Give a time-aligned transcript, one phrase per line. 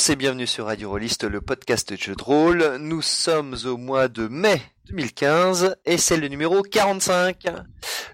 [0.00, 2.76] tous et bienvenue sur Radio Rolliste, le podcast de jeux de rôle.
[2.80, 7.44] Nous sommes au mois de mai 2015 et c'est le numéro 45.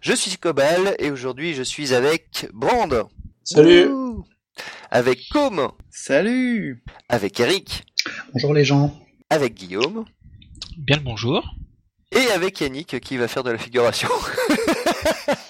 [0.01, 3.07] Je suis Cobal et aujourd'hui je suis avec Brand.
[3.45, 3.89] Salut.
[4.91, 5.71] Avec Com.
[5.89, 6.83] Salut.
[7.09, 7.85] Avec Eric.
[8.33, 8.93] Bonjour les gens.
[9.31, 10.07] Avec Guillaume.
[10.79, 11.55] Bien le bonjour.
[12.11, 14.09] Et avec Yannick qui va faire de la figuration.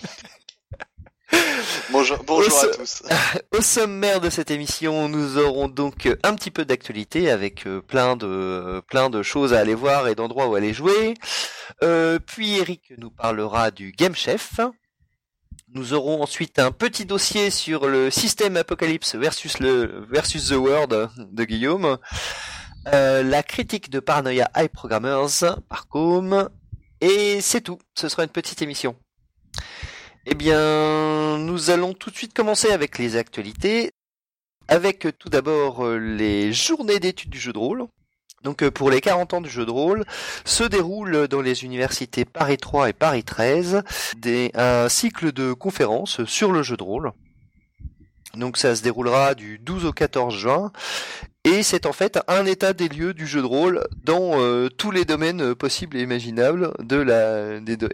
[1.91, 3.03] Bonjour, bonjour à tous.
[3.57, 8.17] Au sommaire de cette émission, nous aurons donc un petit peu d'actualité avec euh, plein
[8.17, 11.15] de plein de choses à aller voir et d'endroits où aller jouer.
[11.83, 14.61] Euh, puis Eric nous parlera du Game Chef.
[15.75, 21.11] Nous aurons ensuite un petit dossier sur le système Apocalypse versus le versus The World
[21.19, 21.99] de Guillaume.
[22.89, 26.49] Euh, la critique de Paranoia High Programmers par Com.
[27.01, 27.79] Et c'est tout.
[27.95, 28.97] Ce sera une petite émission.
[30.29, 33.93] Eh bien, nous allons tout de suite commencer avec les actualités,
[34.67, 37.87] avec tout d'abord euh, les journées d'études du jeu de rôle.
[38.43, 40.05] Donc euh, pour les 40 ans du jeu de rôle,
[40.45, 43.85] se déroule dans les universités Paris 3 et Paris 13
[44.17, 47.13] des, un cycle de conférences sur le jeu de rôle.
[48.37, 50.73] Donc ça se déroulera du 12 au 14 juin
[51.45, 54.91] et c'est en fait un état des lieux du jeu de rôle dans euh, tous
[54.91, 56.73] les domaines possibles et imaginables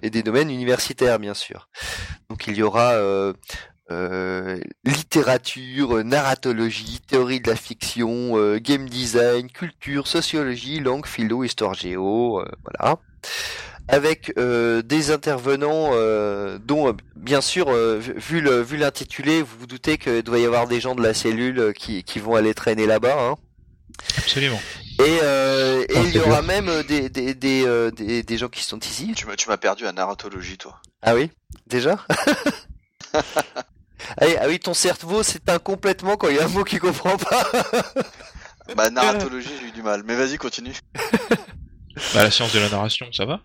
[0.03, 1.69] et des domaines universitaires bien sûr.
[2.31, 3.33] Donc il y aura euh,
[3.93, 11.75] euh, littérature, narratologie, théorie de la fiction, euh, game design, culture, sociologie, langue, philo, histoire
[11.75, 12.97] géo, euh, voilà.
[13.89, 15.91] Avec euh, des intervenants
[16.59, 20.81] dont, bien sûr, vu le vu l'intitulé, vous vous doutez qu'il doit y avoir des
[20.81, 23.17] gens de la cellule qui, qui vont aller traîner là-bas.
[23.19, 23.35] Hein.
[24.19, 24.61] Absolument.
[24.99, 28.63] Et, euh, et il y aura même des, des, des, euh, des, des gens qui
[28.63, 29.13] sont ici.
[29.17, 30.81] Tu m'as, tu m'as perdu à narratologie, toi.
[31.03, 31.31] Ah oui?
[31.67, 31.97] Déjà?
[34.19, 36.81] Ah, oui, ah oui, ton cerveau s'éteint complètement quand il y a un mot qu'il
[36.81, 37.47] comprend pas.
[38.77, 40.03] bah, narratologie, j'ai eu du mal.
[40.05, 40.75] Mais vas-y, continue.
[42.13, 43.41] bah, la science de la narration, ça va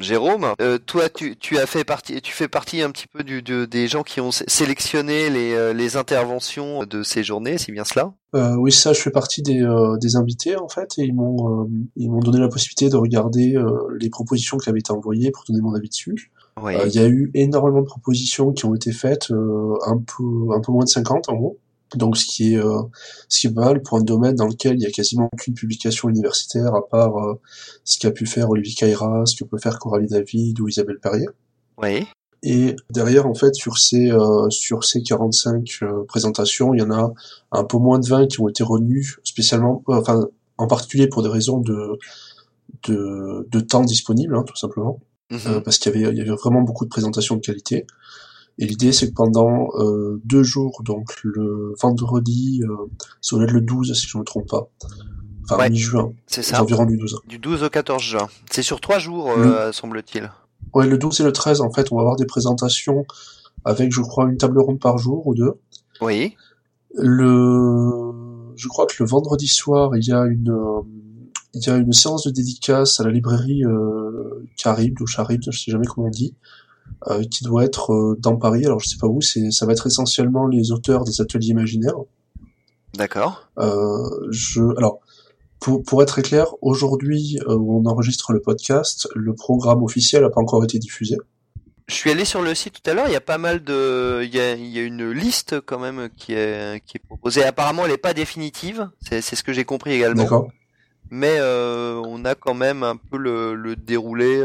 [0.00, 3.42] Jérôme, euh, toi, tu, tu as fait partie, tu fais partie un petit peu du,
[3.42, 7.84] de, des gens qui ont sélectionné les, euh, les interventions de ces journées, c'est bien
[7.84, 8.12] cela?
[8.34, 11.68] Euh, Oui, ça, je fais partie des, euh, des invités en fait, et ils m'ont,
[11.94, 13.56] ils m'ont donné la possibilité de regarder
[14.00, 16.32] les propositions qui avaient été envoyées pour donner mon avis dessus.
[16.60, 16.74] Oui.
[16.86, 20.72] Il y a eu énormément de propositions qui ont été faites, un peu, un peu
[20.72, 21.58] moins de 50 en gros.
[21.96, 22.82] Donc ce qui est euh,
[23.28, 25.54] ce qui est pas mal pour un domaine dans lequel il y a quasiment aucune
[25.54, 27.40] publication universitaire à part euh,
[27.84, 31.28] ce qu'a pu faire Olivier Caïra, ce que peut faire Coralie David ou Isabelle Perrier.
[31.78, 32.06] Oui.
[32.42, 37.12] Et derrière en fait sur ces euh, sur ces 45 présentations, il y en a
[37.52, 40.26] un peu moins de 20 qui ont été retenues spécialement enfin
[40.58, 41.98] en particulier pour des raisons de
[42.88, 44.98] de, de temps disponible hein, tout simplement
[45.32, 45.62] Mhm.
[45.62, 47.86] parce qu'il y avait il y avait vraiment beaucoup de présentations de qualité.
[48.58, 52.76] Et l'idée, c'est que pendant euh, deux jours, donc le vendredi, euh,
[53.20, 54.68] ça doit être le 12 si je ne me trompe pas,
[55.44, 56.62] enfin Ouais, mi-juin, C'est ça.
[56.62, 57.20] environs du 12.
[57.26, 58.28] Du 12 au 14 juin.
[58.50, 60.30] C'est sur trois jours, euh, semble-t-il.
[60.74, 63.04] Ouais, le 12 et le 13, en fait, on va avoir des présentations
[63.64, 65.54] avec, je crois, une table ronde par jour ou deux.
[66.00, 66.36] Oui.
[66.94, 68.12] Le,
[68.56, 70.80] je crois que le vendredi soir, il y a une, euh,
[71.54, 75.50] il y a une séance de dédicace à la librairie euh, Carib ou Charib, je
[75.58, 76.34] sais jamais comment on dit,
[77.08, 78.64] euh, qui doit être euh, dans Paris.
[78.64, 81.96] Alors je sais pas où, c'est, ça va être essentiellement les auteurs des ateliers imaginaires.
[82.94, 83.48] D'accord.
[83.58, 85.00] Euh, je, alors,
[85.60, 90.22] pour, pour être très clair, aujourd'hui euh, où on enregistre le podcast, le programme officiel
[90.22, 91.16] n'a pas encore été diffusé.
[91.88, 94.22] Je suis allé sur le site tout à l'heure, il y a pas mal de,
[94.24, 97.44] il y a, il y a une liste quand même qui est, qui est proposée.
[97.44, 98.88] Apparemment, elle n'est pas définitive.
[99.00, 100.22] C'est, c'est ce que j'ai compris également.
[100.22, 100.48] D'accord.
[101.10, 104.40] Mais euh, on a quand même un peu le, le déroulé.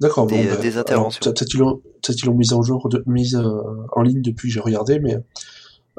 [0.00, 0.26] D'accord.
[0.26, 1.20] Des- bon, bah, des interventions.
[1.22, 1.80] peut- Peut-être qu'ils l'ont,
[2.26, 3.60] l'ont mise en jour, de, mise euh,
[3.92, 5.16] en ligne depuis que j'ai regardé, mais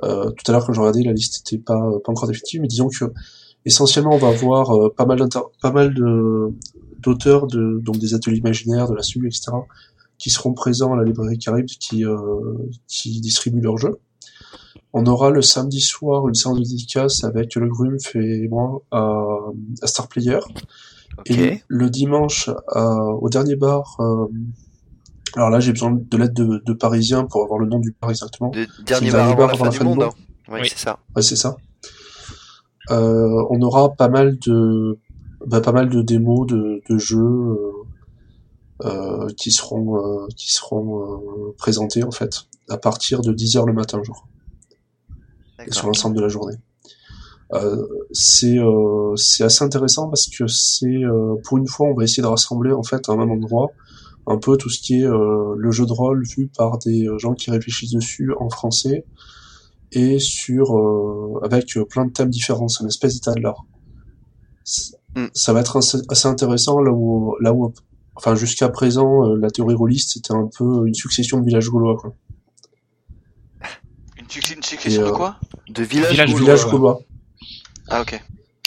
[0.03, 2.61] euh, tout à l'heure quand j'ai regardé, la liste n'était pas pas encore définitive.
[2.61, 3.05] Mais disons que
[3.65, 5.19] essentiellement, on va avoir euh, pas mal
[5.61, 6.53] pas mal de
[6.99, 9.51] d'auteurs de donc des ateliers imaginaires, de la SUL, etc.,
[10.17, 12.17] qui seront présents à la librairie Caribe, qui euh,
[12.87, 13.99] qui distribuent leurs jeux.
[14.93, 19.27] On aura le samedi soir une séance de dédicace avec le Grumpf et moi à,
[19.81, 20.39] à Star Player.
[21.25, 24.25] Et le dimanche, à- au dernier bar, euh,
[25.35, 28.09] alors là j'ai besoin de l'aide de, de Parisiens pour avoir le nom du bar
[28.09, 28.49] exactement.
[28.51, 30.03] De, dernier bar avant la fin du monde.
[30.03, 30.09] hein.
[30.49, 30.69] Oui, Oui.
[30.69, 30.99] c'est ça.
[31.15, 31.57] Ouais, c'est ça.
[32.91, 34.97] Euh, on aura pas mal de,
[35.45, 37.71] bah, pas mal de démos de, de jeux euh,
[38.85, 43.73] euh, qui seront, euh, qui seront euh, présentés en fait à partir de 10h le
[43.73, 44.27] matin, je crois,
[45.67, 46.55] et sur l'ensemble de la journée.
[47.53, 52.03] Euh, c'est euh, c'est assez intéressant parce que c'est euh, pour une fois on va
[52.03, 53.71] essayer de rassembler en fait à un même endroit
[54.27, 57.33] un peu tout ce qui est euh, le jeu de rôle vu par des gens
[57.33, 59.03] qui réfléchissent dessus en français
[59.91, 62.67] et sur euh, avec plein de thèmes différents.
[62.67, 63.65] C'est une espèce d'état de l'art.
[65.15, 65.25] Mm.
[65.33, 67.73] Ça va être assez intéressant là où là où
[68.15, 72.13] enfin jusqu'à présent la théorie rôliste c'était un peu une succession de villages gaulois quoi.
[74.19, 75.37] Une, suc- une succession Et, de quoi?
[75.69, 76.39] De Village gaulois.
[76.39, 76.99] villages gaulois.
[77.89, 78.21] Ah ok.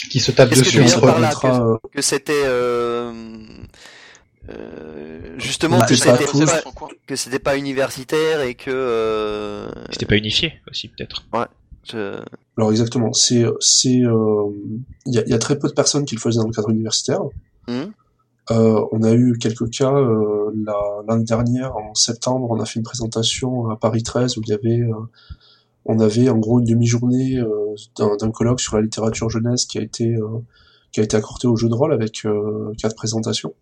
[0.09, 1.07] Qui se tape que dessus veux dire entre eux.
[1.07, 3.13] là permettra, euh, Que c'était euh,
[4.49, 10.17] euh, justement Bah, que pas c'était pas, que c'était universitaire et que euh, C'était pas
[10.17, 11.25] unifié aussi, peut-être.
[11.89, 12.19] je-
[12.57, 14.43] Alors exactement, c'est c'est euh,
[15.05, 16.53] il y, a, il y a très peu de personnes qui le faisaient dans le
[16.53, 17.21] cadre universitaire.
[18.51, 22.77] Euh, on a eu quelques cas euh, la- l'année dernière en septembre, on a fait
[22.79, 24.93] une présentation à Paris 13 où il y avait euh,
[25.85, 29.81] on avait en gros une demi-journée euh, d'un colloque sur la littérature jeunesse qui a
[29.81, 30.39] été euh,
[30.91, 33.53] qui a été accordé au jeu de rôle avec euh, quatre présentations.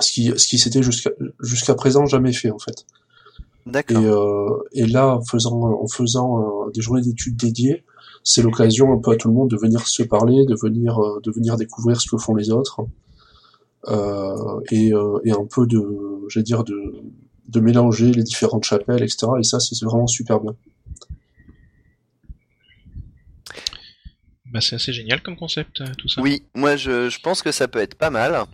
[0.00, 2.86] Ce qui ce qui s'était jusqu'à jusqu'à présent jamais fait en fait.
[3.90, 7.84] Et, euh, et là, en faisant, en faisant euh, des journées d'études dédiées,
[8.24, 11.20] c'est l'occasion un peu à tout le monde de venir se parler, de venir, euh,
[11.22, 12.80] de venir découvrir ce que font les autres,
[13.88, 15.82] euh, et, euh, et un peu de,
[16.28, 17.02] j'allais dire, de,
[17.48, 19.26] de mélanger les différentes chapelles, etc.
[19.38, 20.54] Et ça, c'est vraiment super bien.
[24.50, 26.22] Bah, c'est assez génial comme concept, euh, tout ça.
[26.22, 28.44] Oui, moi je, je pense que ça peut être pas mal.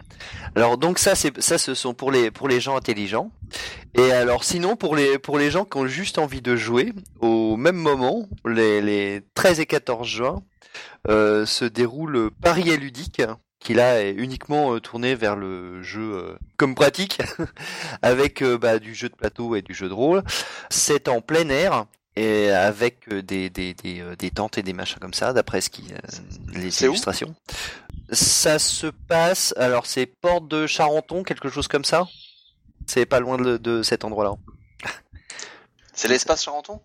[0.56, 3.30] Alors donc ça c'est ça ce sont pour les pour les gens intelligents.
[3.94, 7.56] Et alors sinon pour les pour les gens qui ont juste envie de jouer au
[7.56, 10.42] même moment, les, les 13 et 14 juin
[11.08, 13.22] euh, se déroule Paris est ludique
[13.60, 17.18] qui là est uniquement euh, tourné vers le jeu comme pratique
[18.02, 20.24] avec bah, du jeu de plateau et du jeu de rôle.
[20.70, 21.86] C'est en plein air
[22.16, 25.60] et avec euh, des des des, euh, des tentes et des machins comme ça d'après
[25.60, 25.98] ce qui euh,
[26.52, 27.34] les illustrations.
[28.12, 32.06] Ça se passe alors c'est Porte de Charenton quelque chose comme ça?
[32.86, 34.34] C'est pas loin de, de cet endroit-là.
[35.94, 36.80] C'est l'espace Charenton?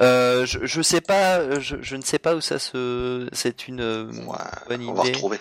[0.00, 3.28] Euh, je, je sais pas, je, je ne sais pas où ça se.
[3.32, 3.80] C'est une
[4.26, 4.36] Ouais,
[4.68, 5.12] bonne On va idée.
[5.12, 5.38] retrouver.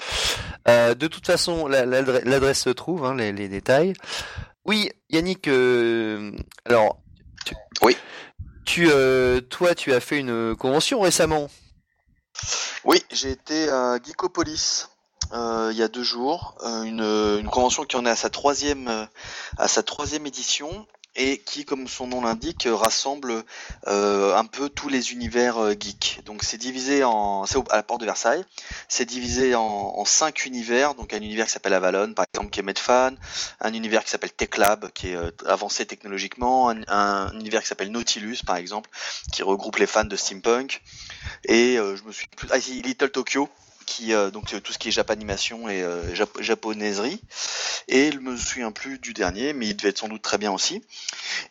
[0.68, 3.94] Euh, de toute façon, la- l'adre- l'adresse se trouve, hein, les, les détails.
[4.66, 5.48] Oui, Yannick.
[5.48, 6.32] euh,
[6.66, 7.02] alors.
[7.46, 7.98] Tu, Oui.
[8.77, 11.50] Euh, toi, tu as fait une convention récemment.
[12.86, 14.88] Oui, j'ai été à Geekopolis
[15.31, 18.30] euh, il y a deux jours, euh, une, une convention qui en est à sa
[18.30, 19.06] troisième euh,
[19.57, 20.88] à sa troisième édition
[21.19, 23.44] et qui, comme son nom l'indique, rassemble
[23.88, 26.21] euh, un peu tous les univers euh, geeks.
[26.25, 28.45] Donc c'est divisé en, c'est à la porte de Versailles,
[28.88, 30.95] c'est divisé en, cinq univers.
[30.95, 33.12] Donc un univers qui s'appelle Avalon, par exemple, qui est Medfan,
[33.60, 37.92] un univers qui s'appelle TechLab, qui est euh, avancé technologiquement, un, un univers qui s'appelle
[37.92, 38.89] Nautilus, par exemple,
[39.33, 40.81] qui regroupe les fans de steampunk.
[41.44, 43.50] Et je me suis plus, ah Little Tokyo,
[43.90, 47.22] qui euh, donc euh, tout ce qui est japanimation et euh, jap- japonaiserie.
[47.88, 50.52] Et je me souviens plus du dernier, mais il devait être sans doute très bien
[50.52, 50.84] aussi.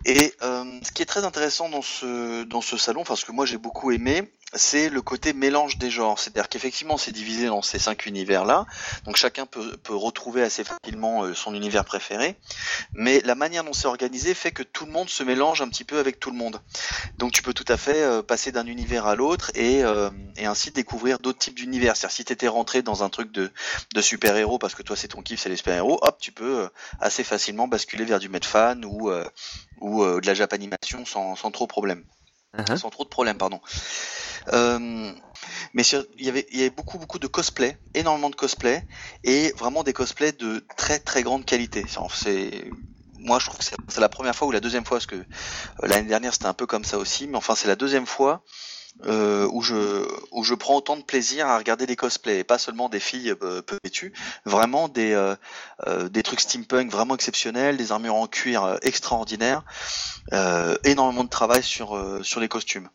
[0.04, 3.58] Et ce qui est très intéressant dans ce dans ce salon, parce que moi j'ai
[3.58, 6.18] beaucoup aimé, c'est le côté mélange des genres.
[6.18, 8.66] C'est-à-dire qu'effectivement c'est divisé dans ces cinq univers là,
[9.04, 12.36] donc chacun peut retrouver assez facilement euh, son univers préféré.
[12.94, 15.84] Mais la manière dont c'est organisé fait que tout le monde se mélange un petit
[15.84, 16.60] peu avec tout le monde.
[17.18, 20.46] Donc tu peux tout à fait euh, passer d'un univers à l'autre et, euh, et
[20.46, 21.96] ainsi découvrir d'autres types d'univers.
[21.96, 23.50] C'est-à-dire si t'étais rentré dans un truc de,
[24.00, 26.68] super-héros parce que toi c'est ton kiff, c'est les super-héros, hop, tu peux
[27.00, 29.10] assez facilement basculer vers du Medfan ou,
[29.80, 32.04] ou de la Japanimation sans, sans trop problème.
[32.56, 32.76] Uh-huh.
[32.76, 33.60] Sans trop de problèmes, pardon.
[34.52, 35.12] Euh,
[35.74, 35.82] mais
[36.18, 36.28] il y
[36.60, 38.86] avait beaucoup beaucoup de cosplay, énormément de cosplay
[39.24, 41.86] et vraiment des cosplays de très très grande qualité.
[42.10, 42.64] C'est-
[43.18, 45.16] moi je trouve que c'est c'est la première fois ou la deuxième fois parce que
[45.16, 45.24] euh,
[45.82, 48.42] l'année dernière c'était un peu comme ça aussi, mais enfin c'est la deuxième fois
[49.06, 52.58] euh, où je où je prends autant de plaisir à regarder des cosplays et pas
[52.58, 54.12] seulement des filles euh, peu vêtues,
[54.44, 55.36] vraiment des euh,
[55.86, 59.62] euh, des trucs steampunk vraiment exceptionnels, des armures en cuir euh, extraordinaires,
[60.32, 62.88] euh, énormément de travail sur sur les costumes.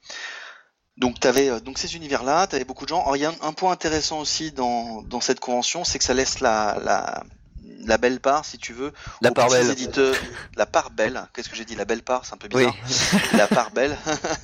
[0.97, 3.13] Donc t'avais donc ces univers-là, t'avais beaucoup de gens.
[3.15, 6.13] Il y a un, un point intéressant aussi dans dans cette convention, c'est que ça
[6.13, 7.23] laisse la la
[7.85, 8.91] la belle part, si tu veux,
[9.21, 9.71] La aux part petits belle.
[9.71, 10.15] éditeurs,
[10.55, 11.27] la part belle.
[11.33, 12.65] Qu'est-ce que j'ai dit La belle part, c'est un peu Oui.
[12.65, 13.21] bizarre.
[13.33, 13.97] La part belle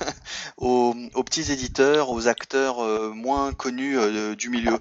[0.58, 4.80] aux, aux petits éditeurs, aux acteurs euh, moins connus euh, du milieu.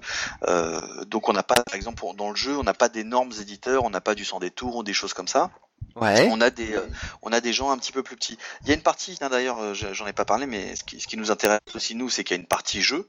[0.48, 3.84] Euh, donc on n'a pas, par exemple, dans le jeu, on n'a pas d'énormes éditeurs,
[3.84, 5.50] on n'a pas du sang des tours ou des choses comme ça.
[5.96, 6.28] Ouais.
[6.30, 6.86] On a des, euh,
[7.22, 8.38] on a des gens un petit peu plus petits.
[8.62, 11.08] Il y a une partie, d'ailleurs, euh, j'en ai pas parlé, mais ce qui, ce
[11.08, 13.08] qui nous intéresse aussi nous, c'est qu'il y a une partie jeu,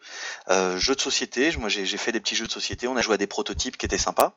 [0.50, 1.56] euh, jeu de société.
[1.58, 2.88] Moi, j'ai fait des petits jeux de société.
[2.88, 4.34] On a joué à des prototypes qui étaient sympas.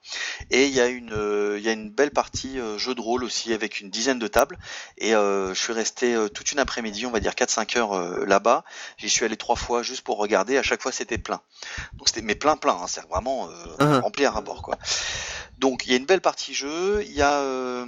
[0.51, 3.01] Et il y a une, euh, il y a une belle partie euh, jeu de
[3.01, 4.59] rôle aussi avec une dizaine de tables.
[4.99, 8.27] Et euh, je suis resté euh, toute une après-midi, on va dire 4-5 heures euh,
[8.27, 8.65] là-bas.
[8.99, 10.59] J'y suis allé trois fois juste pour regarder.
[10.59, 11.41] À chaque fois, c'était plein.
[11.95, 12.75] Donc c'était mais plein plein.
[12.75, 14.01] Hein, c'est vraiment euh, Mhm.
[14.01, 14.77] rempli à rapport quoi.
[15.63, 17.05] Donc il y a une belle partie jeu.
[17.07, 17.87] Il y a euh,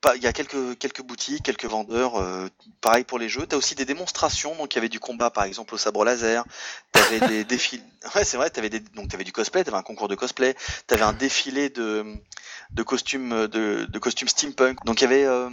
[0.00, 2.16] pas, il y a quelques quelques boutiques, quelques vendeurs.
[2.16, 2.48] euh,
[2.80, 3.46] pareil pour les jeux.
[3.46, 4.52] T'as aussi des démonstrations.
[4.56, 6.44] Donc il y avait du combat, par exemple au sabre laser.
[6.90, 7.84] T'avais des défilés.
[8.16, 8.50] Ouais, c'est vrai.
[8.50, 9.62] T'avais des donc t'avais du cosplay.
[9.62, 10.56] T'avais un concours de cosplay.
[10.88, 12.04] T'avais un défilé de
[12.72, 14.84] de costumes de, de costumes steampunk.
[14.84, 15.48] Donc il y avait euh,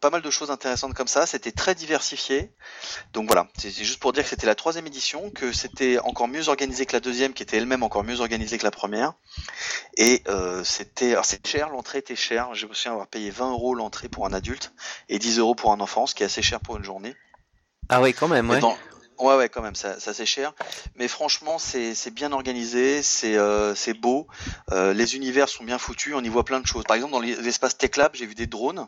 [0.00, 1.26] pas mal de choses intéressantes comme ça.
[1.26, 2.52] C'était très diversifié.
[3.12, 6.48] Donc voilà, c'est juste pour dire que c'était la troisième édition, que c'était encore mieux
[6.48, 9.14] organisé que la deuxième, qui était elle-même encore mieux organisée que la première.
[9.96, 12.54] Et euh, c'était, alors c'est cher, l'entrée était chère.
[12.54, 14.72] Je me souviens avoir payé 20 euros l'entrée pour un adulte
[15.08, 17.14] et 10 euros pour un enfant, ce qui est assez cher pour une journée.
[17.88, 18.60] Ah oui, quand même, ouais.
[18.60, 18.76] dans-
[19.18, 20.52] Ouais, ouais, quand même, ça, ça c'est cher.
[20.96, 24.26] Mais franchement, c'est c'est bien organisé, c'est euh, c'est beau.
[24.72, 26.84] Euh, les univers sont bien foutus, on y voit plein de choses.
[26.84, 28.86] Par exemple, dans l'espace Tech Lab, j'ai vu des drones.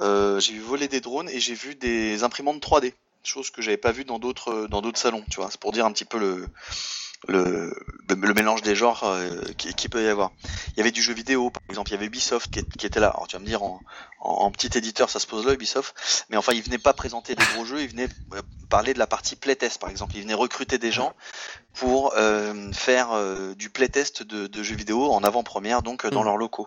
[0.00, 3.76] Euh, j'ai vu voler des drones et j'ai vu des imprimantes 3D, chose que j'avais
[3.76, 5.24] pas vu dans d'autres dans d'autres salons.
[5.30, 6.46] Tu vois, c'est pour dire un petit peu le
[7.28, 7.74] le,
[8.08, 10.32] le, mélange des genres euh, qui, qui peut y avoir.
[10.72, 13.00] Il y avait du jeu vidéo, par exemple, il y avait Ubisoft qui, qui était
[13.00, 13.08] là.
[13.08, 13.80] Alors tu vas me dire, en,
[14.20, 15.94] en, en petit éditeur, ça se pose là, Ubisoft,
[16.30, 19.06] mais enfin, il venait pas présenter des gros jeux, il venait euh, parler de la
[19.06, 20.14] partie playtest, par exemple.
[20.16, 21.14] Il venait recruter des gens
[21.76, 26.22] pour euh, faire euh, du playtest de, de jeux vidéo en avant-première, donc euh, dans
[26.22, 26.26] Mm.
[26.26, 26.66] leurs locaux.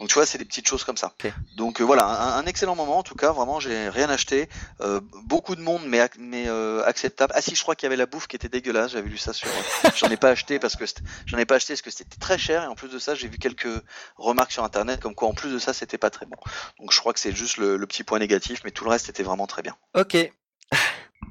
[0.00, 1.12] Donc tu vois, c'est des petites choses comme ça.
[1.56, 3.30] Donc euh, voilà, un, un excellent moment en tout cas.
[3.32, 4.48] Vraiment, j'ai rien acheté.
[4.80, 7.32] Euh, beaucoup de monde, mais mais euh, acceptable.
[7.36, 8.90] Ah si, je crois qu'il y avait la bouffe qui était dégueulasse.
[8.92, 9.48] J'avais lu ça sur.
[9.48, 12.18] euh, j'en ai pas acheté parce que c'était- j'en ai pas acheté parce que c'était
[12.18, 13.68] très cher et en plus de ça, j'ai vu quelques
[14.16, 16.36] remarques sur internet comme quoi en plus de ça, c'était pas très bon.
[16.80, 19.08] Donc je crois que c'est juste le, le petit point négatif, mais tout le reste
[19.08, 19.76] était vraiment très bien.
[19.94, 20.16] Ok.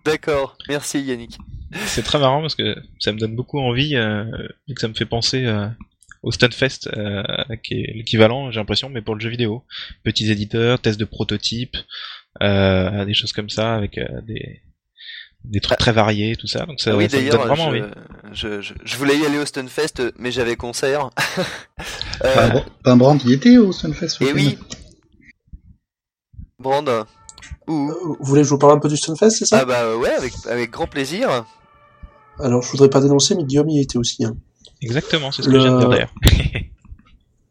[0.06, 0.58] D'accord.
[0.68, 1.38] Merci Yannick.
[1.86, 4.26] C'est très marrant parce que ça me donne beaucoup envie euh,
[4.68, 5.68] et que ça me fait penser euh,
[6.22, 7.24] au Stunfest euh,
[7.64, 9.64] qui est l'équivalent, j'ai l'impression, mais pour le jeu vidéo.
[10.04, 11.78] Petits éditeurs, tests de prototypes,
[12.42, 14.62] euh, des choses comme ça avec euh, des
[15.46, 16.66] des trucs très variés, tout ça.
[16.66, 17.82] Donc ça, Ah oui, ça me donne d'ailleurs, vraiment envie.
[18.32, 21.10] je, je, je, voulais y aller au Stunfest, mais j'avais concert.
[22.24, 24.22] Euh, Enfin, ben, Brand y était au Sunfest.
[24.22, 24.58] et au oui.
[26.60, 27.06] Brand.
[27.68, 27.92] Ouh.
[28.02, 29.60] Vous voulez que je vous parle un peu du Stunfest, c'est ça?
[29.62, 31.46] Ah bah ouais, avec, avec grand plaisir.
[32.40, 34.26] Alors, je voudrais pas dénoncer, mais Guillaume y était aussi.
[34.26, 34.36] hein.
[34.82, 36.14] Exactement, c'est ce que Le- je viens de dire d'ailleurs.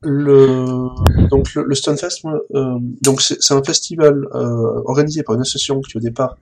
[0.04, 0.88] Le
[1.30, 2.22] donc le, le Stunfest,
[2.54, 6.38] euh, donc c'est c'est un festival euh, organisé par une association qui au départ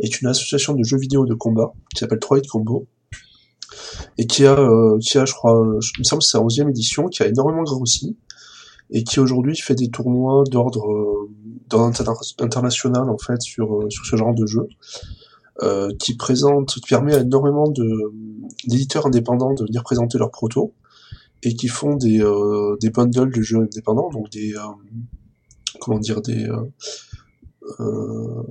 [0.00, 2.86] est une association de jeux vidéo de combat qui s'appelle 3 Hit Combo
[4.16, 6.40] et qui a euh, qui a je crois je- il me semble que c'est sa
[6.42, 8.16] 11e édition qui a énormément grossi
[8.90, 11.28] et qui aujourd'hui fait des tournois d'ordre
[11.74, 14.68] euh, d'ordre interna- international en fait sur euh, sur ce genre de jeu
[15.62, 17.72] euh, qui présente qui permet à énormément
[18.66, 20.74] d'éditeurs indépendants de venir présenter leurs protos
[21.44, 24.60] et qui font des, euh, des bundles de jeux indépendants, donc des euh,
[25.80, 26.56] comment dire des euh,
[27.80, 28.42] euh,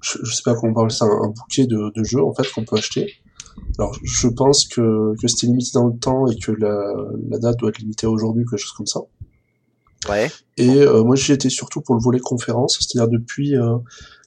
[0.00, 2.48] je, je sais pas comment on parle ça, un, bouquet de, de jeux en fait
[2.52, 3.12] qu'on peut acheter.
[3.78, 6.94] Alors je pense que, que c'était limité dans le temps et que la,
[7.28, 9.00] la date doit être limitée aujourd'hui, quelque chose comme ça.
[10.08, 10.30] Ouais.
[10.56, 13.76] Et euh, moi j'y étais surtout pour le volet conférence, c'est-à-dire depuis euh,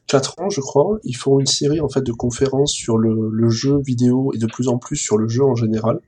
[0.08, 3.50] 4 ans je crois, ils font une série en fait de conférences sur le, le
[3.50, 6.00] jeu vidéo et de plus en plus sur le jeu en général,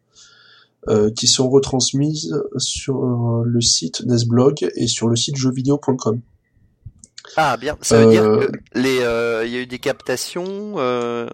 [0.88, 6.22] euh, qui sont retransmises sur euh, le site Nesblog et sur le site jeuxvideo.com.
[7.38, 7.76] Ah bien.
[7.82, 10.76] Ça veut dire Euh, que les, euh, il y a eu des captations.
[10.78, 11.28] Euh...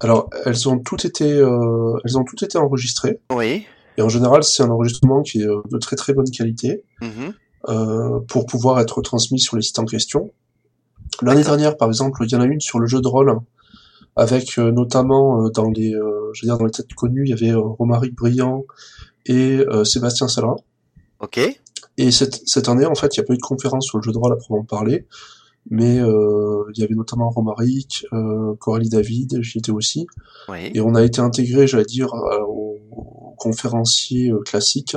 [0.00, 3.66] Alors elles ont toutes été, euh, elles ont toutes été enregistrées Oui.
[3.96, 6.82] Et en général c'est un enregistrement qui est euh, de très très bonne qualité.
[7.00, 7.32] Mhm.
[7.68, 10.30] euh, pour pouvoir être transmis sur les sites en question.
[11.20, 13.34] L'année dernière, par exemple, il y en a une sur le jeu de rôle,
[14.14, 17.30] avec euh, notamment euh, dans les, euh, je veux dire dans les têtes connues, il
[17.30, 18.64] y avait euh, Romaric Briand
[19.24, 20.54] et euh, Sébastien Salin.
[21.18, 21.40] Ok.
[21.98, 24.02] Et cette, cette année, en fait, il n'y a pas eu de conférence sur le
[24.04, 25.06] jeu de rôle à proprement parler,
[25.68, 30.06] mais euh, il y avait notamment Romaric, euh, Coralie David, j'y étais aussi,
[30.48, 30.70] Oui.
[30.72, 32.42] et on a été intégré, j'allais dire, euh,
[33.36, 34.96] conférenciers euh, classiques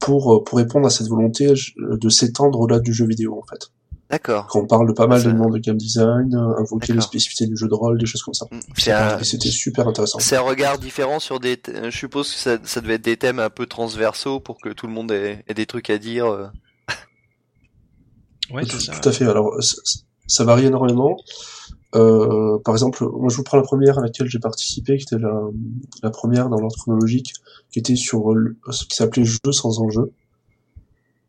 [0.00, 3.46] pour, euh, pour répondre à cette volonté euh, de s'étendre au-delà du jeu vidéo, en
[3.46, 3.70] fait.
[4.10, 4.46] D'accord.
[4.48, 7.68] Quand on parle de pas mal d'éléments de game design, invoquer les spécificités du jeu
[7.68, 8.44] de rôle, des choses comme ça.
[8.50, 8.90] Mm.
[8.90, 10.18] Un, c'était super intéressant.
[10.20, 11.56] c'est un regard différent sur des.
[11.56, 14.68] th- Je suppose que ça, ça devait être des thèmes un peu transversaux pour que
[14.68, 16.26] tout le monde ait, ait des trucs à dire.
[18.52, 19.00] Ouais, tout, c'est ça.
[19.00, 19.24] tout à fait.
[19.24, 19.54] Alors,
[20.26, 21.16] ça, varie énormément.
[21.94, 25.24] Euh, par exemple, moi je vous prends la première à laquelle j'ai participé, qui était
[26.02, 27.34] la, première dans l'ordre chronologique,
[27.70, 28.34] qui était sur
[28.70, 30.12] ce qui s'appelait jeu sans enjeu,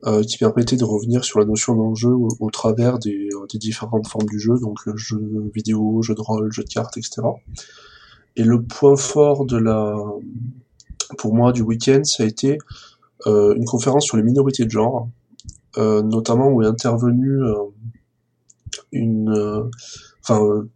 [0.08, 4.08] euh, qui permettait de revenir sur la notion d'enjeu au, travers des, euh, des différentes
[4.08, 7.22] formes du jeu, donc euh, jeu vidéo, jeu de rôle, jeu de cartes, etc.
[8.36, 9.96] Et le point fort de la,
[11.18, 12.60] pour moi du week-end, ça a été
[13.26, 15.10] euh, une conférence sur les minorités de genre,
[15.78, 17.42] notamment où est intervenu
[18.92, 19.64] une, euh,
[20.22, 20.70] enfin euh,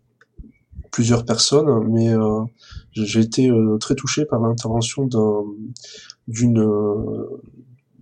[0.92, 2.42] plusieurs personnes, mais euh,
[2.94, 5.44] j'ai été euh, très touché par l'intervention d'un
[6.28, 7.42] d'une euh,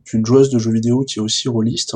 [0.05, 1.95] d'une joueuse de jeux vidéo qui est aussi rôliste,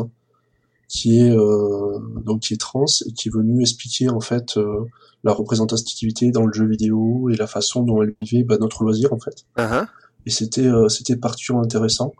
[0.88, 4.86] qui est euh, donc qui est trans et qui est venue expliquer en fait euh,
[5.24, 9.14] la représentativité dans le jeu vidéo et la façon dont elle vivait bah, notre loisir
[9.14, 9.46] en fait.
[9.58, 9.88] Uh-huh.
[10.26, 12.14] Et c'était euh, c'était particulièrement intéressant.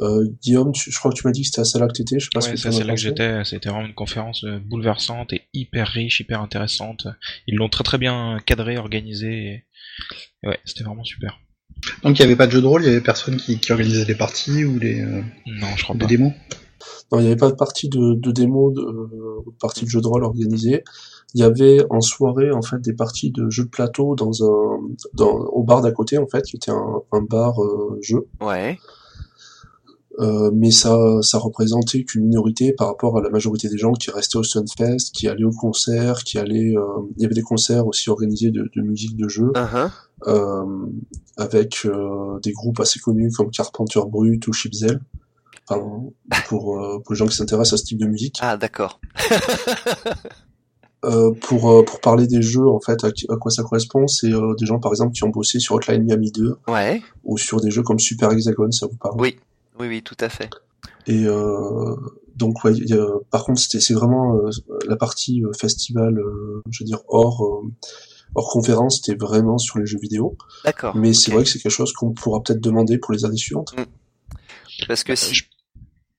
[0.00, 2.18] Euh, Guillaume, tu- je crois que tu m'as dit que c'était à celle-là que t'étais.
[2.18, 2.96] Je sais pas ce que c'est là que pensé.
[3.02, 3.44] j'étais.
[3.44, 7.06] C'était vraiment une conférence euh, bouleversante et hyper riche, hyper intéressante.
[7.46, 9.28] Ils l'ont très très bien cadré, organisé.
[9.28, 9.64] Et...
[10.44, 11.38] et Ouais, c'était vraiment super.
[12.02, 13.70] Donc il n'y avait pas de jeu de rôle, il y avait personne qui, qui
[13.72, 16.06] organisait les parties ou les, euh, Non, je crois des pas.
[16.06, 16.32] démos?
[17.12, 19.84] Non, il n'y avait pas de partie de, de démo, de, euh, ou de partie
[19.84, 20.82] de jeu de rôle organisée.
[21.34, 24.78] Il y avait en soirée en fait des parties de jeux de plateau dans un
[25.14, 28.26] dans, au bar d'à côté en fait, qui était un, un bar euh, jeu.
[28.40, 28.78] Ouais.
[30.20, 34.10] Euh, mais ça ça représentait qu'une minorité par rapport à la majorité des gens qui
[34.10, 36.74] restaient au Sunfest, qui allaient au concert, qui allaient.
[36.76, 36.82] euh,
[37.16, 39.52] il y avait des concerts aussi organisés de, de musique de jeu.
[39.54, 39.90] Uh-huh.
[40.26, 40.64] euh,
[41.36, 45.00] avec euh, des groupes assez connus comme Carpenter Brut ou Chipzel.
[45.70, 45.82] Enfin,
[46.48, 48.38] pour, euh, pour les gens qui s'intéressent à ce type de musique.
[48.40, 49.00] Ah, d'accord.
[51.04, 54.54] Euh, pour, euh, pour parler des jeux, en fait, à quoi ça correspond, c'est euh,
[54.58, 57.00] des gens, par exemple, qui ont bossé sur Hotline Miami 2 Ouais.
[57.22, 59.14] ou sur des jeux comme Super Hexagon, ça vous parle?
[59.20, 59.36] Oui.
[59.78, 60.50] Oui, oui, tout à fait.
[61.06, 61.96] Et euh,
[62.36, 64.50] donc, ouais, y a- par contre, c'était c'est vraiment euh,
[64.86, 67.70] la partie euh, festival, euh, je veux dire, hors, euh,
[68.34, 70.36] hors conférence, c'était vraiment sur les jeux vidéo.
[70.64, 70.96] D'accord.
[70.96, 73.74] Mais c'est vrai que c'est quelque chose qu'on pourra peut-être demander pour les années suivantes.
[74.86, 75.42] Parce que si.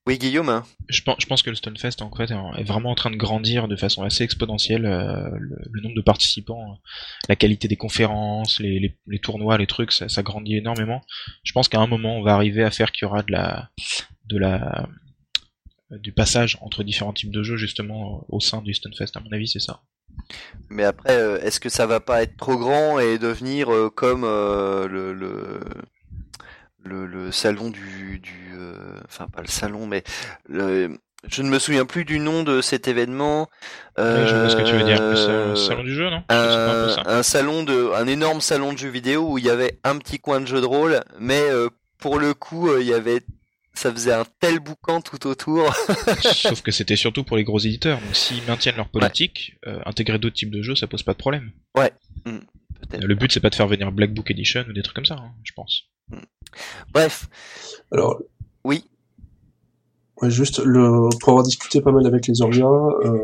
[0.09, 0.63] Je- Oui, Guillaume.
[0.87, 3.67] Je pense, je pense que le Stunfest en fait est vraiment en train de grandir
[3.67, 4.86] de façon assez exponentielle.
[4.86, 6.75] euh, le, le nombre de participants, euh,
[7.27, 11.01] la qualité des conférences, les, les, les tournois, les trucs, ça, ça grandit énormément.
[11.43, 13.69] Je pense qu'à un moment, on va arriver à faire qu'il y aura de la,
[14.25, 14.88] de la,
[15.91, 19.12] du passage entre différents types de jeux justement au sein du Stunfest.
[19.15, 19.81] À mon avis, c'est ça.
[20.69, 25.13] Mais après, euh, est-ce que ça va pas être trop grand et devenir comme le,
[25.13, 25.60] le
[26.89, 30.04] le le salon du du euh, enfin pas le salon mais
[30.47, 30.97] le
[31.28, 33.49] je ne me souviens plus du nom de cet événement.
[33.97, 35.02] Ouais, je vois ce que tu veux dire.
[35.02, 36.23] Euh, salon du jeu, non?
[36.30, 37.04] un peu un, ça.
[37.08, 40.19] un salon de un énorme salon de jeux vidéo où il y avait un petit
[40.19, 43.21] coin de jeux de rôle, mais euh, pour le coup euh, il y avait
[43.73, 45.73] ça faisait un tel boucan tout autour.
[46.21, 47.99] Sauf que c'était surtout pour les gros éditeurs.
[47.99, 51.17] Donc s'ils maintiennent leur politique, euh, intégrer d'autres types de jeux, ça pose pas de
[51.17, 51.52] problème.
[52.84, 53.06] Peut-être.
[53.06, 55.15] Le but c'est pas de faire venir Black Book Edition ou des trucs comme ça,
[55.15, 55.84] hein, je pense.
[56.93, 57.29] Bref,
[57.91, 58.19] Alors,
[58.63, 58.83] oui.
[60.21, 62.65] Ouais, juste le pour avoir discuté pas mal avec les orgas,
[63.05, 63.19] euh,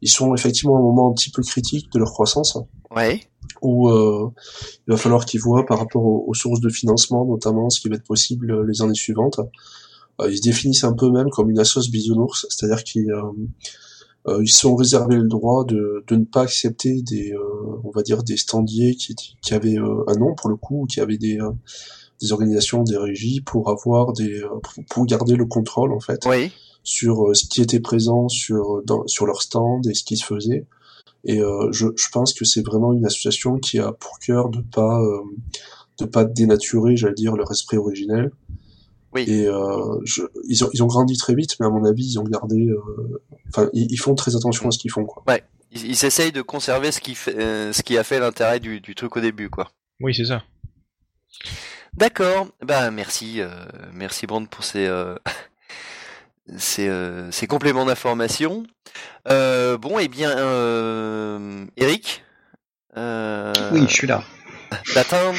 [0.00, 2.56] ils sont effectivement à un moment un petit peu critique de leur croissance,
[2.96, 3.20] Ouais.
[3.60, 4.30] où euh,
[4.86, 7.88] il va falloir qu'ils voient par rapport aux, aux sources de financement, notamment ce qui
[7.90, 9.38] va être possible euh, les années suivantes.
[10.20, 13.22] Euh, ils se définissent un peu même comme une assoce bisounours, c'est-à-dire qu'ils euh,
[14.28, 17.90] euh, ils se sont réservés le droit de, de ne pas accepter des, euh, on
[17.90, 21.00] va dire, des standiers qui, qui avaient euh, un nom pour le coup, ou qui
[21.00, 21.50] avaient des, euh,
[22.20, 24.48] des organisations, des régies, pour avoir des, euh,
[24.90, 26.52] pour- garder le contrôle en fait Oui.
[26.82, 30.24] sur euh, ce qui était présent sur dans, sur leur stand et ce qui se
[30.24, 30.66] faisait.
[31.24, 34.60] Et euh, je, je pense que c'est vraiment une association qui a pour cœur de
[34.60, 35.20] pas euh,
[35.98, 38.30] de pas dénaturer, j'allais dire, leur esprit originel.
[39.12, 39.24] Oui.
[39.28, 42.18] Et euh, je, ils, ont, ils ont grandi très vite, mais à mon avis, ils
[42.18, 42.68] ont gardé.
[42.68, 45.22] euh, Enfin, ils, ils font très attention à ce qu'ils font, quoi.
[45.72, 48.80] Ils, ils essayent de conserver ce qui fait, euh, ce qui a fait l'intérêt du,
[48.80, 49.70] du truc au début, quoi.
[50.00, 50.42] Oui, c'est ça.
[51.94, 52.48] D'accord.
[52.62, 53.48] Bah merci, euh,
[53.92, 55.14] merci Brand pour ces euh,
[56.58, 58.64] ces, euh, ces compléments d'information.
[59.28, 62.24] Euh, bon, et bien, euh, Eric.
[62.96, 64.22] Euh, Oui, je suis là.
[64.94, 65.30] T'attends.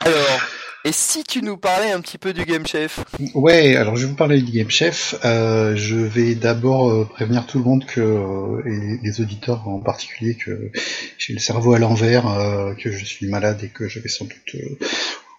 [0.00, 0.40] Alors,
[0.84, 4.10] et si tu nous parlais un petit peu du Game Chef Ouais, alors je vais
[4.10, 5.14] vous parler du Game Chef.
[5.24, 9.80] Euh, je vais d'abord euh, prévenir tout le monde que, euh, et les auditeurs en
[9.80, 10.70] particulier, que
[11.18, 14.24] j'ai le cerveau à l'envers, euh, que je suis malade et que je vais sans
[14.24, 14.56] doute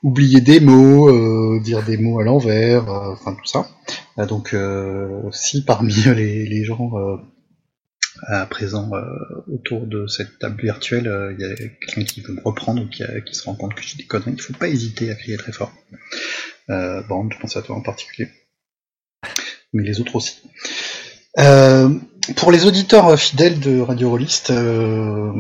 [0.04, 3.68] oublier des mots, dire des mots à l'envers, enfin tout ça.
[4.28, 4.56] Donc
[5.32, 6.92] si parmi les, les gens
[8.28, 9.04] à présent euh,
[9.48, 12.88] autour de cette table virtuelle, euh, il y a quelqu'un qui veut me reprendre ou
[12.88, 15.16] qui, qui se rend compte que je dis des conneries, il faut pas hésiter à
[15.16, 15.74] crier très fort.
[16.70, 18.30] Euh, bon, je pense à toi en particulier.
[19.74, 20.42] Mais les autres aussi.
[21.40, 21.90] Euh,
[22.36, 25.32] pour les auditeurs fidèles de Radio Rollist, euh,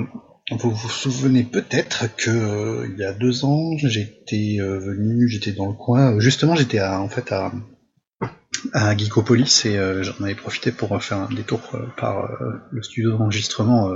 [0.52, 5.52] vous vous souvenez peut-être que euh, il y a deux ans, j'étais euh, venu, j'étais
[5.52, 6.20] dans le coin.
[6.20, 7.52] Justement, j'étais en fait à,
[8.74, 12.84] à Geekopolis et euh, j'en avais profité pour faire un détour euh, par euh, le
[12.84, 13.92] studio d'enregistrement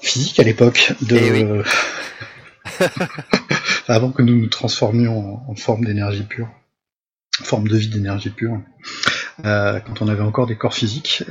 [0.00, 1.16] physique à l'époque de.
[1.16, 1.62] Eh oui.
[3.88, 6.48] avant que nous nous transformions en, en forme d'énergie pure,
[7.40, 8.60] en forme de vie d'énergie pure.
[9.42, 11.24] Quand on avait encore des corps physiques,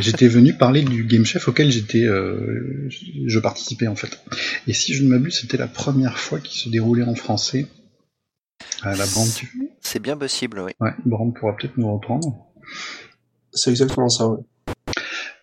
[0.00, 4.18] j'étais venu parler du Game Chef auquel j'étais, je participais en fait.
[4.66, 7.68] Et si je ne m'abuse, c'était la première fois qu'il se déroulait en français.
[8.90, 9.70] La bande, tu...
[9.80, 10.72] C'est bien possible, oui.
[10.80, 12.46] Ouais, Brand pourra peut-être nous reprendre.
[13.52, 14.40] C'est exactement ça, ouais.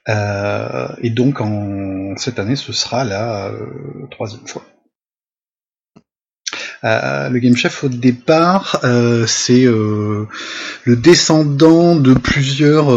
[0.09, 4.63] Euh, et donc en cette année, ce sera la euh, troisième fois.
[6.83, 10.27] Euh, le Game Chef au départ, euh, c'est euh,
[10.83, 12.87] le descendant de plusieurs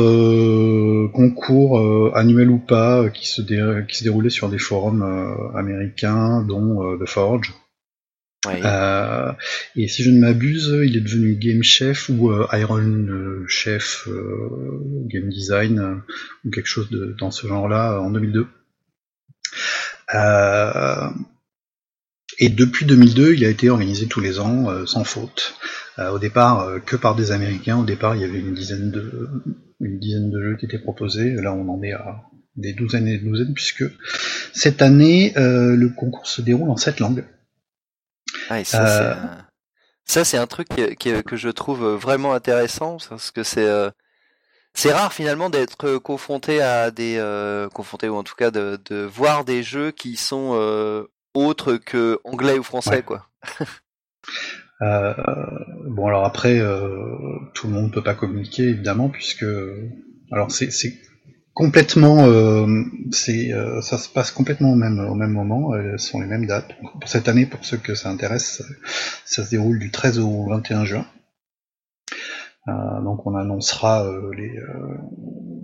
[1.13, 3.43] concours annuels ou pas qui se,
[3.83, 5.03] qui se déroulaient sur des forums
[5.55, 7.53] américains, dont The Forge.
[8.47, 14.09] Et si je ne m'abuse, il est devenu Game Chef ou Iron Chef
[15.07, 16.03] Game Design
[16.45, 18.47] ou quelque chose de, dans ce genre-là en 2002.
[20.15, 21.09] Euh,
[22.39, 25.55] et depuis 2002, il a été organisé tous les ans, euh, sans faute.
[25.99, 27.79] Euh, au départ, euh, que par des Américains.
[27.79, 29.29] Au départ, il y avait une dizaine de,
[29.81, 31.35] une dizaine de jeux qui étaient proposés.
[31.35, 32.23] Là, on en est à
[32.57, 33.85] des douzaines et des douzaines, puisque
[34.53, 37.25] cette année, le concours se déroule en sept langues.
[38.49, 40.47] Ah, et ça, c'est un...
[40.47, 43.69] truc que je trouve vraiment intéressant, parce que c'est
[44.77, 47.23] c'est rare finalement d'être confronté à des
[47.73, 52.59] confronté ou en tout cas de, de voir des jeux qui sont autre que anglais
[52.59, 53.29] ou français, quoi.
[54.83, 55.15] Euh,
[55.87, 56.89] bon alors après, euh,
[57.55, 59.47] tout le monde peut pas communiquer évidemment puisque
[60.33, 60.71] alors c'est
[61.55, 62.67] complètement euh,
[63.13, 66.73] c'est ça se passe complètement au même au même moment, ce sont les mêmes dates.
[67.01, 68.63] Pour cette année, pour ceux que ça intéresse,
[69.25, 71.07] ça se déroule du 13 au 21 juin.
[72.67, 74.59] donc on annoncera les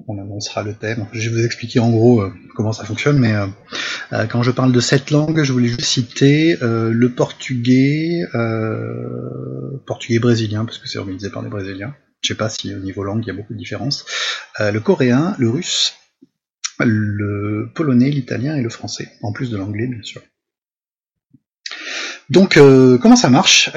[0.09, 1.07] on annoncera le thème.
[1.13, 2.23] Je vais vous expliquer en gros
[2.55, 3.35] comment ça fonctionne, mais
[4.13, 9.81] euh, quand je parle de cette langue, je voulais juste citer euh, le portugais, euh,
[9.87, 11.95] portugais brésilien, parce que c'est organisé par des Brésiliens.
[12.23, 14.05] Je sais pas si au niveau langue il y a beaucoup de différences.
[14.59, 15.95] le coréen, le russe,
[16.79, 20.23] le polonais, l'italien et le français, en plus de l'anglais bien sûr.
[22.29, 23.71] Donc comment ça marche?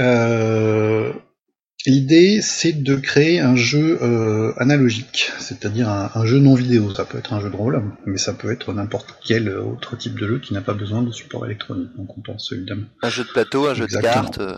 [1.85, 6.93] L'idée, c'est de créer un jeu euh, analogique, c'est-à-dire un, jeu non vidéo.
[6.95, 10.17] Ça peut être un jeu de rôle, mais ça peut être n'importe quel autre type
[10.17, 11.89] de jeu qui n'a pas besoin de support électronique.
[11.97, 12.85] Donc on pense évidemment.
[13.01, 14.37] Un jeu de plateau, un jeu de cartes.
[14.37, 14.55] Euh.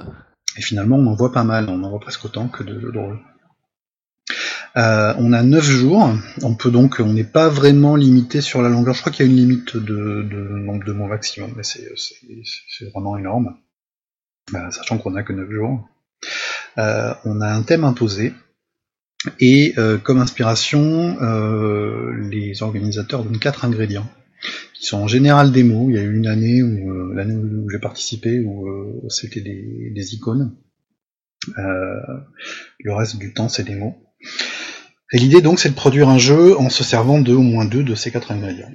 [0.58, 1.68] Et finalement, on en voit pas mal.
[1.68, 3.20] On en voit presque autant que de jeux de rôle.
[4.78, 6.10] Euh, on a 9 jours.
[6.42, 8.94] On peut donc, on n'est pas vraiment limité sur la longueur.
[8.94, 10.24] Je crois qu'il y a une limite de,
[10.58, 13.58] nombre de mots maximum, mais c'est vraiment énorme.
[14.52, 15.90] sachant qu'on n'a que 9 jours.
[16.78, 18.34] Euh, on a un thème imposé,
[19.40, 24.10] et euh, comme inspiration, euh, les organisateurs donnent quatre ingrédients,
[24.74, 25.90] qui sont en général des mots.
[25.90, 30.56] Il y a eu une année où l'année où j'ai participé où c'était des, icônes.
[31.58, 33.96] le reste du temps, c'est des mots.
[35.16, 37.84] Et l'idée donc, c'est de produire un jeu en se servant de au moins deux
[37.84, 38.74] de ces quatre ingrédients.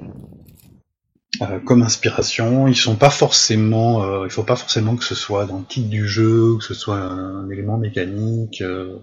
[1.42, 2.66] Euh, comme inspiration.
[2.66, 5.90] Ils sont pas forcément, euh, il faut pas forcément que ce soit dans le titre
[5.90, 8.96] du jeu, que ce soit un, élément mécanique, euh,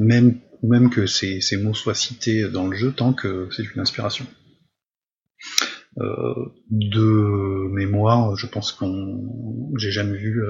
[0.00, 3.80] même même que ces, ces, mots soient cités dans le jeu, tant que c'est une
[3.80, 4.26] inspiration.
[5.96, 10.42] de mémoire, je pense qu'on, j'ai jamais vu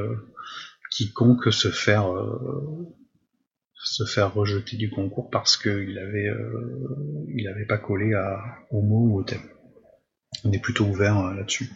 [0.91, 2.07] quiconque se faire
[3.83, 6.31] se faire rejeter du concours parce qu'il avait
[7.35, 8.39] il avait pas collé à,
[8.71, 9.41] au mot ou au thème
[10.45, 11.71] on est plutôt ouvert euh, là-dessus.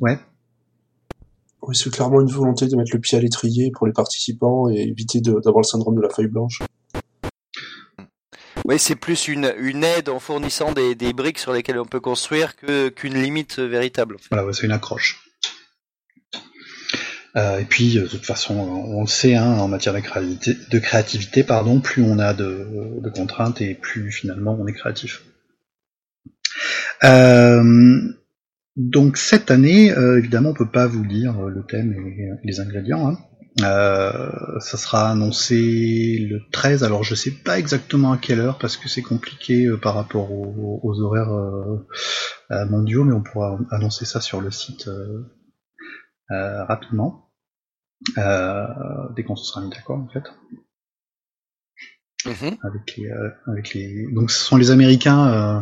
[0.00, 0.18] Ouais.
[1.62, 4.80] Oui, c'est clairement une volonté de mettre le pied à l'étrier pour les participants et
[4.80, 6.60] éviter d'avoir le syndrome de la feuille blanche.
[8.64, 12.00] Oui, c'est plus une, une aide en fournissant des, des briques sur lesquelles on peut
[12.00, 14.16] construire que qu'une limite véritable.
[14.30, 15.21] Voilà, c'est une accroche.
[17.36, 21.80] Euh, et puis, de toute façon, on le sait, hein, en matière de créativité, pardon,
[21.80, 25.22] plus on a de, de contraintes et plus finalement on est créatif.
[27.04, 28.12] Euh,
[28.76, 33.08] donc cette année, euh, évidemment, on peut pas vous dire le thème et les ingrédients.
[33.08, 33.18] Hein.
[33.62, 38.78] Euh, ça sera annoncé le 13, alors je sais pas exactement à quelle heure parce
[38.78, 41.32] que c'est compliqué par rapport aux, horaires
[42.70, 44.88] mondiaux, mais on pourra annoncer ça sur le site
[46.30, 47.30] rapidement,
[48.16, 50.24] dès qu'on se sera mis d'accord en fait.
[52.26, 52.56] Mhm.
[52.62, 54.06] Avec les, euh, avec les...
[54.12, 55.28] Donc ce sont les Américains.
[55.28, 55.60] Euh,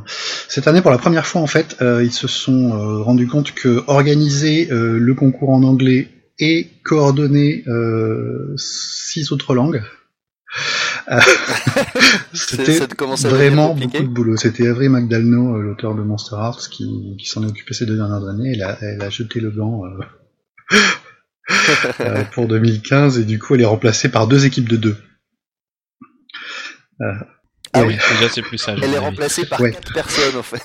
[0.49, 2.71] cette année, pour la première fois, en fait, euh, ils se sont
[3.03, 7.65] rendus compte que organiser le concours en anglais et coordonner
[8.57, 9.83] six autres langues,
[12.33, 12.79] c'était
[13.29, 14.37] vraiment beaucoup de boulot.
[14.37, 18.27] C'était Avery McDalno, l'auteur de Monster Hearts, qui, qui s'en est occupé ces deux dernières
[18.27, 18.53] années.
[18.55, 19.83] Elle a, elle a jeté le gant
[22.33, 24.97] pour 2015 et du coup, elle est remplacée par deux équipes de deux.
[27.01, 27.15] Euh,
[27.73, 28.81] ah oui, déjà c'est plus sage.
[28.83, 30.63] Elle est remplacée par quatre personnes en fait.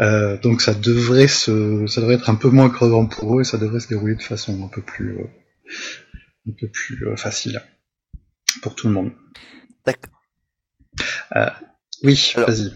[0.00, 3.44] Euh, donc ça devrait se, ça devrait être un peu moins crevant pour eux et
[3.44, 5.26] ça devrait se dérouler de façon un peu plus, euh,
[6.48, 7.60] un peu plus euh, facile
[8.62, 9.12] pour tout le monde.
[9.84, 10.22] D'accord.
[12.02, 12.72] oui, vas-y.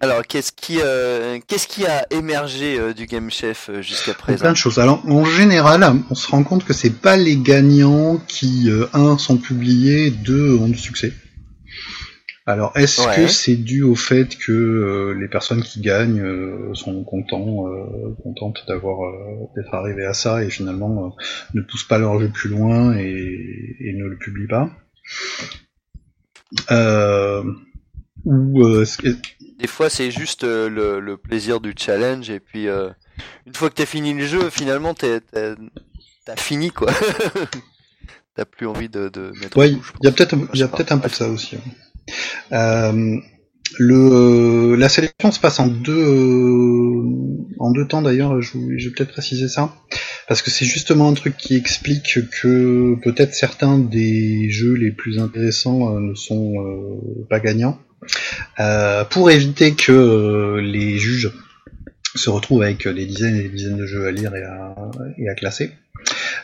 [0.00, 4.34] Alors, qu'est-ce qui, euh, qu'est-ce qui a émergé euh, du Game Chef euh, jusqu'à Plein
[4.36, 4.50] présent?
[4.50, 4.78] de choses.
[4.78, 9.16] Alors, en général, on se rend compte que c'est pas les gagnants qui, euh, un,
[9.16, 11.12] sont publiés, deux, ont du succès.
[12.46, 13.14] Alors, est-ce Ouais.
[13.16, 16.24] que c'est dû au fait que les personnes qui gagnent
[16.74, 17.64] sont contents,
[18.24, 18.98] contentes d'avoir
[19.54, 21.14] d'être arrivées à ça et finalement
[21.54, 24.68] ne poussent pas leur jeu plus loin et, et ne le publient pas?
[26.72, 27.44] Euh,
[28.24, 28.84] Ou euh,
[29.58, 32.90] Des fois, c'est juste euh, le, le plaisir du challenge, et puis euh,
[33.46, 35.20] une fois que t'as fini le jeu, finalement, t'es-
[36.24, 36.92] t'as fini quoi.
[38.34, 39.56] t'as plus envie de, de mettre.
[39.56, 41.56] Ouais, il y a peut-être il y a peut-être un peu de ça aussi.
[41.56, 41.62] ouais.
[42.52, 43.16] Euh,
[43.78, 47.02] le la sélection se passe en deux euh,
[47.58, 48.40] en deux temps d'ailleurs.
[48.42, 49.74] Je, je vais peut-être préciser ça
[50.28, 55.18] parce que c'est justement un truc qui explique que peut-être certains des jeux les plus
[55.20, 57.78] intéressants ne sont euh, pas gagnants.
[58.58, 61.32] Euh, pour éviter que euh, les juges
[62.14, 65.72] se retrouvent avec des dizaines et des dizaines de jeux à lire et à, classer.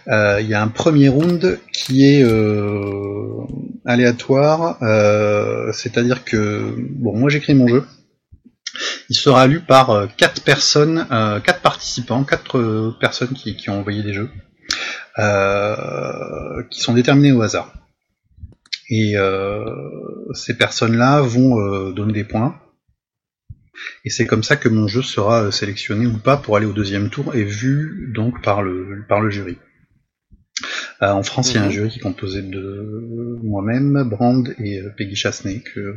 [0.09, 3.45] Euh, Il y a un premier round qui est euh,
[3.85, 7.85] aléatoire, euh, c'est-à-dire que bon, moi j'écris mon jeu.
[9.09, 13.71] Il sera lu par euh, quatre personnes, euh, quatre participants, quatre euh, personnes qui, qui
[13.71, 14.31] ont envoyé des jeux,
[15.19, 17.73] euh, qui sont déterminés au hasard.
[18.88, 19.64] Et euh,
[20.35, 22.61] ces personnes-là vont euh, donner des points.
[24.05, 26.72] Et c'est comme ça que mon jeu sera euh, sélectionné ou pas pour aller au
[26.72, 29.59] deuxième tour et vu donc par le par le jury.
[31.03, 31.72] Euh, en France, il y a un Mhm.
[31.72, 35.96] jury qui est composé de moi-même, Brand et Peggy Chasney, que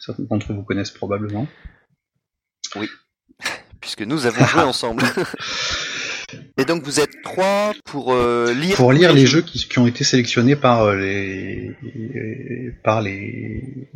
[0.00, 1.46] certains d'entre vous connaissent probablement.
[3.80, 5.02] Puisque nous avons joué ensemble.
[6.56, 8.76] et donc, vous êtes trois pour euh, lire.
[8.76, 11.76] Pour tous lire les jeux qui, qui ont été sélectionnés par euh, les
[12.82, 13.88] par les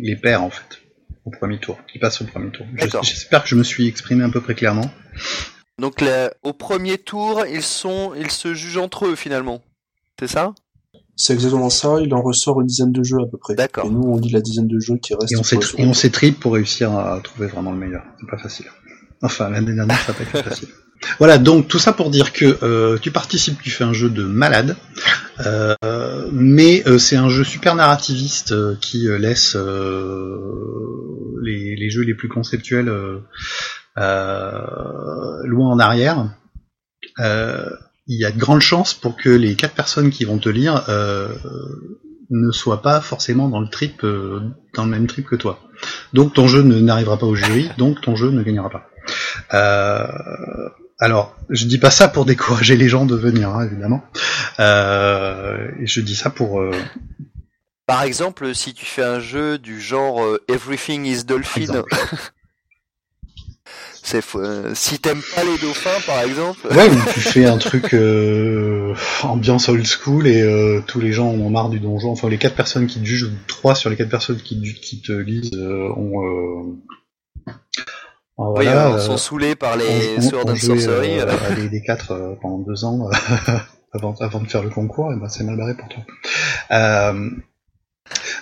[0.00, 0.80] les pairs en fait
[1.24, 2.66] au premier tour, qui passent au premier tour.
[2.74, 2.86] Je-.
[3.02, 4.90] J'espère que je me suis exprimé à peu près clairement.
[5.78, 9.62] Donc, là, au premier tour, ils sont, ils se jugent entre eux finalement.
[10.20, 10.54] C'est ça?
[11.16, 13.54] C'est exactement ça, il en ressort une dizaine de jeux à peu près.
[13.54, 13.86] D'accord.
[13.86, 15.32] Et nous, on lit la dizaine de jeux qui restent.
[15.78, 18.02] Et on trip pour réussir à trouver vraiment le meilleur.
[18.20, 18.66] C'est pas facile.
[19.22, 20.68] Enfin, l'année dernière, ça n'a pas été facile.
[21.18, 24.24] Voilà, donc tout ça pour dire que euh, tu participes, tu fais un jeu de
[24.24, 24.76] malade,
[25.46, 25.74] euh,
[26.32, 29.56] mais euh, c'est un jeu super narrativiste qui laisse
[31.42, 32.92] les, jeux les plus conceptuels
[33.96, 36.34] loin en arrière.
[38.06, 40.84] Il y a de grandes chances pour que les quatre personnes qui vont te lire
[42.30, 45.60] ne soient pas forcément dans le trip, dans le même trip que toi.
[46.12, 48.90] Donc ton jeu n'arrivera pas au jury, donc ton jeu ne gagnera pas.
[50.98, 54.02] Alors, je dis pas ça pour décourager les gens de venir, hein, évidemment.
[54.60, 56.60] Euh, je dis ça pour.
[56.60, 56.70] euh,
[57.86, 61.82] Par exemple, si tu fais un jeu du genre euh, Everything is Dolphin,
[64.02, 66.66] c'est fou- euh, si t'aimes pas les dauphins, par exemple.
[66.70, 71.26] Ouais, ou tu fais un truc euh, ambiance old school et euh, tous les gens
[71.28, 72.10] ont marre du donjon.
[72.12, 74.80] Enfin, les quatre personnes qui te jugent, ou trois sur les quatre personnes qui, te-
[74.80, 76.76] qui te lisent, euh, ont.
[78.38, 80.78] Euh, en Oui, voilà, euh, euh, sont saoulés par les on- Sword on and jouait,
[80.80, 81.20] Sorcery.
[81.20, 83.56] euh, à des, des 4 pendant deux ans euh,
[83.92, 86.02] avant, avant de faire le concours, et ben c'est mal barré pour toi.
[86.72, 87.30] Euh,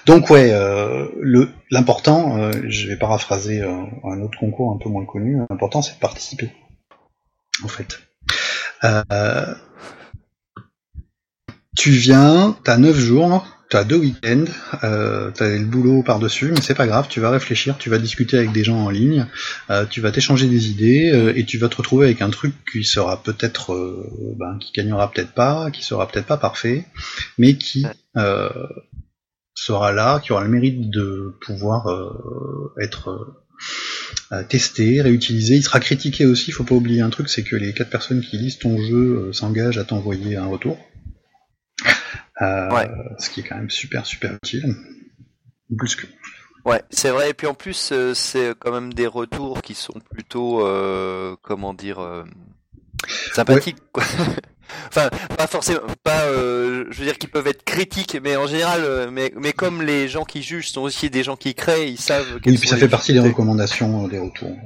[0.06, 4.88] donc ouais, euh, le l'important, euh, je vais paraphraser euh, un autre concours un peu
[4.88, 6.50] moins connu, l'important c'est de participer,
[7.64, 8.00] en fait.
[8.84, 9.54] Euh,
[11.76, 14.44] tu viens, t'as 9 jours, t'as deux week-ends,
[14.84, 18.36] euh, t'as le boulot par-dessus, mais c'est pas grave, tu vas réfléchir, tu vas discuter
[18.36, 19.26] avec des gens en ligne,
[19.70, 22.52] euh, tu vas t'échanger des idées euh, et tu vas te retrouver avec un truc
[22.70, 26.84] qui sera peut-être, euh, ben, qui gagnera peut-être pas, qui sera peut-être pas parfait,
[27.38, 27.86] mais qui
[29.54, 31.86] sera là, qui aura le mérite de pouvoir
[32.78, 33.38] être
[34.50, 35.54] testé, réutilisé.
[35.54, 36.50] Il sera critiqué aussi.
[36.50, 39.32] Il faut pas oublier un truc, c'est que les quatre personnes qui lisent ton jeu
[39.32, 40.76] s'engagent à t'envoyer un retour.
[42.42, 42.88] Euh, Ouais.
[43.18, 44.74] Ce qui est quand même super super utile.
[45.78, 46.06] Plus que.
[46.64, 47.30] Ouais, c'est vrai.
[47.30, 51.74] Et puis en plus, euh, c'est quand même des retours qui sont plutôt, euh, comment
[51.74, 52.24] dire, euh,
[53.32, 53.78] sympathiques.
[53.92, 54.04] Quoi.
[54.88, 56.24] enfin, pas forcément, pas.
[56.26, 60.08] euh, je veux dire qu'ils peuvent être critiques, mais en général, mais mais comme les
[60.08, 62.26] gens qui jugent sont aussi des gens qui créent, ils savent.
[62.34, 64.56] Oui, quelles puis ça fait partie des recommandations, des retours.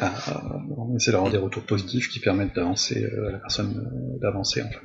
[0.00, 4.78] On essaie d'avoir des retours positifs qui permettent d'avancer à la personne d'avancer en fait.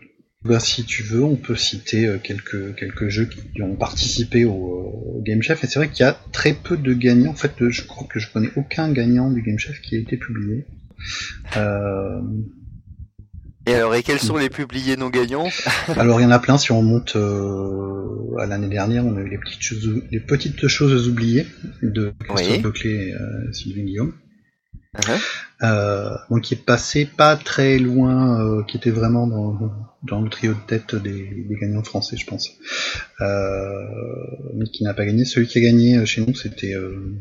[0.45, 4.51] Ben, si tu veux, on peut citer euh, quelques quelques jeux qui ont participé au,
[4.51, 7.31] euh, au Game Chef et c'est vrai qu'il y a très peu de gagnants.
[7.31, 9.99] En fait, euh, je crois que je connais aucun gagnant du Game Chef qui a
[9.99, 10.65] été publié.
[11.57, 12.21] Euh,
[13.65, 15.49] Et alors, et quels sont les publiés non gagnants?
[15.97, 16.57] Alors il y en a plein.
[16.57, 20.67] Si on monte euh, à l'année dernière, on a eu les petites choses, les petites
[20.67, 21.47] choses oubliées
[21.81, 22.61] de Christophe Oui.
[22.61, 24.13] Leclerc et euh, Sylvain Guillaume.
[24.95, 25.19] Uh-huh.
[25.63, 29.71] Euh, donc qui est passé pas très loin, euh, qui était vraiment dans,
[30.03, 32.49] dans le trio de tête des, des gagnants français, je pense.
[33.21, 33.83] Euh,
[34.55, 35.25] mais qui n'a pas gagné.
[35.25, 37.15] Celui qui a gagné euh, chez nous, c'était euh,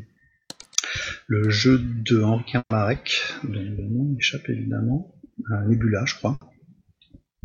[1.26, 5.14] le jeu de Henri Marek, dont le nom m'échappe évidemment,
[5.50, 6.38] euh, Nebula, je crois,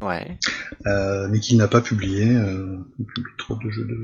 [0.02, 0.38] Ouais.
[0.88, 2.36] euh, mais qui n'a pas publié.
[2.36, 4.02] Euh, il publie trop de jeux de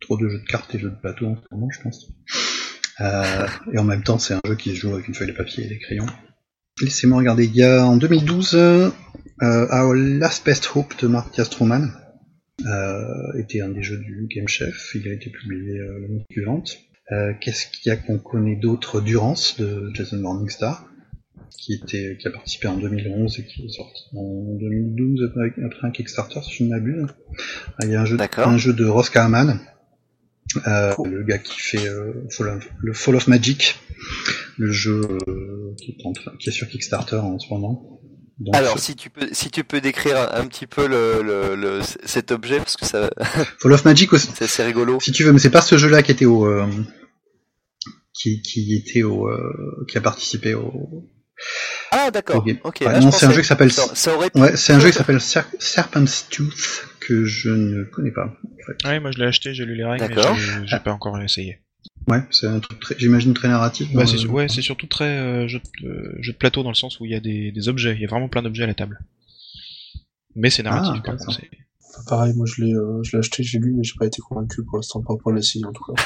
[0.00, 2.08] trop de jeux de cartes et jeux de plateau en ce moment, je pense.
[3.02, 5.36] Euh, et en même temps, c'est un jeu qui se joue avec une feuille de
[5.36, 6.06] papier et des crayons.
[6.80, 7.44] Laissez-moi regarder.
[7.44, 8.90] Il y a en 2012, euh,
[9.40, 11.88] Our Last Best Hope de Matthias Truman
[12.66, 14.92] euh, était un des jeux du Game Chef.
[14.94, 16.78] Il a été publié euh, l'année suivante.
[17.42, 20.86] Qu'est-ce qu'il y a qu'on connaît d'autre Durance de Jason Morningstar,
[21.50, 25.88] qui était qui a participé en 2011 et qui est sorti en 2012 après, après
[25.88, 27.04] un Kickstarter, si je ne m'abuse.
[27.78, 28.48] Ah, Il y a un jeu, D'accord.
[28.48, 29.60] un jeu de Ross Kahraman,
[30.66, 33.78] euh, le gars qui fait euh, Fall of- le Fall of Magic,
[34.58, 38.00] le jeu euh, qui, est en train- qui est sur Kickstarter en ce moment.
[38.38, 41.54] Donc, Alors, si tu peux, si tu peux décrire un, un petit peu le, le,
[41.54, 43.10] le- cet objet, parce que ça,
[43.60, 44.98] Fall of Magic aussi, c'est assez rigolo.
[45.00, 46.48] si tu veux, mais c'est pas ce jeu-là qui était au
[48.14, 49.28] qui, qui était au
[49.88, 51.08] qui a participé au
[51.90, 52.44] Ah, d'accord.
[52.64, 52.80] Ok.
[52.80, 54.90] Là, non, c'est un jeu qui s'appelle- Ça, ça aurait pu- ouais c'est un jeu
[54.90, 58.88] qui s'appelle Ser- Serpent's Tooth que je ne connais pas en fait.
[58.88, 61.58] Ouais, moi je l'ai acheté, j'ai lu les règles, mais j'ai- pas encore essayé.
[62.08, 63.88] Ouais, c'est un truc très, j'imagine très narratif.
[63.94, 66.74] Bah, c'est ouais, c'est surtout très euh, jeu, de, euh, jeu de plateau dans le
[66.74, 68.66] sens où il y a des, des objets, il y a vraiment plein d'objets à
[68.66, 69.00] la table.
[70.34, 71.40] Mais c'est narratif, Ah, par contre.
[71.40, 71.48] c'est-
[71.94, 74.22] Enfin, pareil, moi je l'ai, euh, je l'ai acheté, j'ai lu, mais j'ai pas été
[74.22, 76.02] convaincu pour l'instant, pas pour l'essayer en tout cas.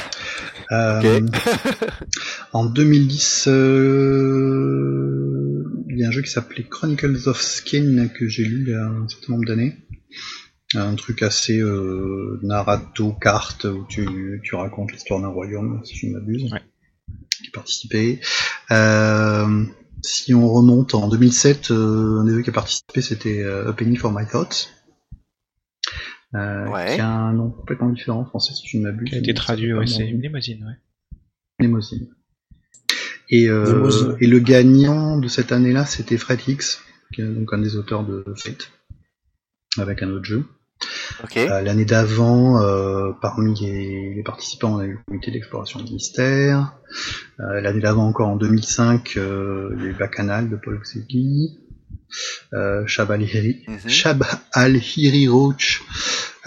[0.71, 1.21] Euh,
[2.53, 8.43] en 2010, euh, il y a un jeu qui s'appelait Chronicles of Skin que j'ai
[8.43, 9.77] lu il y a un certain nombre d'années.
[10.75, 16.07] Un truc assez euh, narrato carte où tu, tu racontes l'histoire d'un royaume, si je
[16.07, 16.51] ne m'abuse.
[16.51, 16.61] Ouais.
[17.41, 18.19] Qui participait.
[18.71, 19.63] Euh,
[20.03, 23.73] si on remonte en 2007, euh, un des jeux qui a participé c'était euh, A
[23.73, 24.69] Penny for My Thoughts.
[26.35, 26.95] Euh, Ouais.
[26.95, 29.09] Qui a un nom complètement différent en français si je ne m'abuse.
[29.09, 31.65] Qui a été traduit, ouais, c'est une limousine, ouais.
[31.65, 31.97] Nemosin.
[33.29, 36.79] Et, euh, et le gagnant de cette année-là, c'était Fred Hicks,
[37.13, 38.71] qui est donc un des auteurs de Fate,
[39.77, 40.45] avec un autre jeu.
[41.49, 45.89] Euh, L'année d'avant, euh, parmi les, les participants, on a eu le comité d'exploration de
[45.91, 46.73] mystère.
[47.39, 51.59] Euh, L'année d'avant, encore en 2005, euh, il y a eu Bacchanal de Paul Xegui.
[52.53, 54.19] Euh, Shab al-Hiri Mhm.
[54.53, 55.81] Al-Hiri Roach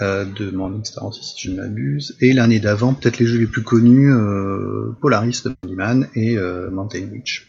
[0.01, 2.15] euh, de Morningstar aussi, si je ne m'abuse.
[2.19, 6.71] Et l'année d'avant, peut-être les jeux les plus connus, euh, Polaris de Mandyman et euh,
[6.71, 7.47] Mountain Witch.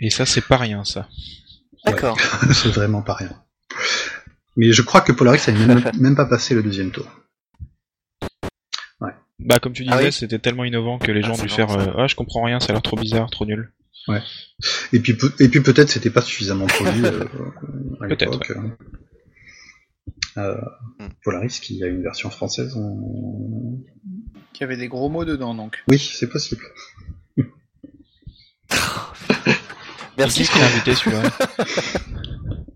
[0.00, 1.08] Et ça, c'est pas rien, ça.
[1.86, 2.18] D'accord.
[2.52, 3.30] C'est vraiment pas rien.
[4.56, 7.06] Mais je crois que Polaris n'a même, même pas passé le deuxième tour.
[9.40, 10.12] Bah, comme tu disais, Ah oui.
[10.12, 12.60] c'était tellement innovant que les Ah, gens ont dû faire euh, Ah, je comprends rien,
[12.60, 13.72] ça a l'air trop bizarre, trop nul.
[14.92, 17.24] Et puis, et puis peut-être c'était pas suffisamment produit euh,
[18.00, 18.52] à Peut-être, l'époque.
[20.38, 20.54] Euh,
[20.98, 21.08] Hmm.
[21.24, 22.76] Polaris qui a une version française.
[22.76, 23.78] En...
[24.52, 25.82] Qui avait des gros mots dedans, donc.
[25.88, 26.62] Oui, c'est possible.
[30.18, 30.40] Merci.
[30.40, 31.22] Qui serait invité celui-là?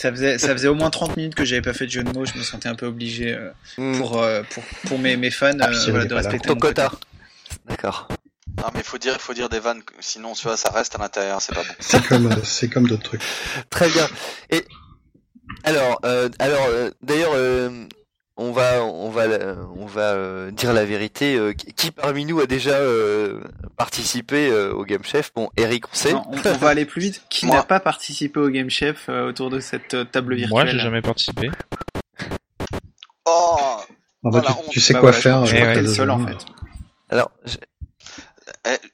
[0.00, 2.12] Ça faisait, ça faisait au moins 30 minutes que j'avais pas fait de jeu de
[2.16, 3.98] mots, je me sentais un peu obligé euh, Hmm.
[3.98, 6.92] pour, euh, pour, pour mes, mes fans Ah, euh, voilà, de respecter Ton mon quota.
[7.66, 8.06] D'accord.
[8.58, 11.42] Non, mais faut dire, faut dire des vannes, sinon, tu vois, ça reste à l'intérieur,
[11.42, 11.74] c'est pas bon.
[11.80, 13.22] C'est comme, euh, c'est comme d'autres trucs.
[13.70, 14.06] Très bien.
[14.50, 14.64] Et
[15.64, 17.84] alors, euh, alors, euh, d'ailleurs, euh,
[18.38, 19.24] on va, on va,
[19.76, 21.36] on va euh, dire la vérité.
[21.36, 23.40] euh, qui parmi nous a déjà euh,
[23.76, 25.32] participé euh, au Game Chef?
[25.34, 26.12] Bon, Eric, on sait.
[26.12, 27.22] Non, on, on va aller plus vite.
[27.28, 30.50] Qui n'a pas participé au Game Chef euh, autour de cette euh, table virtuelle?
[30.54, 31.50] Moi, j'ai jamais participé.
[33.26, 33.56] Oh
[34.22, 35.46] Voilà, tu, on- tu sais Bah quoi voilà, faire.
[35.46, 35.86] Je crois ouais.
[35.86, 36.36] seul en fait.
[37.10, 37.56] Alors, je-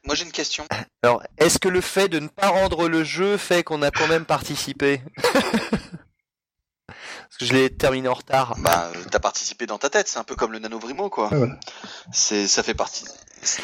[0.05, 0.65] Moi, j'ai une question.
[1.03, 4.09] alors, est-ce que le fait de ne pas rendre le jeu fait qu'on a quand
[4.09, 5.01] même participé?
[7.39, 8.55] Parce que je l'ai terminé en retard.
[8.59, 11.29] Bah, euh, t'as participé dans ta tête, c'est un peu comme le Nanovrimo, quoi.
[11.33, 11.59] Voilà.
[12.13, 13.05] C'est, ça fait partie.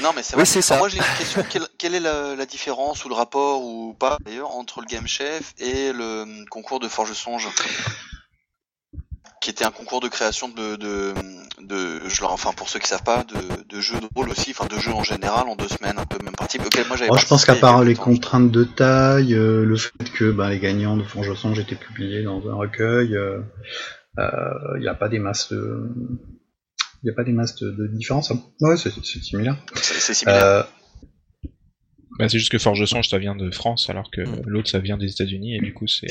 [0.03, 0.45] Non, mais c'est Oui, vrai.
[0.47, 0.77] c'est ça.
[0.79, 1.45] Moi, j'ai une question.
[1.49, 5.07] quelle, quelle est la, la différence ou le rapport ou pas d'ailleurs entre le Game
[5.07, 7.49] Chef et le hum, concours de Forge Songe,
[9.41, 11.15] qui était un concours de création de, de,
[11.63, 14.51] de je leur, enfin pour ceux qui savent pas, de, de jeux de rôle aussi,
[14.51, 16.63] enfin de jeux en général en deux semaines, un peu même principe.
[16.65, 18.03] auquel moi j'avais Oh, je pense qu'à part les temps.
[18.05, 22.23] contraintes de taille, euh, le fait que ben, les gagnants de Forge Songe étaient publiés
[22.23, 23.41] dans un recueil, euh,
[24.19, 24.31] euh,
[24.77, 25.89] il n'y a pas des masses de...
[27.03, 28.31] Il n'y a pas des masses de, de différence.
[28.31, 28.43] hein.
[28.61, 29.57] Ouais, c'est c'est similaire.
[29.75, 30.45] C'est, similaire.
[30.45, 30.63] Euh,
[32.19, 34.43] Bah, c'est juste que Forge Songe, ça vient de France, alors que Mm.
[34.45, 36.09] l'autre, ça vient des États-Unis, et du coup, c'est.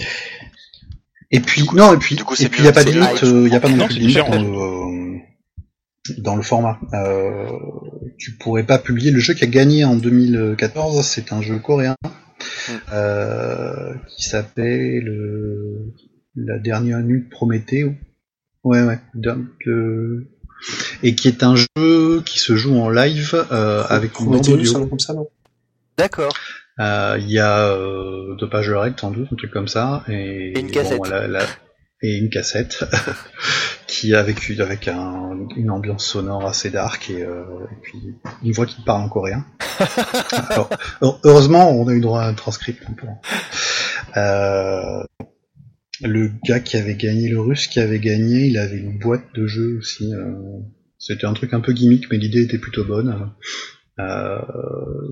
[1.32, 2.92] Et puis non, et puis du coup, et c'est puis il y a pas de
[2.92, 5.20] limite, euh, il y a pas non Non, plus de limite dans le,
[6.24, 6.80] dans le format.
[6.94, 7.48] Euh,
[8.18, 11.96] tu pourrais pas publier le jeu qui a gagné en 2014, c'est un jeu coréen
[12.70, 12.72] Mm.
[12.94, 15.94] euh, qui s'appelle euh,
[16.36, 17.84] La dernière nuit de Prométhée.
[17.84, 17.96] ou-
[18.64, 19.00] Ouais ouais.
[21.04, 24.70] Et qui est un jeu qui se joue en live euh, avec une bande Prometheus,
[24.72, 24.84] audio.
[24.84, 24.88] un
[26.80, 30.04] Euh, Il y a euh, deux pages de règles, sans doute, un truc comme ça,
[30.08, 31.08] et, Et une cassette.
[31.10, 31.46] la- la-
[32.02, 32.86] et une cassette
[33.88, 38.00] qui avec une- avec un- une ambiance sonore assez dark et, euh, et puis
[38.44, 39.46] une voix qui parle en coréen.
[40.50, 40.70] Alors,
[41.04, 42.82] heu- heureusement, on a eu droit à un transcript.
[42.88, 43.22] hein, pour-
[44.18, 45.04] Euh,
[46.02, 49.46] le gars qui avait gagné, le russe qui avait gagné, il avait une boîte de
[49.48, 50.14] jeu aussi.
[50.14, 50.34] euh,
[50.98, 53.32] C'était un truc un peu gimmick, mais l'idée était plutôt bonne.
[54.00, 54.39] Euh,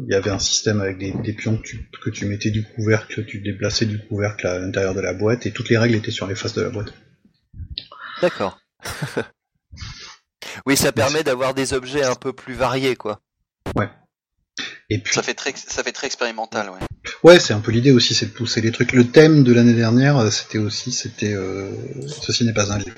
[0.07, 2.63] Il y avait un système avec des, des pions que tu, que tu mettais du
[2.63, 6.11] couvercle, tu déplaçais du couvercle à l'intérieur de la boîte, et toutes les règles étaient
[6.11, 6.93] sur les faces de la boîte.
[8.21, 8.59] D'accord.
[10.65, 13.19] oui, ça permet d'avoir des objets un peu plus variés, quoi.
[14.89, 16.79] Et puis, Ça fait très, ça fait très expérimental, ouais.
[17.23, 18.93] ouais, c'est un peu l'idée aussi, c'est de pousser les trucs.
[18.93, 21.71] Le thème de l'année dernière, euh, c'était aussi, c'était euh,
[22.07, 22.95] ceci n'est pas un livre.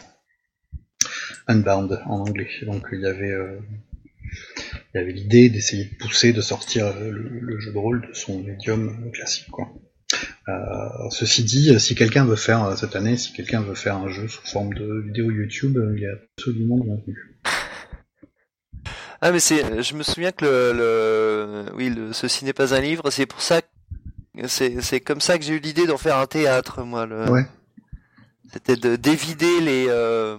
[1.47, 2.49] Unbound en anglais.
[2.61, 3.59] Donc il y avait, euh,
[4.93, 8.13] il y avait l'idée d'essayer de pousser, de sortir le, le jeu de rôle de
[8.13, 9.67] son médium classique, quoi.
[10.47, 14.09] Euh, ceci dit, si quelqu'un veut faire euh, cette année, si quelqu'un veut faire un
[14.09, 17.39] jeu sous forme de vidéo YouTube, euh, il y a absolument bienvenu.
[19.21, 22.79] Ah, mais c'est, je me souviens que le, le, oui, le, ceci n'est pas un
[22.81, 26.17] livre, c'est pour ça, que- c'est, c'est comme ça que j'ai eu l'idée d'en faire
[26.17, 27.05] un théâtre, moi.
[27.05, 27.29] Le...
[27.29, 27.45] Ouais.
[28.51, 30.37] C'était de d'évider les, euh,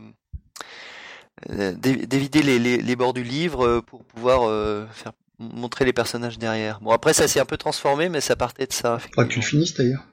[1.50, 5.84] euh, d'é- d'évider les, les, les bords du livre euh, pour pouvoir euh, faire montrer
[5.86, 6.80] les personnages derrière.
[6.80, 8.98] Bon, après ça s'est un peu transformé, mais ça partait de ça.
[8.98, 10.04] Faudra que tu le finisses d'ailleurs.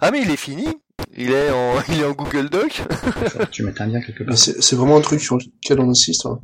[0.00, 0.66] Ah, mais il est fini.
[1.16, 2.82] Il est en, il est en Google Doc.
[3.50, 4.38] Tu mettes un lien quelque part.
[4.38, 6.26] c'est c'est vraiment un truc sur lequel on insiste.
[6.26, 6.38] hein.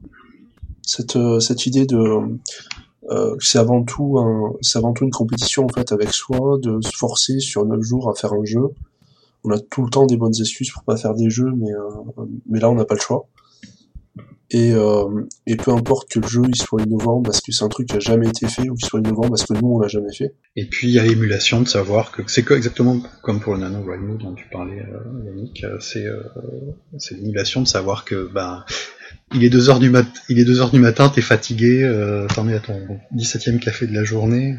[0.83, 1.97] Cette, euh, cette idée de
[3.11, 6.59] euh, que c'est avant tout un, c'est avant tout une compétition en fait avec soi,
[6.63, 8.63] de se forcer sur 9 jours à faire un jeu.
[9.45, 12.25] On a tout le temps des bonnes excuses pour pas faire des jeux, mais euh,
[12.49, 13.27] mais là on n'a pas le choix.
[14.53, 17.69] Et, euh, et peu importe que le jeu il soit innovant parce que c'est un
[17.69, 19.87] truc qui a jamais été fait ou qu'il soit innovant parce que nous on l'a
[19.87, 20.35] jamais fait.
[20.57, 23.85] Et puis il y a l'émulation de savoir que c'est exactement comme pour le Nano
[23.85, 26.21] Rhino dont tu parlais, euh, Yannick, euh, c'est euh,
[27.13, 28.65] l'émulation de savoir que ben
[29.33, 31.89] il est 2 heures du mat, il est deux heures du matin, t'es fatigué,
[32.35, 34.57] t'en es à ton 17e café de la journée,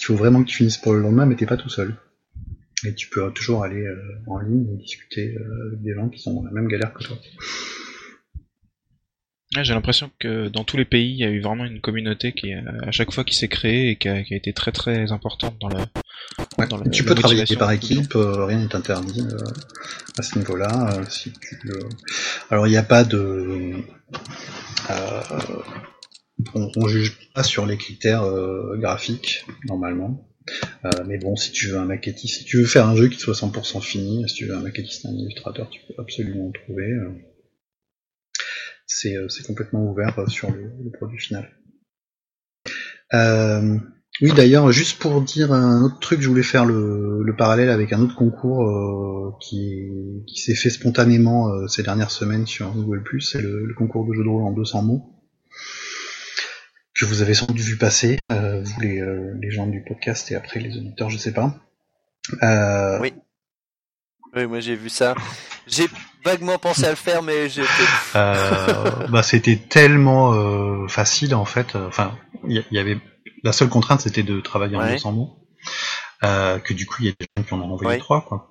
[0.00, 1.96] il faut vraiment que tu finisses pour le lendemain, mais t'es pas tout seul.
[2.86, 3.84] Et tu peux toujours aller
[4.28, 7.16] en ligne et discuter avec des gens qui sont dans la même galère que toi.
[9.56, 12.32] Ouais, J'ai l'impression que dans tous les pays, il y a eu vraiment une communauté
[12.32, 14.72] qui, euh, à chaque fois, qui s'est créée et qui a, qui a été très
[14.72, 15.76] très importante dans le.
[16.58, 16.66] Ouais.
[16.68, 19.36] dans le- tu la peux travailler par le équipe, euh, rien n'est interdit euh,
[20.18, 20.94] à ce niveau-là.
[20.98, 21.78] euh, si tu, euh,
[22.50, 23.72] Alors il n'y a pas de,
[24.90, 25.20] euh,
[26.54, 30.28] on, on juge pas sur les critères euh, graphiques normalement.
[30.84, 33.18] Euh, mais bon, si tu veux un maquettiste, si tu veux faire un jeu qui
[33.18, 36.84] soit 100% fini, si tu veux un maquettiste, un illustrateur, tu peux absolument en trouver.
[36.90, 37.08] euh.
[38.86, 41.50] C'est euh, c'est complètement ouvert euh, sur le, le produit final.
[43.12, 43.78] Euh,
[44.20, 47.92] oui, d'ailleurs, juste pour dire un autre truc, je voulais faire le, le parallèle avec
[47.92, 49.88] un autre concours euh, qui,
[50.26, 54.14] qui s'est fait spontanément euh, ces dernières semaines sur Google+, c'est le, le concours de
[54.14, 55.02] jeu de rôle en 200 mots,
[56.94, 59.02] que vous avez sans doute vu passer, euh, vous les,
[59.40, 61.60] les gens du podcast et après les auditeurs, je sais pas.
[63.00, 63.12] Oui.
[64.36, 65.14] Oui, moi j'ai vu ça.
[65.66, 65.86] J'ai
[66.24, 68.18] vaguement pensé à le faire, mais j'ai fait.
[68.18, 71.76] Euh, bah, c'était tellement euh, facile en fait.
[71.76, 72.16] Enfin,
[72.46, 72.98] il y, y avait
[73.42, 74.92] la seule contrainte, c'était de travailler en Ouais.
[74.92, 75.38] 200 mots.
[76.24, 77.98] Euh, que du coup, il y a des gens qui en ont envoyé Ouais.
[77.98, 78.50] trois, quoi.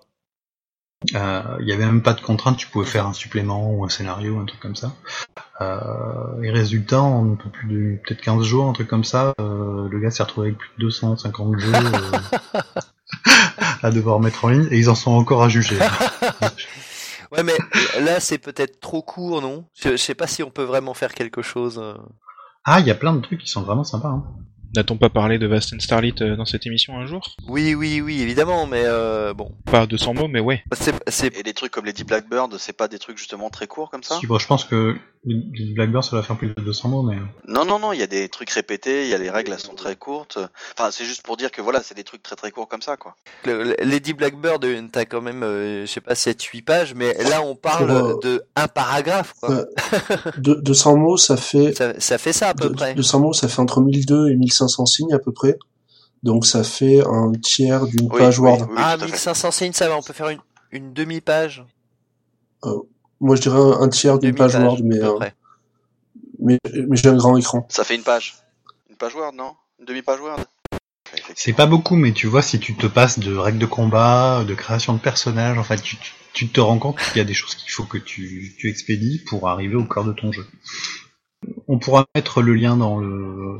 [1.16, 2.58] Euh, Il y avait même pas de contrainte.
[2.58, 4.94] Tu pouvais faire un supplément ou un scénario, un truc comme ça.
[5.62, 9.34] Euh, et résultat, en un peu plus de peut-être 15 jours, un truc comme ça,
[9.40, 12.60] euh, le gars s'est retrouvé avec plus de 250 jeux euh,
[13.84, 15.78] à devoir mettre en ligne, et ils en sont encore à juger.
[17.34, 17.58] Ouais, mais
[18.02, 19.66] là c'est peut-être trop court, non?
[19.74, 21.80] Je, je sais pas si on peut vraiment faire quelque chose.
[21.80, 21.96] euh.
[22.66, 24.10] Ah, il y a plein de trucs qui sont vraiment sympas.
[24.10, 24.24] Hein.
[24.76, 27.22] N'a-t-on pas parlé de Vast and Starlit euh, dans cette émission un jour?
[27.48, 30.64] Oui, oui, oui, évidemment, mais euh, bon, Pas 200 mots, mais ouais.
[30.74, 33.68] c'est, c'est Et des trucs comme les Deep Blackbird, c'est pas des trucs justement très
[33.68, 34.18] courts comme ça?
[34.20, 34.96] Si, bon, je pense que
[35.26, 37.16] les Blackbird, ça va faire plus de 200 mots, mais...
[37.48, 39.60] Non, non, non, il y a des trucs répétés, il y a les règles, elles
[39.60, 40.38] sont très courtes.
[40.78, 42.98] Enfin, c'est juste pour dire que voilà, c'est des trucs très très courts comme ça,
[42.98, 43.16] quoi.
[43.46, 47.14] le- le- Lady Blackbird, euh, t'as quand même, euh, je sais pas, 7-8 pages, mais
[47.30, 49.64] là on parle euh, de un paragraphe, quoi.
[50.38, 52.94] De, 200 mots, ça fait Ça, ça fait ça à peu de- près.
[52.96, 55.58] 200 mots, ça fait entre 1002 et 1500 signes à peu près.
[56.24, 58.68] Donc ça fait un tiers d'une Oui, page oui, Word.
[58.70, 59.12] oui, ah, tout à fait.
[59.14, 60.40] 1500 signes, ça va, on peut faire une,
[60.72, 61.64] Une demi-page
[63.20, 65.20] Moi, je dirais un, un tiers d'une page Demi-page, Word, mais, euh,
[66.40, 67.68] mais, mais j'ai un grand écran.
[67.70, 68.36] Ça fait une page.
[68.90, 69.54] Une page Word, non?
[69.80, 70.40] Une demi-page Word?
[71.36, 74.56] C'est pas beaucoup, mais tu vois, si tu te passes de règles de combat, de
[74.56, 77.36] création de personnages, en fait, tu, tu- tu te rends compte qu'il y a des
[77.36, 80.48] choses qu'il faut que tu, tu expédies pour arriver au cœur de ton jeu.
[81.68, 83.60] On pourra mettre le lien dans le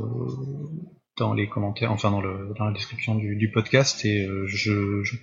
[1.18, 5.04] dans les commentaires, enfin dans, le, dans la description du, du podcast, et euh, je,
[5.04, 5.16] je-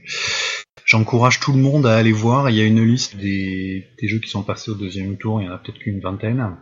[0.85, 2.49] j'encourage tout le monde à aller voir.
[2.51, 5.47] Il y a une liste des, des jeux qui sont passés au deuxième tour, il
[5.47, 6.57] y en a peut-être qu'une vingtaine.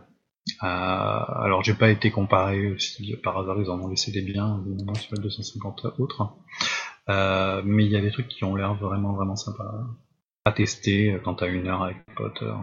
[0.63, 4.63] Euh, alors j'ai pas été comparé si par hasard ils en ont laissé des biens
[4.65, 6.23] évidemment sur les 250 autres.
[7.09, 9.71] Euh, mais il y a des trucs qui ont l'air vraiment vraiment sympas
[10.45, 12.41] à tester euh, quand t'as une heure avec tes potes.
[12.43, 12.53] euh,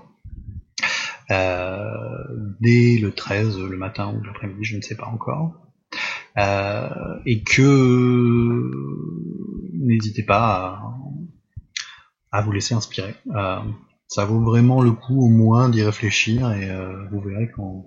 [2.60, 5.54] Dès le 13, le matin ou l'après-midi, je ne sais pas encore.
[6.38, 6.90] Euh,
[7.26, 8.72] et que
[9.74, 10.84] n'hésitez pas
[12.32, 13.16] à, à vous laisser inspirer.
[13.36, 13.60] Euh,
[14.08, 17.86] ça vaut vraiment le coup au moins d'y réfléchir et euh, vous verrez qu'en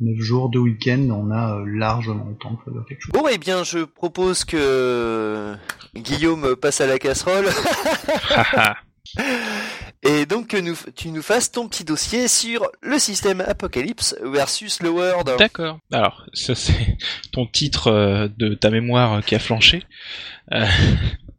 [0.00, 3.12] 9 jours de week-end, on a euh, largement le temps de faire quelque chose.
[3.12, 5.54] Bon, eh bien, je propose que
[5.96, 7.48] Guillaume passe à la casserole.
[10.02, 14.90] Et donc que tu nous fasses ton petit dossier sur le système Apocalypse versus le
[14.90, 15.30] World.
[15.38, 15.80] D'accord.
[15.92, 16.96] Alors, ça c'est
[17.32, 19.82] ton titre euh, de ta mémoire qui a flanché.
[20.52, 20.66] Euh,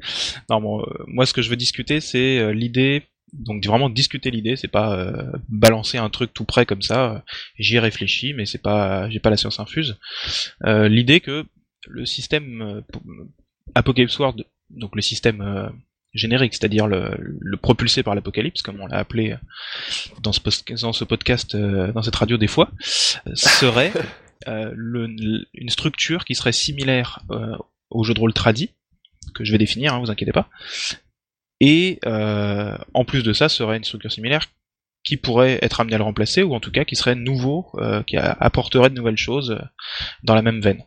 [0.49, 3.03] non, bon, euh, moi ce que je veux discuter, c'est euh, l'idée.
[3.31, 5.13] Donc vraiment discuter l'idée, c'est pas
[5.49, 7.23] balancer un truc tout près comme ça.
[7.59, 9.99] J'y ai réfléchi, mais c'est pas, j'ai pas la science infuse.
[10.65, 11.45] Euh, l'idée que
[11.87, 12.81] le système
[13.75, 15.71] Apocalypse World, donc le système
[16.13, 19.35] générique, c'est-à-dire le, le propulsé par l'apocalypse, comme on l'a appelé
[20.23, 22.71] dans ce, post- dans ce podcast, euh, dans cette radio des fois,
[23.27, 23.91] euh, serait
[24.47, 27.55] euh, le- une structure qui serait similaire euh,
[27.89, 28.71] au jeu de rôle tradi,
[29.35, 30.49] que je vais définir, hein, vous inquiétez pas.
[31.59, 34.45] Et euh, en plus de ça, serait une structure similaire
[35.03, 38.01] qui pourrait être amenée à le remplacer, ou en tout cas qui serait nouveau, euh,
[38.03, 39.59] qui apporterait de nouvelles choses
[40.23, 40.83] dans la même veine.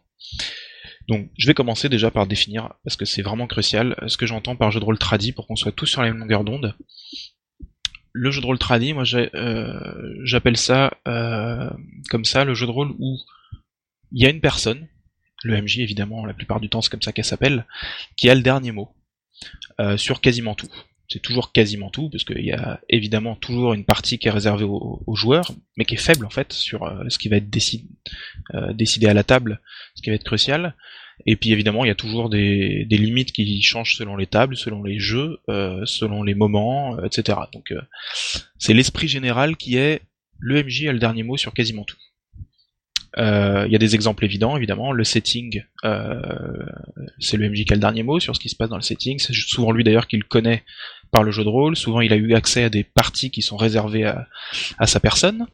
[1.08, 4.56] Donc, je vais commencer déjà par définir, parce que c'est vraiment crucial, ce que j'entends
[4.56, 6.76] par jeu de rôle tradi pour qu'on soit tous sur la même longueur d'onde.
[8.12, 11.70] Le jeu de rôle tradi, moi euh, j'appelle ça euh,
[12.10, 13.16] comme ça, le jeu de rôle où
[14.12, 14.86] il y a une personne,
[15.44, 17.66] le MJ évidemment, la plupart du temps c'est comme ça qu'elle s'appelle,
[18.16, 18.94] qui a le dernier mot
[19.80, 20.68] euh, sur quasiment tout.
[21.12, 24.64] C'est toujours quasiment tout, parce qu'il y a évidemment toujours une partie qui est réservée
[24.64, 27.84] aux, joueurs, mais qui est faible en fait sur euh, ce qui va être décidé,
[28.54, 29.60] euh, décidé à la table,
[29.94, 30.74] ce qui va être crucial.
[31.26, 34.82] Et puis évidemment, il y a toujours des, limites qui changent selon les tables, selon
[34.82, 37.38] les jeux, euh, selon les moments, etc.
[37.52, 37.74] Donc
[38.58, 40.00] c'est l'esprit général qui est
[40.38, 41.98] le MJ a le dernier mot sur quasiment tout.
[43.18, 44.92] Euh, Il y a des exemples évidents, évidemment.
[44.92, 46.20] Le setting, euh,
[47.18, 48.82] c'est le MJ qui a le dernier mot sur ce qui se passe dans le
[48.82, 49.18] setting.
[49.18, 50.62] C'est souvent lui d'ailleurs qui le connaît
[51.10, 51.76] par le jeu de rôle.
[51.76, 54.26] Souvent, il a eu accès à des parties qui sont réservées à,
[54.78, 55.46] à sa personne.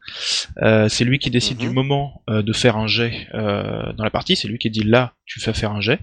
[0.61, 1.67] Euh, c'est lui qui décide Mhm.
[1.67, 4.35] du moment euh, de faire un jet euh, dans la partie.
[4.37, 5.99] C'est lui qui dit là, tu fais faire un jet.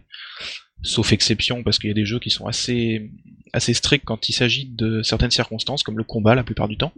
[0.83, 3.11] Sauf exception, parce qu'il y a des jeux qui sont assez
[3.53, 6.93] assez stricts quand il s'agit de certaines circonstances, comme le combat la plupart du temps,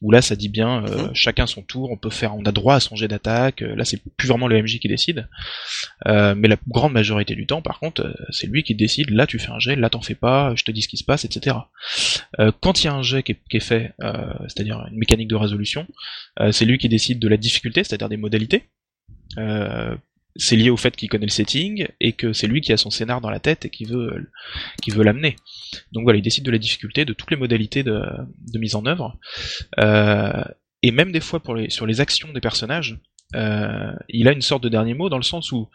[0.00, 1.14] où là ça dit bien euh, Mhm.
[1.14, 3.60] chacun son tour, on peut faire, on a droit à son jet d'attaque.
[3.60, 5.28] euh, Là c'est plus vraiment le MJ qui décide,
[6.06, 9.10] Euh, mais la grande majorité du temps, par contre, euh, c'est lui qui décide.
[9.10, 11.04] Là tu fais un jet, là t'en fais pas, je te dis ce qui se
[11.04, 11.56] passe, etc.
[12.40, 14.96] Euh, quand il y a un jet qui est, qui est fait, euh, c'est-à-dire une
[14.98, 15.86] mécanique de résolution,
[16.40, 18.64] euh, c'est lui qui décide de la difficulté, c'est-à-dire des modalités.
[19.36, 19.94] Euh,
[20.38, 22.90] c'est lié au fait qu'il connaît le setting et que c'est lui qui a son
[22.90, 24.30] scénar dans la tête et qui veut
[24.80, 25.36] qui veut l'amener.
[25.92, 28.00] Donc voilà, il décide de la difficulté, de toutes les modalités de,
[28.52, 29.18] de mise en œuvre,
[29.78, 30.44] Euh,
[30.82, 32.98] et même des fois pour les, sur les actions des personnages,
[33.34, 35.68] euh, il a une sorte de dernier mot dans le sens où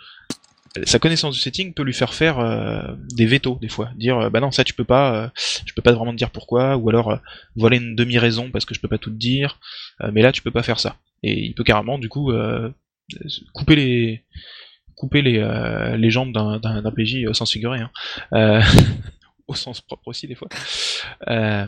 [0.86, 4.30] sa connaissance du setting peut lui faire faire euh, des vétos des fois, dire euh,
[4.30, 5.30] bah non ça tu peux pas, euh,
[5.66, 7.18] je peux pas vraiment te dire pourquoi, ou alors euh,
[7.56, 9.60] voilà une demi raison parce que je peux pas tout te dire,
[10.02, 10.96] euh, mais là tu peux pas faire ça.
[11.22, 12.32] Et il peut carrément du coup
[13.54, 14.24] couper les
[14.96, 17.92] couper les, euh, les jambes d'un, PJ au sens figuré, hein.
[18.34, 18.62] Euh,
[19.48, 20.48] au sens propre aussi des fois.
[21.28, 21.66] Euh,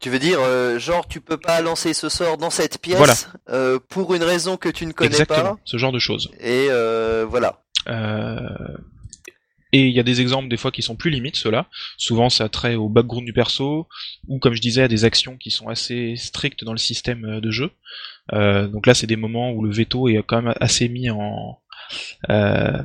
[0.00, 0.38] Tu veux dire,
[0.78, 3.78] genre, tu peux pas lancer ce sort dans cette pièce Voilà.
[3.88, 5.60] pour une raison que tu ne connais exactement, pas.
[5.64, 6.30] ce genre de choses.
[6.40, 6.68] Et
[7.28, 7.62] voilà.
[9.74, 11.66] Euh, et il y a des exemples des fois qui sont plus limites, ceux-là.
[11.96, 13.88] Souvent, ça trait au background du perso,
[14.28, 17.40] ou comme je disais, à des actions qui sont assez strictes dans le système euh,
[17.40, 17.70] de jeu.
[18.32, 21.58] Euh, donc là, c'est des moments où le veto est quand même assez mis en,
[22.30, 22.82] euh,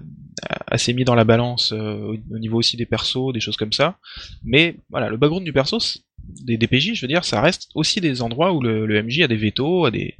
[0.67, 3.97] assez mis dans la balance au, niveau aussi des persos, des choses comme ça.
[4.43, 5.79] Mais voilà, le background du perso,
[6.27, 9.35] des DPJ, je veux dire, ça reste aussi des endroits où le, MJ a des
[9.35, 10.15] vétos, a des,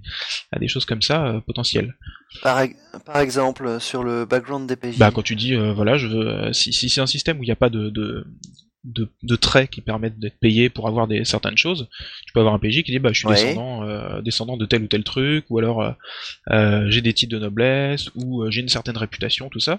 [0.52, 1.96] a des choses comme ça potentielles.
[2.42, 2.62] Par,
[3.06, 4.98] par, exemple, sur le background DPJ.
[4.98, 7.52] Bah quand tu dis, voilà, je veux, si, si c'est un système où il n'y
[7.52, 8.26] a pas de, de
[8.88, 11.90] de, de, traits qui permettent d'être payé pour avoir des certaines choses.
[12.26, 14.84] Tu peux avoir un PJ qui dit bah je suis descendant euh, descendant de tel
[14.84, 15.92] ou tel truc ou alors euh,
[16.52, 19.78] euh j'ai des titres de noblesse ou euh, j'ai une certaine réputation tout ça.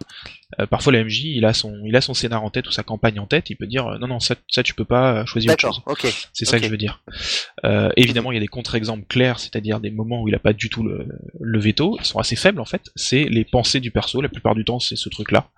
[0.71, 3.19] parfois le MJ il a son il a son scénar en tête ou sa campagne
[3.19, 5.81] en tête, il peut dire non non ça ça tu peux pas choisir autre chose.
[5.87, 7.03] ok C'est ça que je veux dire.
[7.97, 10.69] évidemment il y a des contre-exemples clairs, c'est-à-dire des moments où il a pas du
[10.69, 11.09] tout le,
[11.41, 12.91] le veto, ils sont assez faibles en fait.
[12.95, 15.49] C'est les pensées du perso, la plupart du temps c'est ce truc là,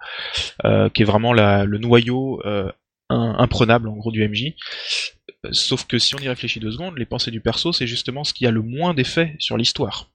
[0.95, 2.41] qui est vraiment la, le noyau
[3.11, 4.55] imprenable en gros du MJ.
[5.53, 8.35] Sauf que si on y réfléchit deux secondes, les pensées du perso, c'est justement ce
[8.35, 10.11] qui a le moins d'effet sur l'histoire.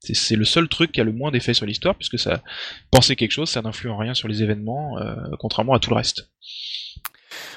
[0.00, 2.42] C'est le seul truc qui a le moins d'effet sur l'histoire, puisque ça
[2.90, 5.96] penser quelque chose, ça n'influe en rien sur les événements, euh, contrairement à tout le
[5.96, 6.30] reste.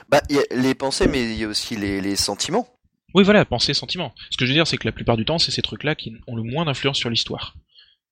[0.09, 2.67] Bah, y a les pensées, mais il y a aussi les, sentiments.
[3.13, 4.13] Oui, voilà, pensées, sentiments.
[4.29, 6.15] Ce que je veux dire, c'est que la plupart du temps, c'est ces trucs-là qui
[6.27, 7.55] ont le moins d'influence sur l'histoire.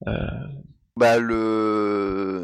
[0.07, 0.11] Euh,
[0.97, 2.41] bah le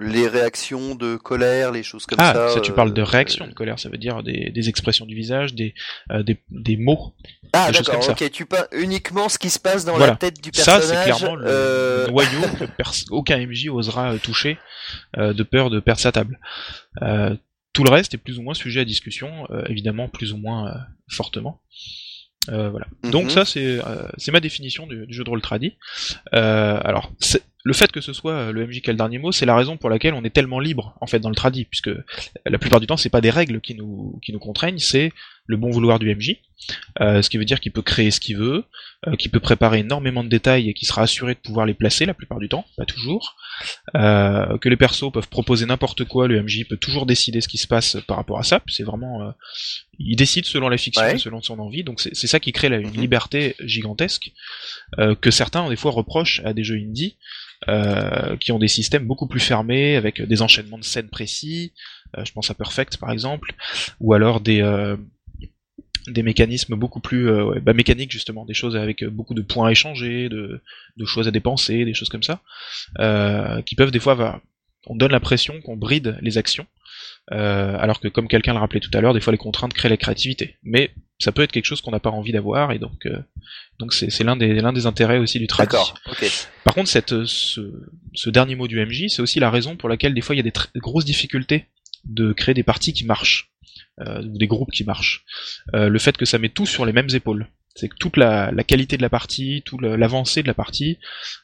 [0.00, 2.48] les réactions de colère, les choses comme ah, ça.
[2.50, 5.14] ça tu parles de euh, réactions de colère, ça veut dire des, des expressions du
[5.14, 5.74] visage, des,
[6.10, 7.14] euh, des, des, mots.
[7.52, 10.82] Ah d'accord, ok, tu parles uniquement ce qui se passe dans la tête du personnage.
[10.82, 12.64] Ça c'est clairement le euh, noyau que
[13.10, 14.58] aucun MJ osera toucher
[15.16, 16.38] de peur de perdre sa table.
[17.72, 20.72] tout le reste est plus ou moins sujet à discussion, évidemment plus ou moins
[21.08, 21.60] fortement.
[22.46, 22.86] voilà.
[23.02, 23.30] Donc mhm.
[23.30, 23.80] ça c'est
[24.18, 25.76] c'est ma définition du, du, jeu de rôle tradi.
[26.32, 27.10] alors
[27.64, 29.56] le fait que ce soit euh, le MJ qui a le dernier mot, c'est la
[29.56, 31.90] raison pour laquelle on est tellement libre en fait dans le tradi, puisque
[32.46, 35.12] la plupart du temps c'est pas des règles qui nous qui nous contraignent, c'est
[35.46, 36.36] le bon vouloir du MJ,
[37.00, 38.64] euh, ce qui veut dire qu'il peut créer ce qu'il veut,
[39.06, 42.06] euh, qu'il peut préparer énormément de détails et qu'il sera assuré de pouvoir les placer
[42.06, 43.36] la plupart du temps, pas toujours,
[43.96, 47.58] euh, que les persos peuvent proposer n'importe quoi, le MJ peut toujours décider ce qui
[47.58, 49.30] se passe par rapport à ça, c'est vraiment, euh,
[49.98, 53.00] il décide selon la fiction, selon son envie, donc c'est ça qui crée une mhm.
[53.00, 54.32] liberté gigantesque
[55.20, 57.16] que certains des fois reprochent à des jeux indie.
[58.40, 61.72] Qui ont des systèmes beaucoup plus fermés avec des enchaînements de scènes précis,
[62.22, 63.54] je pense à Perfect par exemple,
[64.00, 64.62] ou alors des,
[66.08, 69.72] des mécanismes beaucoup plus euh, bah, mécaniques justement, des choses avec beaucoup de points à
[69.72, 70.62] échanger, de,
[70.96, 72.40] de choses à dépenser, des choses comme ça,
[72.98, 74.40] euh, qui peuvent des fois,
[74.86, 76.66] on donne l'impression qu'on bride les actions,
[77.32, 79.88] euh, alors que comme quelqu'un le rappelait tout à l'heure, des fois les contraintes créent
[79.88, 80.56] la créativité.
[80.62, 83.08] Mais ça peut être quelque chose qu'on n'a pas envie d'avoir et donc
[83.78, 85.68] donc c'est l'un des l'un des intérêts aussi du travail.
[85.68, 85.94] D'accord.
[86.64, 87.60] Par contre, cette ce,
[88.14, 90.46] ce dernier mot du MJ, c'est aussi la raison pour laquelle des fois il y
[90.46, 91.66] a des grosses difficultés
[92.04, 93.54] de créer des parties qui marchent
[94.00, 95.24] euh, ou des groupes qui marchent.
[95.74, 97.48] Euh, le fait que ça met tout sur les mêmes épaules.
[97.76, 100.98] C'est que toute la, la, qualité de la partie, toute l'avancée de la partie,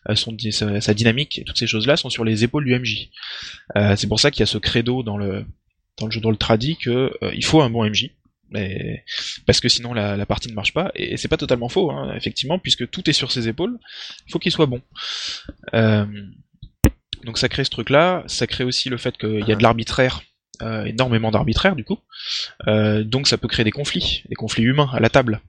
[0.08, 3.08] euh, son, sa, sa, dynamique, toutes ces choses-là sont sur les épaules du MJ.
[3.76, 5.44] Euh, c'est pour ça qu'il y a ce credo dans le
[6.00, 8.10] dans le jeu dans le tradi que euh, il faut un bon MJ.
[8.52, 9.04] Mais
[9.46, 12.58] parce que sinon la, partie ne marche pas et c'est pas totalement faux hein, effectivement
[12.58, 13.78] puisque tout est sur ses épaules
[14.26, 14.82] il faut qu'il soit bon
[15.72, 16.04] euh,
[17.22, 19.62] donc ça crée ce truc là ça crée aussi le fait qu'il y a de
[19.62, 20.22] l'arbitraire
[20.62, 22.00] euh, énormément d'arbitraire du coup.
[22.66, 25.40] Donc ça peut créer des conflits, des conflits humains à la table.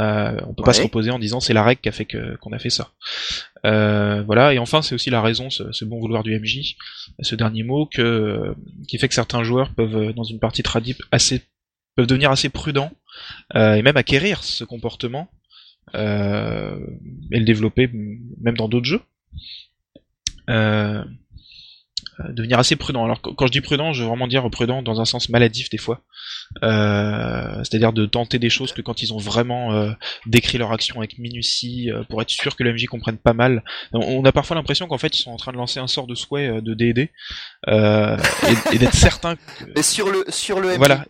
[0.00, 2.36] Euh, on peut pas se reposer en disant c'est la règle qui a fait que
[2.36, 2.90] qu'on a fait ça.
[3.66, 6.76] Euh, voilà et enfin c'est aussi la raison, ce, bon vouloir du MJ,
[7.20, 8.54] ce dernier mot que
[8.86, 11.42] qui fait que certains joueurs peuvent dans une partie tradip assez
[11.96, 12.92] peuvent devenir assez prudents
[13.54, 15.28] et même acquérir ce comportement
[15.94, 17.90] et le développer
[18.40, 19.02] même dans d'autres jeux.
[20.48, 21.04] Euh, euh,
[22.30, 23.04] devenir assez prudent.
[23.04, 25.78] Alors quand je dis prudent, je veux vraiment dire prudent dans un sens maladif des
[25.78, 26.02] fois.
[26.62, 29.90] Euh, c'est-à-dire de tenter des choses que quand ils ont vraiment euh,
[30.26, 33.62] décrit leur action avec minutie euh, pour être sûr que le MJ comprenne pas mal.
[33.92, 36.14] On a parfois l'impression qu'en fait ils sont en train de lancer un sort de
[36.14, 37.10] souhait de D&D
[37.66, 39.36] et, et d'être certain.
[39.36, 39.42] Que...
[39.76, 40.78] Mais sur le sur le MJ.
[40.78, 41.04] Voilà.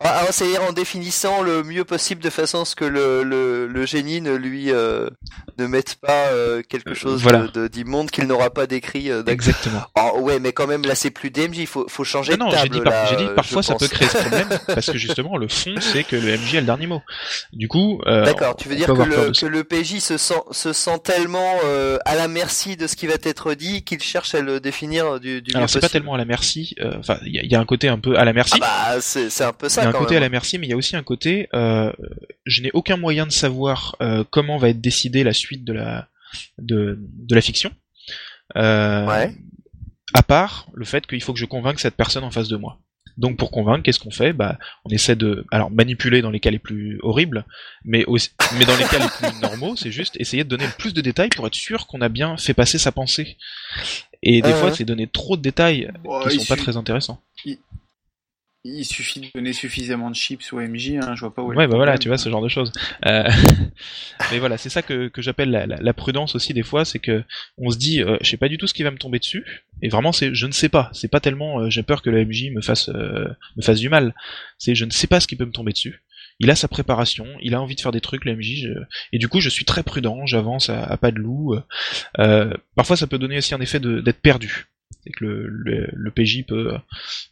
[0.00, 3.68] Ah, ah, c'est-à-dire en définissant le mieux possible de façon à ce que le, le,
[3.68, 6.28] le génie ne lui ne mette pas
[6.68, 7.24] quelque chose
[7.70, 9.10] d'immonde qu'il n'aura pas décrit.
[9.26, 9.82] Exactement.
[9.94, 12.54] Ah, ouais, mais quand même là c'est plus DMJ, il faut, faut changer non, de
[12.54, 12.76] table.
[12.76, 16.04] Non, j'ai dit, parfois ça peut créer ce problème parce que justement le fond c'est
[16.04, 17.02] que le MJ a le dernier mot.
[17.52, 18.56] Du coup, euh, d'accord.
[18.56, 22.14] Tu veux dire que le, que le, PJ se sent se sent tellement euh, à
[22.14, 25.42] la merci de ce qui va être dit qu'il cherche à le définir du.
[25.42, 26.74] du Alors c'est pas tellement à la merci.
[26.80, 28.58] Euh, enfin, il y, a un côté un peu à la merci.
[28.62, 29.82] Ah bah c'est un peu ça.
[29.82, 31.48] Il y a un côté à la merci, mais il y a aussi un côté.
[31.54, 31.92] Euh,
[32.44, 33.96] je n'ai aucun moyen de savoir
[34.30, 36.08] comment va être décidée la suite de la
[36.58, 37.70] de de la fiction.
[38.54, 39.34] ouais.
[40.14, 42.78] À part le fait qu'il faut que je convainque cette personne en face de moi.
[43.16, 44.32] Donc pour convaincre, qu'est-ce qu'on fait?
[44.32, 47.44] Bah, on essaie de, alors manipuler dans les cas les plus horribles,
[47.84, 50.72] mais aussi, mais dans les cas les plus normaux, c'est juste essayer de donner le
[50.78, 53.36] plus de détails pour être sûr qu'on a bien fait passer sa pensée.
[54.22, 55.90] Et des Ah fois, c'est donner trop de détails
[56.22, 57.20] qui sont pas suffit- très intéressants.
[57.44, 57.58] Il
[58.82, 61.66] suffit de donner suffisamment de chips au MJ, hein, je vois pas où est Ouais,
[61.66, 62.72] bah voilà, tu vois ce genre de choses.
[63.06, 63.28] Euh,
[64.32, 66.98] mais voilà, c'est ça que, que j'appelle la, la, la prudence aussi des fois, c'est
[66.98, 67.22] que
[67.56, 69.64] on se dit, euh, je sais pas du tout ce qui va me tomber dessus,
[69.82, 70.90] et vraiment c'est, je ne sais pas.
[70.92, 73.88] C'est pas tellement, euh, j'ai peur que le MJ me fasse euh, me fasse du
[73.88, 74.14] mal.
[74.58, 76.02] C'est, je ne sais pas ce qui peut me tomber dessus.
[76.40, 78.80] Il a sa préparation, il a envie de faire des trucs, le MJ, je-
[79.12, 81.56] et du coup je suis très prudent, j'avance à, à pas de loup.
[82.18, 84.66] Euh, parfois ça peut donner aussi un effet d'être perdu.
[85.04, 86.74] C'est que le, le, le PJ peut,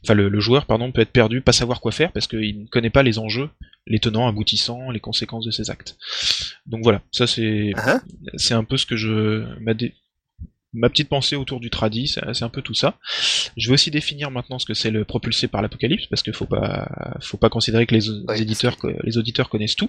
[0.05, 2.67] enfin le, le joueur pardon peut être perdu, pas savoir quoi faire parce qu'il ne
[2.67, 3.49] connaît pas les enjeux,
[3.87, 5.97] les tenants, aboutissants, les conséquences de ses actes.
[6.67, 8.01] Donc voilà, ça c'est Hein
[8.37, 9.95] c'est un peu ce que je ma, dé-
[10.75, 12.99] ma petite pensée autour du tradi, c'est un peu tout ça.
[13.57, 16.47] Je vais aussi définir maintenant ce que c'est le propulsé par l'apocalypse parce qu'il faut
[16.47, 19.89] pas faut pas considérer que les, o- Ouais, éditeurs que les auditeurs connaissent tout.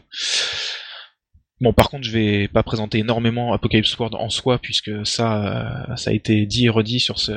[1.60, 5.96] Bon, par contre, je vais pas présenter énormément Apocalypse World en soi, puisque ça, euh,
[5.96, 7.34] ça a été dit et redit sur ce,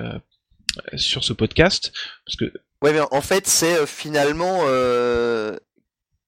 [0.97, 1.93] sur ce podcast,
[2.27, 2.53] parce que
[2.83, 5.55] Ouais, mais en fait, c'est euh, finalement euh,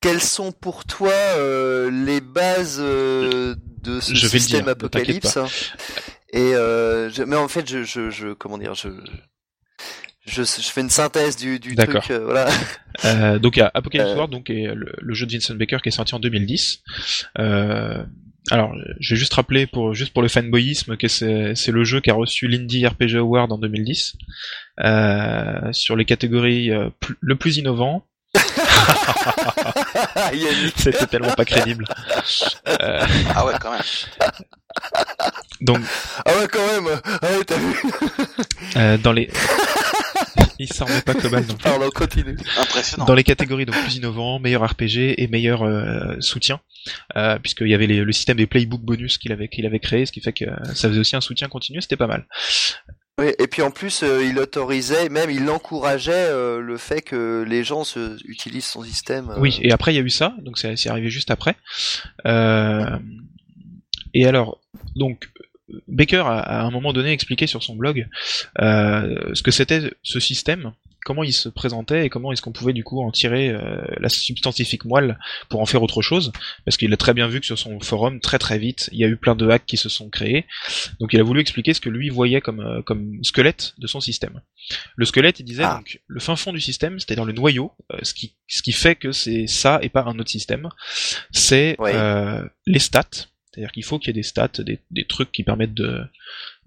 [0.00, 5.38] quelles sont pour toi euh, les bases euh, de ce Je système dire, apocalypse
[6.30, 8.88] Et euh, je, mais en fait, je, je, je comment dire, je,
[10.26, 12.02] je, je fais une synthèse du, du D'accord.
[12.02, 12.48] truc, euh, voilà.
[13.06, 14.14] Euh, donc il y a Apocalypse Euh.
[14.14, 16.82] World, donc est le, le jeu de Vincent Baker qui est sorti en 2010.
[17.38, 18.04] Euh,
[18.50, 22.00] alors, je vais juste rappeler pour juste pour le fanboyisme que c'est c'est le jeu
[22.00, 24.16] qui a reçu l'Indie RPG Award en 2010
[24.84, 28.04] euh, sur les catégories euh, le plus innovant.
[30.76, 31.84] C'était tellement pas crédible.
[32.80, 33.00] Euh,
[33.34, 33.80] Ah ouais, quand même.
[35.60, 35.80] donc
[36.24, 36.88] Ah ouais, quand même.
[37.04, 37.82] Ah ouais, t'as vu
[38.76, 39.28] euh, dans les
[40.58, 41.62] il s'en remet pas que mal non plus.
[41.62, 42.36] Pardon, continue.
[42.58, 43.04] Impressionnant.
[43.04, 46.60] Dans les catégories donc plus innovant, meilleur RPG et meilleur euh, soutien,
[47.16, 50.06] euh, puisqu'il y avait les- le système des playbook bonus qu'il avait qu'il avait créé,
[50.06, 52.26] ce qui fait que euh, ça faisait aussi un soutien continu, c'était pas mal.
[53.18, 57.44] Oui, et puis en plus, euh, il autorisait, même il encourageait euh, le fait que
[57.46, 59.28] les gens se, utilisent son système.
[59.30, 61.56] euh, Oui, et après il y a eu ça, donc c'est c'est arrivé juste après.
[62.26, 62.98] Euh,
[64.14, 64.60] et alors,
[64.96, 65.28] donc
[65.88, 68.08] Baker a à un moment donné expliqué sur son blog
[68.60, 70.72] euh, ce que c'était ce système,
[71.04, 74.08] comment il se présentait et comment est-ce qu'on pouvait du coup en tirer euh, la
[74.08, 75.18] substantifique moelle
[75.48, 76.32] pour en faire autre chose,
[76.64, 79.04] parce qu'il a très bien vu que sur son forum très très vite il y
[79.04, 80.46] a eu plein de hacks qui se sont créés,
[81.00, 84.00] donc il a voulu expliquer ce que lui voyait comme euh, comme squelette de son
[84.00, 84.40] système.
[84.96, 85.76] Le squelette, il disait Ah.
[85.76, 88.94] donc le fin fond du système, c'est-à-dire le noyau, euh, ce qui ce qui fait
[88.94, 90.68] que c'est ça et pas un autre système,
[91.32, 93.31] c'est euh, les stats.
[93.52, 96.00] C'est-à-dire qu'il faut qu'il y ait des stats, des, trucs qui permettent de,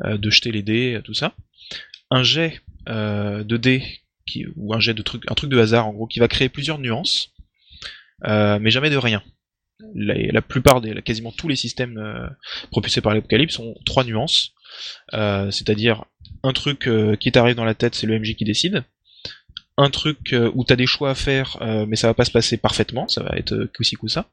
[0.03, 1.33] euh, de jeter les dés, tout ça.
[2.11, 3.83] Un jet euh, de dés,
[4.55, 6.79] ou un jet de truc, un truc de hasard en gros, qui va créer plusieurs
[6.79, 7.31] nuances,
[8.25, 9.23] euh, mais jamais de rien.
[9.93, 12.27] La, plupart des, quasiment tous les systèmes euh,
[12.71, 14.53] propulsés par l'apocalypse ont trois nuances,
[15.13, 16.05] Euh, c'est-à-dire
[16.43, 18.83] un truc euh, qui t'arrive dans la tête, c'est le MJ qui décide.
[19.77, 22.31] Un truc euh, où t'as des choix à faire, euh, mais ça va pas se
[22.31, 24.29] passer parfaitement, ça va être euh, coup-ci coup-ça.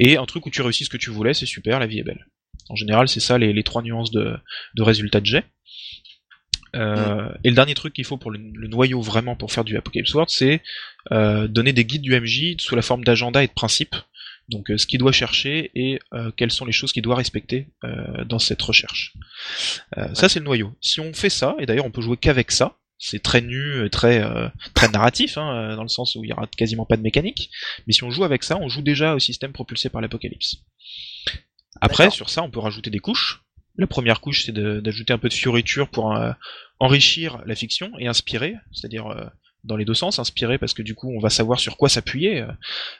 [0.00, 2.04] Et un truc où tu réussis ce que tu voulais, c'est super, la vie est
[2.04, 2.26] belle.
[2.68, 4.36] En général, c'est ça les, les trois nuances de,
[4.74, 5.44] de résultats de jet.
[6.76, 9.76] Euh, Et le dernier truc qu'il faut pour le, le noyau vraiment pour faire du
[9.76, 10.62] Apocalypse World, c'est
[11.10, 13.96] euh, donner des guides du MJ sous la forme d'agenda et de principes.
[14.48, 17.68] Donc euh, ce qu'il doit chercher et euh, quelles sont les choses qu'il doit respecter
[17.84, 19.14] euh, dans cette recherche.
[19.98, 20.76] Euh, Ça c'est le noyau.
[20.80, 24.22] Si on fait ça, et d'ailleurs on peut jouer qu'avec ça, c'est très nu, très
[24.22, 27.02] euh, très narratif, hein, euh, dans le sens où il y aura quasiment pas de
[27.02, 27.50] mécanique.
[27.86, 30.56] Mais si on joue avec ça, on joue déjà au système propulsé par l'apocalypse.
[31.80, 33.42] Après, sur ça, on peut rajouter des couches.
[33.76, 36.32] La première couche, c'est d'ajouter un peu de fioriture pour euh,
[36.78, 39.24] enrichir la fiction et inspirer, c'est-à-dire euh,
[39.64, 42.44] dans les deux sens, inspirer parce que du coup, on va savoir sur quoi s'appuyer.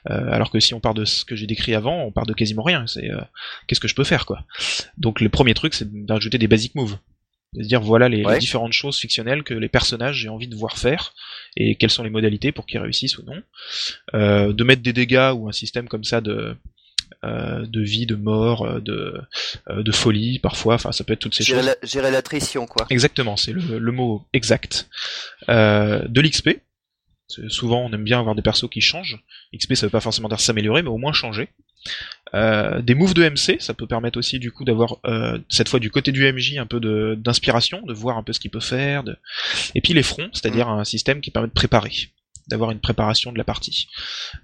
[0.07, 2.63] alors que si on part de ce que j'ai décrit avant, on part de quasiment
[2.63, 2.87] rien.
[2.87, 3.21] C'est euh,
[3.67, 4.45] qu'est-ce que je peux faire, quoi?
[4.97, 6.97] Donc le premier truc, c'est d'ajouter des basic moves.
[7.53, 11.13] De dire voilà les, différentes choses fictionnelles que les personnages j'ai envie de voir faire
[11.57, 13.43] et quelles sont les modalités pour qu'ils réussissent ou non.
[14.15, 16.57] Euh, de mettre des dégâts ou un système comme ça de
[17.25, 19.21] euh, de vie, de mort, euh, de
[19.69, 20.75] euh, de folie parfois.
[20.75, 21.77] Enfin, ça peut être toutes ces Gérer choses.
[21.83, 22.87] la- gérer l'attrition, quoi.
[22.89, 24.89] Exactement, c'est le, le mot exact.
[25.49, 26.51] Euh, de l'XP.
[27.49, 29.19] Souvent, on aime bien avoir des persos qui changent.
[29.57, 31.49] XP, ça veut pas forcément dire s'améliorer, mais au moins changer.
[32.35, 35.81] Euh, des moves de MC, ça peut permettre aussi du coup d'avoir euh, cette fois
[35.81, 36.81] du côté du MJ un peu
[37.17, 39.03] d'inspiration, de, voir un peu ce qu'il peut faire.
[39.03, 39.17] De...
[39.75, 41.93] Et puis les fronts, c'est-à-dire un système qui permet de préparer.
[42.51, 43.87] D'avoir une préparation de la partie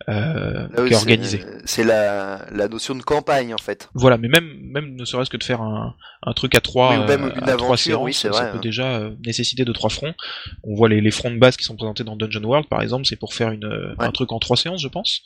[0.08, 1.44] euh, Ah oui, qui est organisée.
[1.64, 3.90] C'est la, la notion de campagne en fait.
[3.94, 7.04] Voilà, mais même même ne serait-ce que de faire un, un truc à trois, Oui,
[7.04, 8.60] ou même euh, une à trois séances, oui, ça vrai, peut hein.
[8.62, 10.14] déjà euh, nécessiter de trois fronts.
[10.62, 13.04] On voit les, les fronts de base qui sont présentés dans Dungeon World, par exemple,
[13.06, 14.06] c'est pour faire une, Ouais.
[14.06, 15.20] un truc en trois séances, je pense.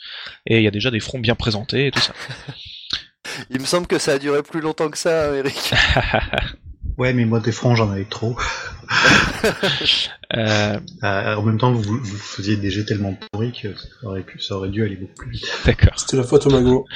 [0.47, 2.13] Et il y a déjà des fronts bien présentés et tout ça.
[3.51, 5.73] Il me semble que ça a duré plus longtemps que ça, Eric.
[6.99, 8.37] Ouais, mais moi, des francs, j'en avais trop.
[10.33, 14.23] Euh, Euh, en même temps, vous, vous faisiez des jets tellement pourris que ça aurait,
[14.23, 15.47] pu, ça aurait dû aller beaucoup plus vite.
[15.65, 16.87] D'accord, C'était la faute au mago.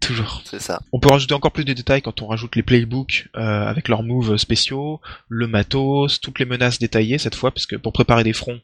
[0.00, 0.42] toujours.
[0.44, 0.80] C'est ça.
[0.92, 4.02] On peut rajouter encore plus de détails quand on rajoute les playbooks euh, avec leurs
[4.02, 8.32] moves spéciaux, le matos, toutes les menaces détaillées cette fois, parce que pour préparer des
[8.32, 8.60] fronts,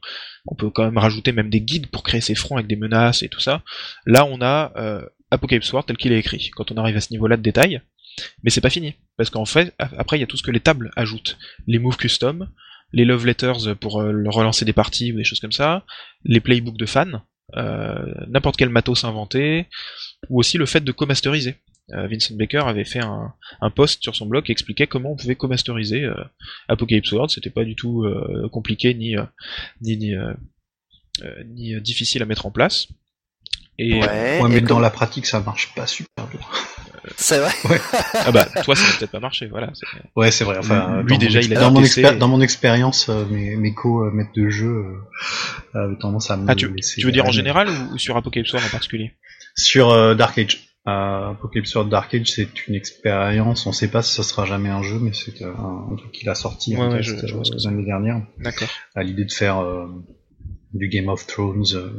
[0.47, 3.23] on peut quand même rajouter même des guides pour créer ces fronts avec des menaces
[3.23, 3.63] et tout ça.
[4.07, 7.13] Là, on a euh, Apocalypse World tel qu'il est écrit, quand on arrive à ce
[7.13, 7.81] niveau-là de détail.
[8.43, 10.61] Mais c'est pas fini, parce qu'en fait, après, il y a tout ce que les
[10.61, 11.39] tables ajoutent.
[11.67, 12.51] Les moves custom,
[12.93, 15.85] les love letters pour euh, relancer des parties ou des choses comme ça,
[16.25, 17.23] les playbooks de fans,
[17.57, 19.67] euh, n'importe quel matos inventé,
[20.29, 21.57] ou aussi le fait de co-masteriser.
[21.95, 25.17] Euh, Vincent Baker avait fait un, un post sur son blog qui expliquait comment on
[25.17, 26.15] pouvait co-masteriser euh,
[26.69, 27.31] Apocalypse World.
[27.31, 29.25] C'était pas du tout euh, compliqué ni euh,
[29.81, 30.33] ni ni, euh,
[31.25, 32.89] euh, ni, euh, difficile à mettre en place.
[33.79, 34.01] Et Ouais.
[34.01, 36.41] Ouais, et mais dans comme- la pratique, ça marche pas super bien.
[37.17, 37.51] C'est vrai.
[38.15, 39.47] ah bah toi ça n'a peut-être pas marché.
[39.47, 39.73] Voilà.
[40.17, 40.59] Ouais, c'est vrai.
[40.59, 43.57] Enfin, Lui, dans déjà, mon il a dans mon, expé- dans mon expérience, euh, mes,
[43.57, 44.69] mes co-maîtres de jeu
[45.75, 47.01] euh, avaient tendance à me Ah tu, laisser.
[47.01, 49.13] tu veux dire en général ou, sur Apocalypse World en particulier
[49.57, 50.69] Sur euh, Dark Age.
[50.89, 53.67] Euh, Apocalypse World Dark Age, c'est une expérience.
[53.67, 56.13] On sait pas si ça sera jamais un jeu, mais c'est euh, un, un truc
[56.13, 58.69] qu'il a sorti Ouais, en ouais, test, l'année dernière, D'accord.
[58.95, 59.87] à l'idée de faire euh,
[60.75, 61.91] du Game of Thrones euh,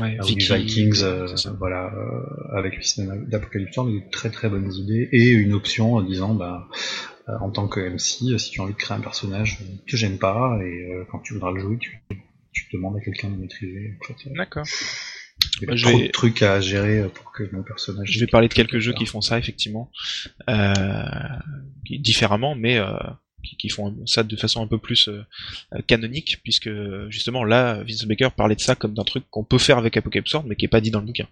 [0.00, 1.26] Ouais, ou Vikings, euh,
[1.58, 5.94] voilà, euh, avec le système d'Apocalypse World, des très très bonnes idées et une option
[5.94, 6.68] en disant, bah,
[7.28, 9.96] euh, en tant que MC, euh, si tu as envie de créer un personnage que
[9.96, 11.98] j'aime pas et euh, quand tu voudras le jouer, tu,
[12.52, 13.96] tu demandes à quelqu'un de le maîtriser.
[14.00, 14.64] En fait, D'accord.
[15.62, 18.08] il y a trop vais- de trucs à gérer euh, pour que mon personnage.
[18.10, 19.90] Je vais parler de quelques jeux qui font ça effectivement,
[20.48, 21.04] euh,
[22.00, 22.92] différemment, mais euh,
[23.42, 25.22] qui, font ça de façon un peu plus euh,
[25.86, 26.70] canonique, puisque
[27.08, 30.32] justement là, Vince Baker parlait de ça comme d'un truc qu'on peut faire avec Apocalypse
[30.32, 31.28] World, mais qui est pas dit dans le bouquin.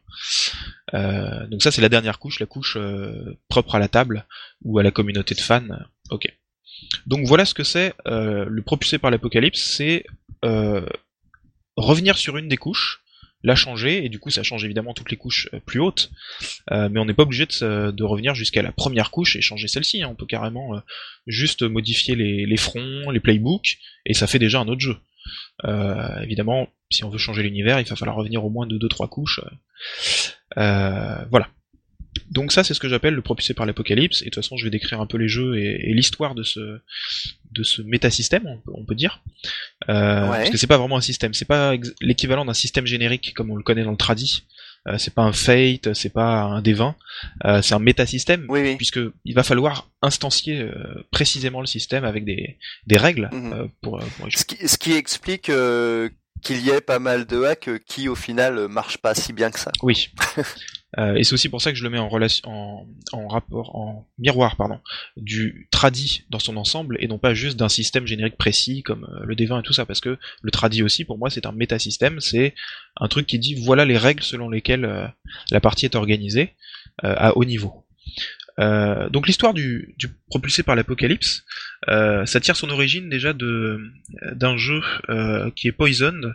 [0.95, 4.27] Euh, donc ça, c'est la dernière couche, la couche euh, propre à la table
[4.63, 5.69] ou à la communauté de fans.
[6.11, 6.27] Ok.
[7.07, 10.05] Donc voilà ce que c'est le propulsé par l'apocalypse, c'est
[11.77, 13.03] revenir sur une des couches,
[13.45, 16.11] la changer, et du coup ça change évidemment toutes les couches euh, plus hautes,
[16.73, 19.69] euh, mais on n'est pas obligé de, de revenir jusqu'à la première couche et changer
[19.69, 20.09] celle-ci, hein.
[20.11, 20.81] on peut carrément euh,
[21.27, 24.97] juste modifier les, fronts, les playbooks, et ça fait déjà un autre jeu.
[26.23, 29.41] Évidemment, si on veut changer l'univers, il va falloir revenir au moins de 2-3 couches.
[30.57, 31.49] Voilà.
[32.31, 34.65] Donc ça, c'est ce que j'appelle le propulsé par l'apocalypse, et de toute façon, je
[34.65, 36.79] vais décrire un peu les jeux et, et l'histoire de ce,
[37.53, 39.23] de ce métasystème, on peut, on peut dire.
[39.89, 40.39] Euh, Ouais.
[40.39, 43.57] Parce que c'est pas vraiment un système, c'est pas l'équivalent d'un système générique comme on
[43.57, 44.45] le connaît dans le tradi.
[44.87, 46.95] Euh, c'est pas un Fate, c'est pas un D20,
[47.45, 48.77] euh, c'est un métasystème, Oui, oui.
[48.77, 50.73] puisque il va falloir instancier euh,
[51.11, 53.53] précisément le système avec des, des règles Mhm.
[53.53, 54.29] euh, pour, pour.
[54.33, 55.51] Ce qui, ce qui explique
[56.43, 59.59] qu'il y ait pas mal de hacks qui au final marchent pas si bien que
[59.59, 59.73] ça.
[59.83, 60.11] Oui.
[60.97, 64.09] Euh, et c'est aussi pour ça que je le mets en relation, en, rapport, en
[64.19, 64.81] miroir, pardon,
[65.17, 69.25] du tradi dans son ensemble et non pas juste d'un système générique précis comme euh,
[69.25, 72.21] le D20 et tout ça, parce que le tradi aussi, pour moi, c'est un métasystème,
[72.21, 72.55] c'est
[72.97, 75.07] un truc qui dit voilà les règles selon lesquelles euh,
[75.51, 76.55] la partie est organisée
[77.01, 77.85] à haut niveau.
[78.59, 79.95] Donc l'histoire du,
[80.31, 81.45] propulsé par l'apocalypse,
[81.87, 84.83] ça tire son origine déjà d'un jeu
[85.55, 86.35] qui est Poisoned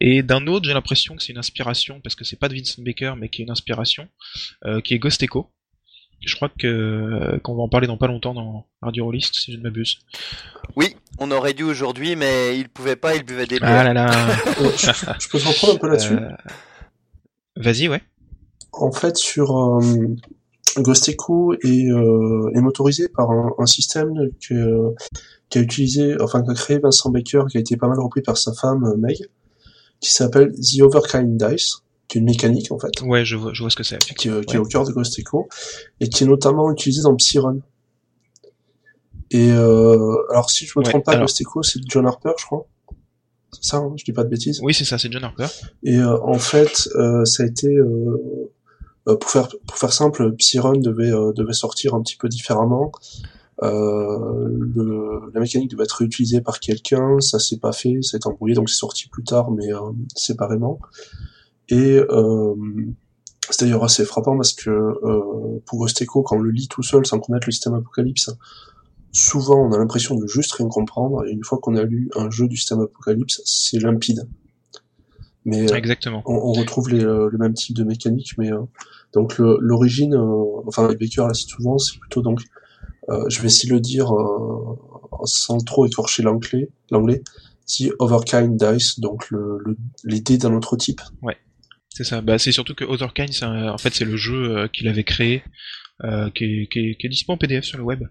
[0.00, 2.82] et d'un autre j'ai l'impression que c'est une inspiration parce que c'est pas de Vincent
[2.82, 4.08] Baker mais qui est une inspiration
[4.64, 5.50] euh, qui est Ghost Echo.
[6.26, 9.52] Je crois que euh, qu'on va en parler dans pas longtemps dans Radio Rollist si
[9.52, 9.98] je ne m'abuse.
[10.74, 13.70] Oui, on aurait dû aujourd'hui, mais il pouvait pas, il buvait des bières.
[13.70, 14.10] Ah là là.
[14.56, 14.86] Je,
[15.20, 16.14] je peux reprendre un peu là-dessus?
[16.14, 16.30] Euh,
[17.56, 18.02] Vas-y ouais.
[18.72, 19.80] En fait, sur euh,
[20.78, 24.94] Ghost Echo est, euh, est motorisé par un, un système que,
[25.48, 28.52] qu'a utilisé, enfin qu'a créé Vincent Baker, qui a été pas mal repris par sa
[28.52, 29.28] femme euh, Meg,
[30.04, 31.78] qui s'appelle The Overkind Dice,
[32.08, 33.98] qui est une mécanique en fait, Ouais je vois je vois ce que c'est.
[34.18, 34.56] qui, euh, qui Ouais.
[34.56, 35.48] est au cœur de Ghost Echo,
[36.00, 37.58] et qui est notamment utilisé dans Psyrun.
[39.30, 42.32] Et euh, alors si je me Ouais, trompe pas, alors- Ghost Echo c'est John Harper,
[42.38, 42.66] je crois.
[43.52, 44.60] C'est ça, hein, je dis pas de bêtises.
[44.62, 45.46] Oui c'est ça c'est John Harper.
[45.82, 48.50] Et euh, en fait, euh, ça a été euh,
[49.08, 52.92] euh, pour faire pour faire simple, Psyrun devait devait sortir un petit peu différemment.
[53.64, 58.18] Euh, le, la mécanique devait être réutilisée par quelqu'un, ça s'est pas fait, ça a
[58.18, 59.80] été embrouillé, donc c'est sorti plus tard, mais euh,
[60.14, 60.78] séparément.
[61.68, 62.54] Et euh,
[63.50, 66.82] c'est d'ailleurs assez frappant parce que euh, pour Ghost Echo, quand on le lit tout
[66.82, 68.30] seul sans connaître le système Apocalypse,
[69.12, 72.30] souvent on a l'impression de juste rien comprendre, et une fois qu'on a lu un
[72.30, 74.28] jeu du système Apocalypse, c'est limpide.
[75.44, 76.22] Mais Exactement.
[76.24, 78.62] on, on retrouve les, euh, le même type de mécanique, mais euh,
[79.12, 82.40] donc l'origine, euh, enfin Baker la cite souvent, c'est plutôt donc,
[83.28, 84.76] je vais essayer de le dire euh,
[85.24, 87.22] sans trop écorcher l'anglais, l'anglais,
[87.66, 91.00] The Overkind Dice, donc le, le, les d'un autre type.
[91.90, 92.20] C'est ça.
[92.20, 95.04] Bah, c'est surtout que Otherkind, c'est un- en fait, c'est le jeu euh, qu'il avait
[95.04, 95.42] créé,
[96.02, 98.02] euh, qui, est, qui, est, qui est disponible en PDF sur le web,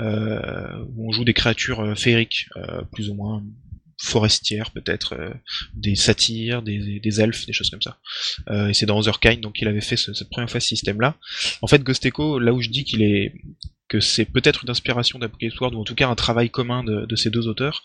[0.00, 3.42] euh, où on joue des créatures euh, féeriques, euh, plus ou moins
[4.02, 5.30] forestières peut-être, euh,
[5.74, 7.98] des satyres, des, des elfes, des choses comme ça.
[8.50, 11.16] Euh, et c'est dans Otherkind, donc il avait fait ce- cette première fois ce système-là.
[11.62, 12.04] En fait, Ghost
[12.40, 13.32] là où je dis qu'il est
[14.00, 17.30] c'est peut-être une inspiration d'Apocalypse World, ou en tout cas un travail commun de, ces
[17.30, 17.82] deux auteurs,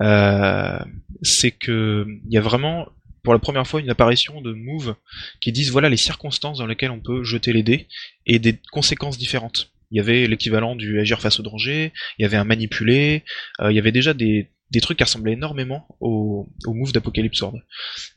[0.00, 0.78] euh,
[1.22, 2.88] c'est que il y a vraiment
[3.22, 4.94] pour la première fois une apparition de moves
[5.40, 7.86] qui disent voilà les circonstances dans lesquelles on peut jeter les dés
[8.26, 9.70] et des conséquences différentes.
[9.90, 13.24] Il y avait l'équivalent du agir face au danger, il y avait un manipuler,
[13.60, 17.62] euh, il y avait déjà des, des trucs qui ressemblaient énormément au, au d'Apocalypse World.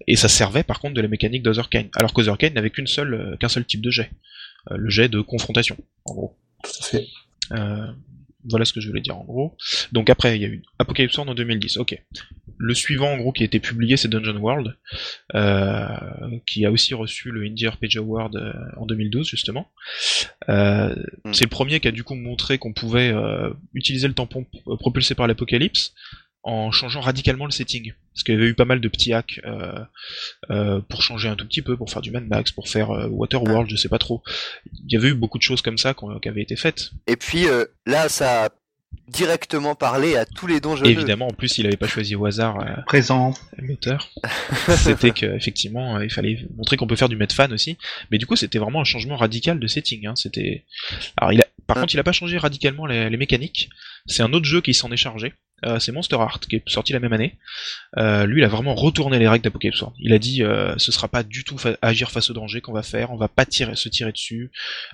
[0.08, 3.66] Et ça servait par contre de la mécanique d'Otherkine, alors qu'Otherkine n'avait euh, qu'un seul
[3.66, 4.12] type de jet,
[4.70, 6.38] le jet de confrontation, en gros.
[6.64, 7.08] Tout à fait.
[7.52, 7.88] Euh,
[8.50, 9.56] voilà ce que je voulais dire en gros.
[9.92, 11.78] Donc après, il y a eu Apocalypse World en 2010.
[11.78, 12.02] Ok.
[12.58, 14.76] Le suivant en gros qui a été publié, c'est Dungeon World,
[15.36, 15.88] euh,
[16.46, 19.68] qui a aussi reçu le Indie RPG Award euh, en 2012 justement.
[20.50, 21.34] Euh, Hmm.
[21.34, 24.46] C'est le premier qui a du coup montré qu'on pouvait euh, utiliser le tampon
[24.80, 25.94] propulsé par l'apocalypse
[26.44, 27.94] en changeant radicalement le setting.
[28.14, 29.80] Parce qu'il y avait eu pas mal de petits hacks euh,
[30.50, 33.08] euh, pour changer un tout petit peu, pour faire du Mad Max, pour faire euh,
[33.08, 34.22] Waterworld, je sais pas trop.
[34.74, 36.92] Il y avait eu beaucoup de choses comme ça qui avaient été faites.
[37.08, 38.50] Et puis euh, là, ça a
[39.08, 40.86] directement parlé à tous les donjons.
[40.86, 43.34] Évidemment, en plus, il avait pas choisi au hasard euh, Présent.
[43.58, 44.10] l'auteur.
[44.78, 47.78] c'était que effectivement, euh, il fallait montrer qu'on peut faire du Medfan aussi.
[48.12, 50.08] Mais du coup, c'était vraiment un changement radical de setting.
[50.08, 50.16] Hein.
[50.16, 50.66] C'était.
[51.18, 51.46] Alors, il a...
[51.68, 51.82] par Ah.
[51.82, 53.70] contre, il a pas changé radicalement les, les mécaniques.
[54.08, 55.34] C'est un autre jeu qui s'en est chargé.
[55.66, 57.38] Euh, c'est Monster Heart qui est sorti la même année.
[57.98, 59.84] Euh, lui, il a vraiment retourné les règles d'Apocalypse.
[60.00, 62.84] Il a dit, euh, ce sera pas du tout agir face au danger qu'on va
[62.84, 63.12] faire.
[63.12, 64.52] On va pas se tirer dessus.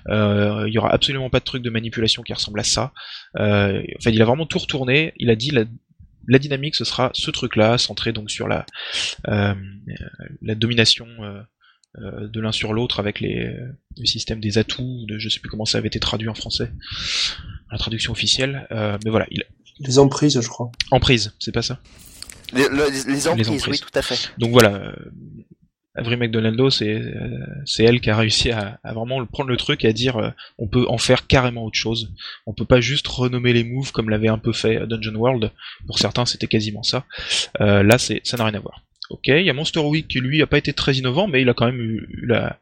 [0.08, 2.92] Euh, il y aura absolument pas de truc de manipulation qui ressemble à ça.
[3.38, 5.14] Euh, enfin, il a vraiment tout retourné.
[5.16, 8.66] Il a dit la, dynamique, ce sera ce truc-là, centré donc sur la
[9.24, 11.06] la domination
[11.96, 13.50] de l'un sur l'autre avec les
[13.96, 15.06] le système des atouts.
[15.08, 16.70] De, je sais plus comment ça avait été traduit en français,
[17.72, 18.66] la traduction officielle.
[18.70, 19.42] Mais voilà, il
[19.80, 20.70] Les emprises, je crois.
[20.90, 21.78] emprise, c'est pas ça.
[22.52, 23.66] Les, le- les emprises, emprises.
[23.68, 24.30] oui, tout à fait.
[24.38, 24.92] Donc voilà, euh,
[25.94, 27.28] Avery McDonaldo, c'est euh,
[27.64, 30.16] c'est elle qui a réussi à, à vraiment le- prendre le truc et à dire
[30.16, 32.12] euh, on peut en faire carrément autre chose.
[32.46, 35.50] On peut pas juste renommer les moves comme l'avait un peu fait Dungeon World.
[35.86, 37.04] Pour certains, c'était quasiment ça.
[37.60, 38.82] Euh, là, c'est ça n'a rien à voir.
[39.10, 41.48] Ok, il y a Monster Week qui lui a pas été très innovant, mais il
[41.48, 42.58] a quand même eu, eu la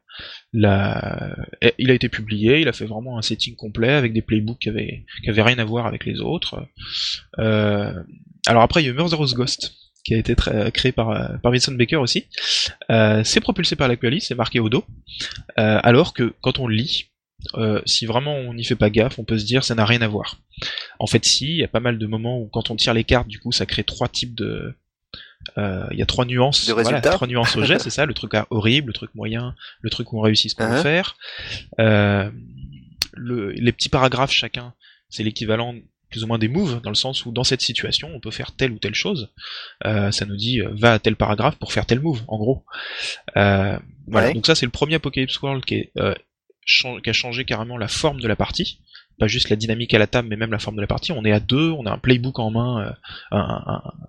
[0.54, 4.58] eh, il a été publié, il a fait vraiment un setting complet avec des playbooks
[4.58, 6.66] qui avaient rien à voir avec les autres.
[7.38, 7.92] Euh,
[8.46, 9.74] alors après, il y a Murderous Ghost
[10.04, 12.26] qui a été très- créé par euh, par Vincent Baker aussi.
[12.90, 14.84] Euh, c'est propulsé par l'Aqualis, c'est marqué au dos.
[15.58, 17.06] Euh, alors que quand on lit,
[17.54, 20.00] euh, si vraiment on n'y fait pas gaffe, on peut se dire ça n'a rien
[20.02, 20.38] à voir.
[21.00, 23.04] En fait, si, il y a pas mal de moments où quand on tire les
[23.04, 24.74] cartes, du coup, ça crée trois types de.
[25.58, 26.66] Euh, Il y a trois nuances.
[26.66, 28.06] De voilà, résultats trois nuances au jet, c'est ça.
[28.06, 30.82] Le truc horrible, le truc moyen, le truc où on réussit ce qu'on veut Uh-huh.
[30.82, 31.16] faire.
[31.80, 32.30] Euh,
[33.12, 34.74] le, les petits paragraphes chacun,
[35.08, 35.74] c'est l'équivalent
[36.10, 38.52] plus ou moins des moves, dans le sens où dans cette situation, on peut faire
[38.52, 39.32] telle ou telle chose.
[39.84, 42.64] Euh, ça nous dit euh, va à tel paragraphe pour faire tel move, en gros.
[43.36, 43.76] Euh,
[44.06, 44.28] voilà.
[44.28, 44.34] Ouais.
[44.34, 45.92] Donc ça, c'est le premier Apocalypse World qui, est,
[46.64, 48.80] chan- qui a changé carrément la forme de la partie.
[49.18, 51.12] Pas juste la dynamique à la table, mais même la forme de la partie.
[51.12, 52.96] On est à deux, on a un playbook en main,
[53.32, 53.38] euh,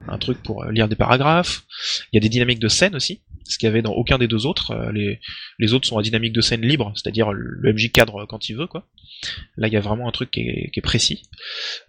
[0.07, 1.63] un, truc pour euh, lire des paragraphes.
[2.11, 4.27] Il y a des dynamiques de scène aussi, ce qu'il y avait dans aucun des
[4.27, 4.71] deux autres.
[4.71, 4.91] Euh,
[5.59, 8.67] les, autres sont à dynamique de scène libre, c'est-à-dire le MJ cadre quand il veut,
[8.67, 8.85] quoi.
[9.55, 11.23] Là, il y a vraiment un truc qui est, précis.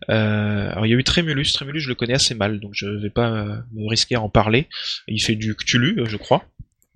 [0.09, 1.53] Euh, alors, il y a eu Tremulus.
[1.53, 4.69] Tremulus, je le connais assez mal, donc je vais pas me risquer à en parler.
[5.09, 6.45] Il fait du Cthulhu, je crois.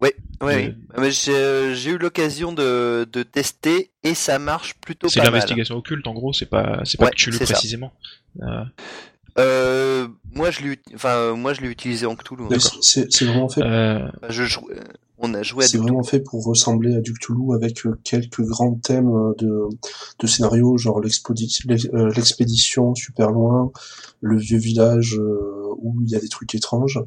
[0.02, 0.08] Oui,
[0.42, 0.74] Euh, oui.
[0.98, 5.34] Mais j'ai j'ai eu l'occasion de, de tester et ça marche plutôt C'est pas mal.
[5.34, 6.32] l'investigation occulte, en gros.
[6.32, 7.92] C'est pas, c'est pas Ouais, Cthulhu c'est précisément.
[8.42, 8.64] Euh,
[9.38, 12.44] Euh, moi je l'ai, enfin euh, moi je l'ai utilisé en Cthulhu.
[12.50, 12.58] Hein.
[12.58, 13.62] c'est- C'est c'est vraiment fait.
[13.62, 14.80] euh, Je euh,
[15.16, 17.98] on a joué à C'est du vraiment fait pour ressembler à du Cthulhu avec euh,
[18.04, 19.68] quelques grands thèmes euh, de,
[20.18, 23.72] de scénario, genre l'expédi- l'ex- euh, l'expédition super loin,
[24.20, 25.38] le vieux village euh,
[25.78, 26.98] où il y a des trucs étranges.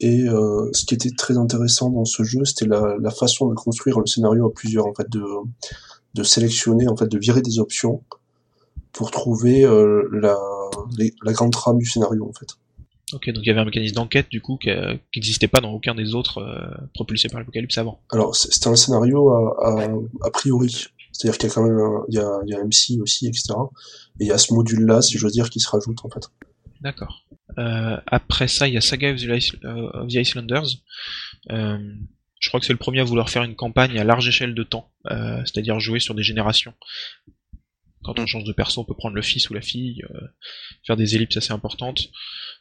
[0.00, 3.54] Et euh, ce qui était très intéressant dans ce jeu, c'était la, la façon de
[3.54, 5.22] construire le scénario à plusieurs, en fait, de,
[6.14, 8.02] de sélectionner, en fait, de virer des options
[8.92, 10.36] pour trouver euh, la,
[10.98, 12.46] les- la grande trame du scénario, en fait.
[13.12, 15.70] ok, donc il y avait un mécanisme d'enquête du coup qui euh, n'existait pas dans
[15.72, 18.00] aucun des autres euh, propulsés par l'Apocalypse avant.
[18.10, 19.88] Alors, c'est un scénario à, à,
[20.22, 20.86] a priori.
[21.12, 23.26] C'est-à-dire qu'il y a quand même un, il y a, il y a MC aussi,
[23.28, 23.54] etc.
[24.18, 26.28] Et il y a ce module-là, si je veux dire, qui se rajoute, en fait.
[26.80, 27.23] D'accord.
[27.58, 30.66] Euh, après ça, il y a Saga of the, euh, Icelanders.
[31.48, 34.62] je crois que c'est le premier à vouloir faire une campagne à large échelle de
[34.62, 36.74] temps, c'est-à-dire jouer sur des générations.
[38.02, 40.02] Quand on change de perso, on peut prendre le fils ou la fille,
[40.86, 42.10] faire des ellipses assez importantes.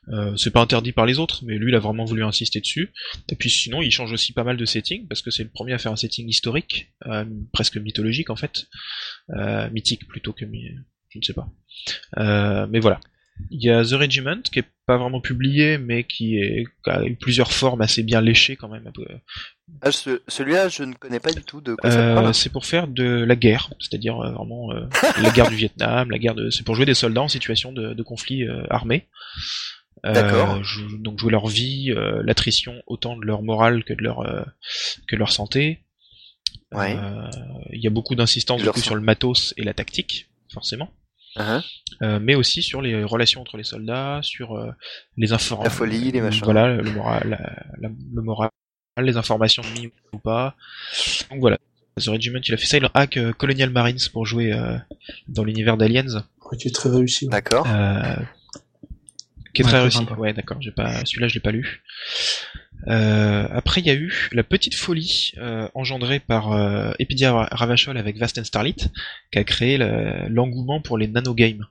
[0.09, 2.93] Euh, c'est pas interdit par les autres, mais lui il a vraiment voulu insister dessus.
[3.29, 5.73] Et puis sinon, il change aussi pas mal de setting, parce que c'est le premier
[5.73, 8.67] à faire un setting historique, euh, presque mythologique en fait,
[9.31, 11.47] euh, mythique plutôt que je ne sais pas.
[12.67, 12.99] mais voilà.
[13.49, 17.15] Il y a The Regiment qui est pas vraiment publié, mais qui, est, a eu
[17.15, 18.91] plusieurs formes assez bien léchées quand même.
[19.81, 23.23] Ah, celui-là, je ne connais pas du tout de quoi ça C'est pour faire de
[23.23, 24.71] la guerre, c'est-à-dire vraiment
[25.21, 26.49] la guerre du Vietnam, la guerre de.
[26.49, 29.07] C'est pour jouer des soldats en situation de, de conflit armé.
[30.03, 30.55] D'accord.
[30.55, 34.43] Euh, donc jouer leur vie, euh, l'attrition autant de leur morale que de leur euh,
[35.07, 35.85] que de leur santé.
[36.73, 36.97] Ouais.
[37.71, 40.89] Il y a beaucoup d'insistance sur le matos et la tactique, forcément.
[41.35, 42.19] Uh-huh.
[42.19, 44.55] mais aussi sur les relations entre les soldats, sur
[45.17, 45.63] les informations.
[45.63, 46.43] La folie, les machins.
[46.43, 48.49] Voilà, le moral, le moral,
[49.01, 50.55] les informations de ou pas.
[51.31, 51.57] Donc voilà.
[51.99, 54.53] The Regiment, il a fait ça, il a hack Colonial Marines pour jouer
[55.27, 56.23] dans l'univers d'Aliens.
[56.59, 57.27] qui est très réussi.
[57.27, 57.67] D'accord.
[59.53, 60.03] Qui est très réussi.
[60.17, 60.57] Ouais, d'accord.
[60.61, 61.83] J'ai pas, celui-là, je l'ai pas lu.
[62.87, 67.97] Euh, après, il y a eu la petite folie euh, engendrée par euh, Epidia Ravachol
[67.97, 68.75] avec Vast and Starlit,
[69.31, 69.77] qui a créé
[70.29, 71.65] l'engouement pour les nanogames.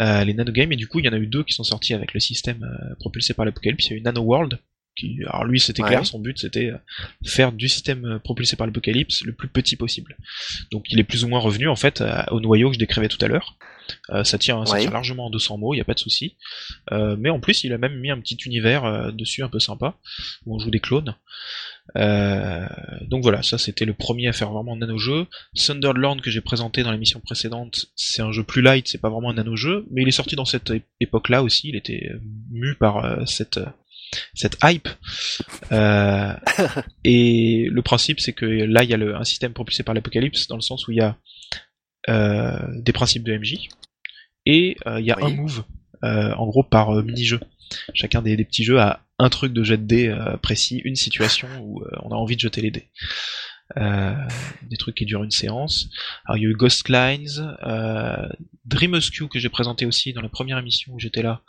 [0.00, 1.92] Euh, les nanogames, et du coup, il y en a eu deux qui sont sortis
[1.92, 2.64] avec le système
[3.00, 3.86] propulsé par l'Apocalypse.
[3.86, 4.58] Il y a eu Nano World,
[4.96, 6.70] qui, alors lui, c'était clair, son but, c'était
[7.24, 10.16] faire du système propulsé par l'Apocalypse le plus petit possible.
[10.70, 13.22] Donc, il est plus ou moins revenu en fait au noyau que je décrivais tout
[13.24, 13.58] à l'heure.
[14.10, 16.36] Euh, ça, tient, ça tient largement en 200 mots, il n'y a pas de souci.
[16.92, 19.58] Euh, mais en plus, il a même mis un petit univers euh, dessus un peu
[19.58, 19.96] sympa,
[20.46, 21.14] où on joue des clones.
[21.94, 25.26] donc voilà, ça c'était le premier à faire vraiment un nano-jeu.
[25.54, 29.30] Thunderland que j'ai présenté dans l'émission précédente, c'est un jeu plus light, c'est pas vraiment
[29.30, 32.12] un nano-jeu, mais il est sorti dans cette époque-là aussi, il était
[32.50, 33.60] mu par cette
[34.34, 34.88] cette hype.
[37.04, 40.48] et le principe, c'est que là, il y a le, un système propulsé par l'apocalypse,
[40.48, 41.16] dans le sens où il y a
[42.08, 43.68] des principes de MJ,
[44.48, 45.62] et euh, il y a un move,
[46.04, 47.38] euh, en gros, par mini-jeu.
[47.92, 51.84] Chacun des, petits jeux a un truc de jet de dés précis, une situation où
[52.02, 52.88] on a envie de jeter les dés.
[53.76, 55.90] des trucs qui durent une séance.
[56.24, 58.26] Alors il y a eu Ghost Lines, euh,
[59.30, 61.42] que j'ai présenté aussi dans la première émission où j'étais là.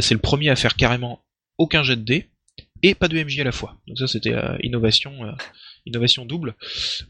[0.00, 1.22] c'est le premier à faire carrément
[1.58, 2.30] aucun jet de dés
[2.82, 3.76] et pas de MJ à la fois.
[3.86, 5.12] Donc ça c'était innovation
[5.86, 6.54] innovation double.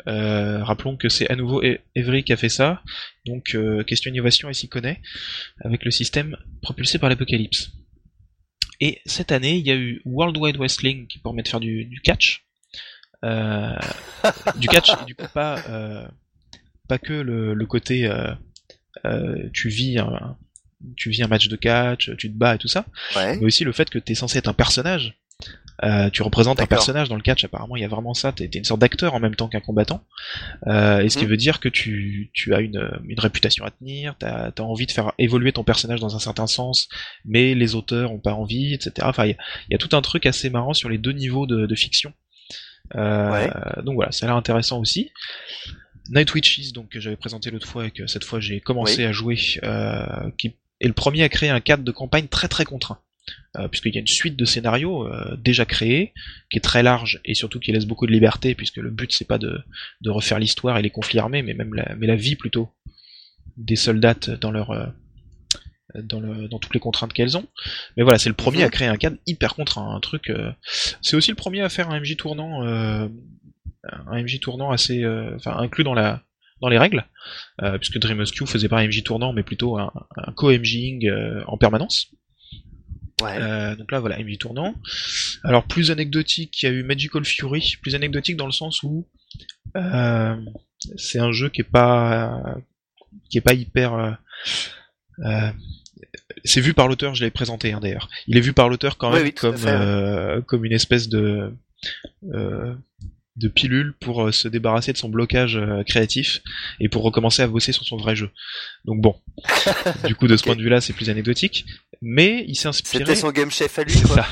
[0.07, 1.63] Euh, rappelons que c'est à nouveau
[1.95, 2.83] Evry qui a fait ça,
[3.27, 5.01] donc euh, question innovation elle s'y connaît,
[5.65, 7.71] avec le système propulsé par l'Apocalypse.
[8.81, 12.01] Et cette année, il y a eu World Wide Wrestling qui permet de faire du,
[12.03, 12.45] catch.
[13.25, 13.77] Euh,
[14.57, 16.09] du catch, et du coup pas,
[16.89, 18.11] pas que le, côté
[19.53, 20.37] tu vis un,
[20.97, 23.73] tu vis un match de catch, tu te bats et tout ça, mais aussi le
[23.73, 25.15] fait que tu es censé être un personnage
[25.83, 28.45] euh, tu représentes un personnage dans le catch, apparemment il y a vraiment ça, t'es
[28.45, 30.05] es une sorte d'acteur en même temps qu'un combattant,
[30.67, 31.31] euh, et ce qui mhm.
[31.31, 34.93] veut dire que tu, tu as une, une, réputation à tenir, t'as as envie de
[34.93, 36.89] faire évoluer ton personnage dans un certain sens,
[37.25, 38.93] mais les auteurs ont pas envie, etc.
[39.03, 39.37] Enfin, il
[39.71, 42.13] y, a tout un truc assez marrant sur les deux niveaux de, de fiction.
[42.95, 43.49] Euh,
[43.83, 45.11] donc voilà, ça a l'air intéressant aussi.
[46.11, 49.13] Night Witches, donc que j'avais présenté l'autre fois et que cette fois j'ai commencé à
[49.13, 52.99] jouer, euh, qui est le premier à créer un cadre de campagne très très contraint.
[53.57, 56.13] Euh, puisqu'il y a une suite de scénarios euh, déjà créés,
[56.51, 59.27] qui est très large et surtout qui laisse beaucoup de liberté, puisque le but c'est
[59.27, 59.63] pas de,
[60.05, 62.71] refaire l'histoire et les conflits armés, mais même la, vie plutôt
[63.57, 64.87] des soldats dans leur euh,
[66.03, 67.47] dans, toutes les contraintes qu'elles ont.
[67.97, 70.33] Mais voilà, c'est le premier à créer un cadre hyper contraint, un truc.
[71.01, 73.09] c'est aussi le premier à faire un MJ tournant, un
[74.11, 75.05] MJ tournant assez,
[75.47, 76.25] inclus dans la
[76.61, 77.05] dans les règles,
[77.79, 81.09] puisque Dreamers faisait pas un MJ tournant, mais plutôt un, un co-MJing
[81.47, 82.13] en permanence.
[83.23, 84.75] Euh, donc là, voilà, MJ tournant.
[85.43, 87.77] Alors, plus anecdotique, il y a eu Magical Fury.
[87.81, 89.07] Plus anecdotique dans le sens où
[89.77, 90.37] euh,
[90.97, 92.57] c'est un jeu qui est pas
[93.31, 94.19] qui est pas hyper.
[95.21, 95.51] Euh,
[96.45, 98.09] c'est vu par l'auteur, je l'ai présenté hein, d'ailleurs.
[98.27, 101.53] Il est vu par l'auteur quand même comme comme une espèce de
[103.37, 106.41] de pilule pour se débarrasser de son blocage créatif
[106.79, 108.31] et pour recommencer à bosser sur son vrai jeu.
[108.85, 109.17] Donc bon,
[110.07, 111.67] du coup de ce point de vue-là, c'est plus anecdotique
[112.05, 113.05] mais il s'est inspiré.
[113.05, 113.95] C'était son game chef à lui.
[113.95, 114.27] Ça.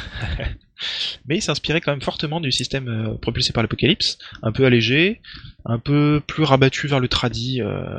[1.26, 4.66] mais il s'est inspiré quand même fortement du système euh, propulsé par l'Apocalypse, un peu
[4.66, 5.22] allégé,
[5.64, 7.98] un peu plus rabattu vers le tradi euh,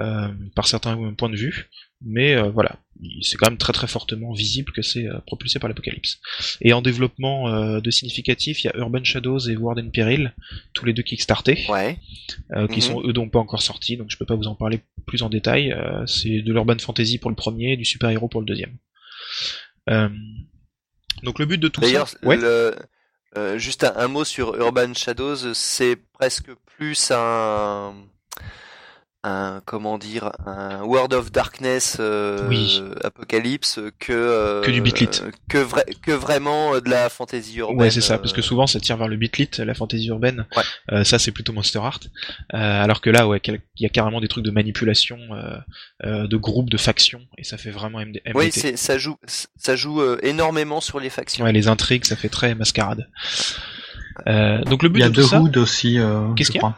[0.00, 1.70] euh, par certains points de vue,
[2.04, 2.78] mais voilà,
[3.22, 6.20] c'est quand même très très fortement visible que c'est propulsé par l'Apocalypse.
[6.60, 10.34] Et en développement de significatif, il y a Urban Shadows et World in Peril,
[10.74, 11.98] tous les deux kickstartés, ouais.
[12.70, 12.80] qui mhm.
[12.80, 15.30] sont eux donc pas encore sortis, donc je peux pas vous en parler plus en
[15.30, 15.74] détail.
[16.06, 18.76] c'est de l'urban fantasy pour le premier, et du super héros pour le deuxième.
[21.22, 22.04] Donc le but de tout ça.
[22.22, 22.38] Ouais.
[23.36, 27.94] euh, juste un, un mot sur Urban Shadows, c'est presque plus un
[29.26, 32.80] un comment dire un World of Darkness euh, Oui.
[33.02, 35.08] Apocalypse que euh, Que du bitlit.
[35.48, 37.80] que vrai que vraiment euh, de la fantasy urbaine.
[37.80, 40.46] Ouais, c'est ça, parce que souvent ça tire vers le bitlit, la fantasy urbaine.
[40.56, 40.62] Ouais.
[40.92, 42.00] Euh, ça, c'est plutôt Monster Art.
[42.54, 45.56] Euh, alors que là, ouais, il y a carrément des trucs de manipulation, euh,
[46.04, 48.32] euh, de groupes, de factions, et ça fait vraiment MD, MDT.
[48.34, 49.16] Oui, c'est ça joue
[49.56, 51.44] ça joue euh, énormément sur les factions.
[51.44, 53.08] Ouais, les intrigues, ça fait très mascarade.
[54.26, 56.50] Euh, donc le but Il y a de tout The ça, Hood aussi, euh, Qu'est-ce
[56.50, 56.74] qu'il y a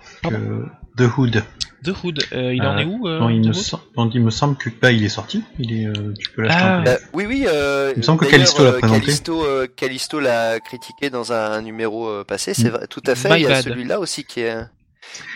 [0.99, 1.45] The Hood.
[1.85, 4.21] The Hood, euh, il en Euh, est où euh, non, il me, sem- non, il
[4.21, 5.45] me semble que bah, il est sorti.
[5.61, 6.61] Il est, euh, tu peux l'acheter.
[6.65, 6.79] Ah.
[6.81, 7.45] en Bah, oui, oui.
[7.47, 9.01] Euh, Il me semble que d'ailleurs, Callisto l'a euh, présenté.
[9.01, 12.53] Callisto, euh, Callisto l'a critiqué dans un numéro euh, passé.
[12.53, 12.73] C'est Mm.
[12.73, 13.29] vrai, tout à fait.
[13.31, 13.65] My il y a bad.
[13.65, 14.57] celui-là aussi qui est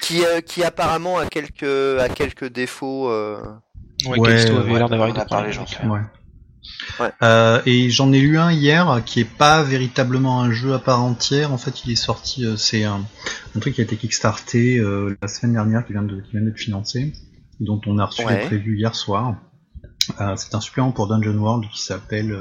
[0.03, 1.63] qui euh, qui apparemment a quelques
[2.01, 3.09] a quelques défauts.
[3.09, 3.39] euh,
[4.07, 5.53] Ouais, Ouais, Callisto avait ouais, l'air d'avoir on eu a des parlé, problèmes.
[5.53, 5.87] j'en sais.
[5.87, 6.01] Ouais.
[7.01, 7.11] Ouais.
[7.23, 11.03] Euh, et j'en ai lu un hier qui est pas véritablement un jeu à part
[11.03, 11.53] entière.
[11.53, 12.45] En fait, il est sorti.
[12.45, 13.05] euh, c'est un,
[13.57, 16.43] un truc qui a été kickstarté euh, la semaine dernière, qui vient de qui vient
[16.43, 17.13] d'être financé,
[17.61, 18.41] dont on a reçu Ouais.
[18.41, 19.35] les prévus hier soir.
[20.21, 22.37] Euh, c'est un supplément pour Dungeon World qui s'appelle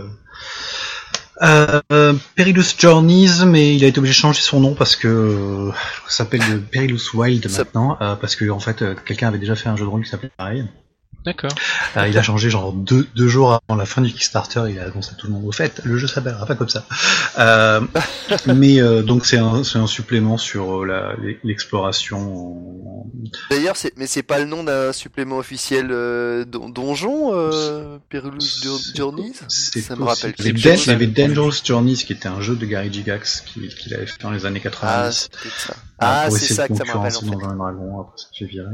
[1.39, 5.72] Perilous Journeys, mais il a été obligé de changer son nom parce que
[6.07, 9.76] ça s'appelle le Perilous Wild maintenant, parce que en fait quelqu'un avait déjà fait un
[9.76, 10.65] jeu de rôle qui s'appelait pareil.
[11.23, 11.52] D'accord.
[11.98, 14.85] Euh, il a changé genre deux, deux jours avant la fin du Kickstarter, il a
[14.85, 16.85] annoncé à tout le monde au fait, le jeu s'appellera pas comme ça.
[17.38, 17.81] Euh,
[18.48, 22.18] mais euh, donc c'est un, c'est un supplément sur euh, l'exploration.
[22.18, 23.06] en-
[23.52, 28.39] D'ailleurs, c'est mais c'est pas le nom d'un supplément officiel euh, don- donjon, euh, Perilous
[28.64, 29.34] Jour- Journeys?
[29.48, 30.88] C'est Ça me rappelle quelque Il y avait, chose.
[30.88, 33.93] Dan- il y avait Dangerous Journeys qui était un jeu de Gary Gygax qui, qu'il
[33.93, 35.14] avait fait dans les années Ah, 90.
[35.22, 35.73] c'est peut-être ça.
[35.99, 37.26] Ah, pour c'est ça que ça me rappelle en fait.
[37.27, 38.65] Et après ça j'ai viré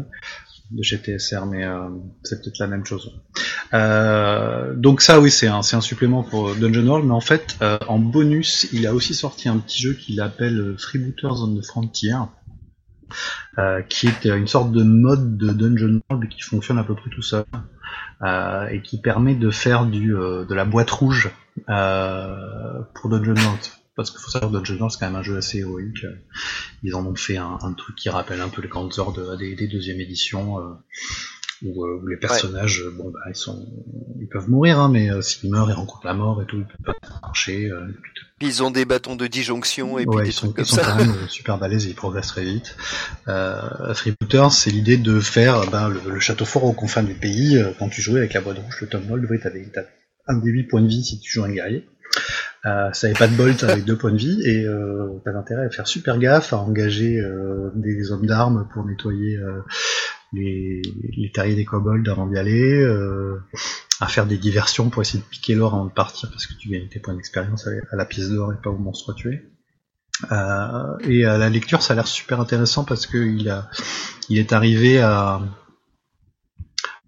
[0.72, 1.89] de chez TSR, mais euh,
[2.23, 3.19] c'est peut-être la même chose.
[3.73, 7.77] Euh, donc ça, oui, c'est un, un supplément pour Dungeon World, mais en fait, euh,
[7.88, 11.65] en bonus, il a aussi sorti un petit jeu qu'il appelle euh, Freebooters on the
[11.65, 12.15] Frontier,
[13.57, 17.10] euh, qui est une sorte de mode de Dungeon World qui fonctionne à peu près
[17.10, 17.45] tout seul,
[18.22, 21.31] euh, et qui permet de faire du, euh, de la boîte rouge
[21.69, 23.61] euh, pour Dungeon World.
[23.98, 26.06] Parce qu'il faut savoir que Dungeon World, c'est quand même un jeu assez héroïque.
[26.84, 29.36] Ils en ont fait un, un truc qui rappelle un peu les grandes heures de
[29.36, 30.74] des, des deuxième édition, euh,
[31.64, 33.65] où, euh, où les personnages, euh, bon bah ils sont,
[34.22, 36.65] ils peuvent mourir, hein, mais euh, s'ils meurent, ils rencontrent la mort et tout, ils
[36.86, 37.72] peuvent pas marcher.
[37.72, 37.88] euh,
[38.40, 40.76] Ils ont des bâtons de disjonction et puis des ils sont, trucs ils comme sont
[40.76, 40.91] ça.
[40.91, 42.76] quand même euh, super balèzes et ils progressent très vite.
[43.28, 47.57] Euh, Freebooters, c'est l'idée de faire ben, le, le château fort aux confins du pays.
[47.57, 49.82] euh, quand tu jouais avec la boîte rouge, le Tom oui, t'avais t'as
[50.28, 51.88] un des 8 points de vie si tu joues un guerrier.
[52.66, 55.66] Euh, ça avait pas de bol, t'avais deux points de vie et euh, t'avais intérêt
[55.66, 59.62] à faire super gaffe, à engager euh, des hommes d'armes pour nettoyer euh,
[60.34, 60.82] les,
[61.16, 63.42] les terriers des kobolds avant d'y aller, euh,
[64.02, 66.70] à faire des diversions pour essayer de piquer l'or avant de partir parce que tu
[66.70, 69.44] gagnes tes points d'expérience à, la pièce d'or et pas au monstre tué.
[70.32, 73.70] Et à la lecture, ça a l'air super intéressant parce que il a,
[74.30, 75.42] il est arrivé à,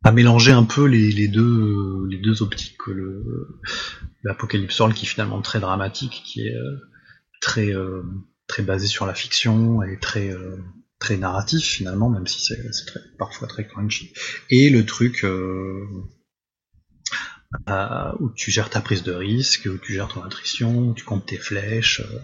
[0.03, 3.59] à mélanger un peu les, deux, les deux optiques, que le,
[4.23, 6.77] l'apocalypse World qui est finalement très dramatique, qui est euh,
[7.41, 8.01] très, euh,
[8.47, 10.57] très basé sur la fiction et très, euh,
[10.99, 14.13] très narratif finalement, même si c'est, c'est très- parfois très crunchy.
[14.49, 15.85] Et le truc euh,
[17.67, 21.03] euh, où tu gères ta prise de risque, où tu gères ton attrition, où tu
[21.03, 22.19] comptes tes flèches, euh,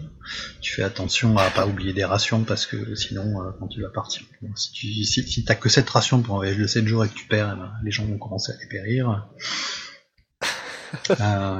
[0.60, 3.90] tu fais attention à pas oublier des rations parce que sinon euh, quand tu vas
[3.90, 6.86] partir, bon, si tu si, si t'as que cette ration pour un voyage de 7
[6.86, 9.28] jours et que tu perds, eh ben, les gens vont commencer à dépérir.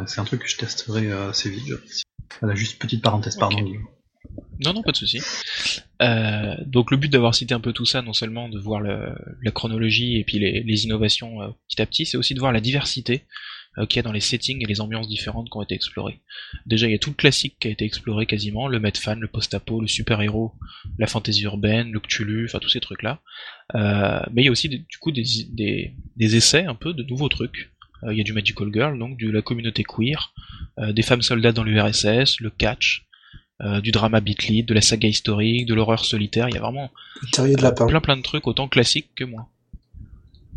[0.07, 1.73] C'est un truc que je testerai assez vite.
[2.41, 3.59] Voilà, juste petite parenthèse, pardon.
[4.65, 5.21] Non, non, pas de souci.
[6.03, 9.15] Euh, donc le but d'avoir cité un peu tout ça, non seulement de voir le-
[9.43, 12.53] la chronologie et puis les, les innovations euh, petit à petit, c'est aussi de voir
[12.53, 13.25] la diversité
[13.79, 16.21] euh, qu'il y a dans les settings et les ambiances différentes qui ont été explorées.
[16.67, 19.29] Déjà, il y a tout le classique qui a été exploré quasiment, le Medfan, le
[19.29, 20.55] post-apo, le super-héros,
[20.99, 23.21] la fantasy urbaine, le Cthulhu, enfin tous ces trucs-là.
[23.75, 27.03] Euh, mais il y a aussi du coup des, des, des essais un peu de
[27.03, 27.73] nouveaux trucs.
[28.03, 30.33] Euh, il y a du Magical Girl, donc de la communauté queer,
[30.79, 33.07] euh, des femmes soldats dans l'URSS, le catch,
[33.63, 36.49] euh, du drama beat lead, de la saga historique, de l'horreur solitaire.
[36.51, 36.91] Il y a vraiment
[37.39, 39.49] euh, plein plein de trucs autant classiques que moins.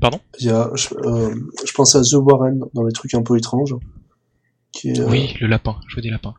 [0.01, 1.35] Pardon Il y a, je, euh,
[1.65, 3.76] je pense à The Warren dans les trucs un peu étranges.
[4.71, 6.34] Qui est, euh, Oui, le lapin, je veux des lapins.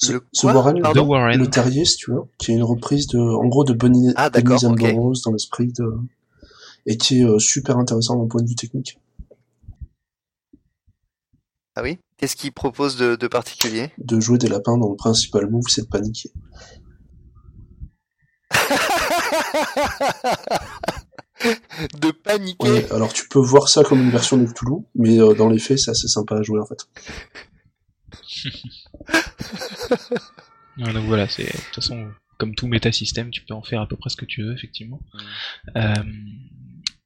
[0.00, 1.38] The, Le The Warren, The Warren.
[1.38, 4.30] le terrier, si tu veux, qui est une reprise de, en gros, de Bunny, Ah,
[4.34, 4.78] and ok.
[4.80, 5.84] Burrows dans l'esprit de,
[6.86, 8.98] et qui est euh, super intéressant d'un point de vue technique.
[11.76, 11.98] Ah oui?
[12.18, 13.90] Qu'est-ce qu'il propose de, de particulier?
[13.98, 16.30] De jouer des lapins dont le principal move, c'est de paniquer.
[22.00, 25.34] De paniquer Ouais, alors tu peux voir ça comme une version de Cthulhu, mais euh,
[25.34, 26.86] dans les faits, c'est assez sympa à jouer en fait.
[30.76, 33.96] Donc voilà, c'est de toute façon comme tout métasystème, tu peux en faire à peu
[33.96, 35.00] près ce que tu veux, effectivement.
[35.76, 35.94] Euh,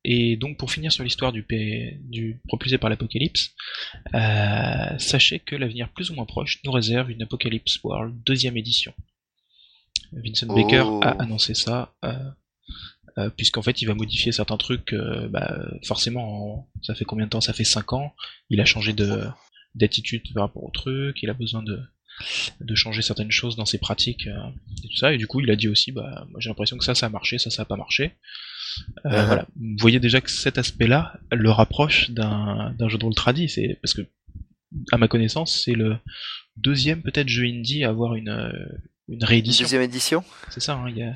[0.05, 3.51] et donc pour finir sur l'histoire du, P- du propulsé par l'apocalypse,
[4.15, 8.95] euh, sachez que l'avenir plus ou moins proche nous réserve une Apocalypse World deuxième édition.
[10.13, 11.01] Vincent Baker Oh.
[11.03, 12.15] a annoncé ça, euh,
[13.19, 16.25] euh, puisqu'en fait il va modifier certains trucs, euh, bah, forcément,
[16.61, 17.41] en- ça fait combien de temps?
[17.41, 18.15] Ça fait 5 ans,
[18.51, 19.25] il a changé de
[19.75, 21.79] d'attitude par rapport au truc, il a besoin de,
[22.61, 24.49] de changer certaines choses dans ses pratiques euh,
[24.85, 26.85] et tout ça, et du coup il a dit aussi, bah, moi j'ai l'impression que
[26.85, 28.13] ça ça a marché, ça ça a pas marché.
[29.05, 29.27] Uh-huh.
[29.27, 33.79] Voilà, vous voyez déjà que cet aspect-là le rapproche d'un jeu de rôle tradi, c'est
[33.83, 34.03] parce que
[34.93, 35.97] à ma connaissance c'est le
[36.57, 38.53] deuxième peut-être jeu indie à avoir une
[39.09, 39.65] une réédition.
[39.65, 40.23] Deuxième édition?
[40.51, 41.15] C'est ça, hein, y a...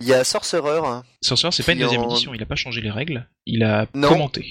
[0.00, 0.80] Il y a Sorcerer.
[1.22, 3.86] Sorcerer, c'est pas une deuxième en- édition, il a pas changé les règles, il a
[3.94, 4.08] Non.
[4.08, 4.44] commenté.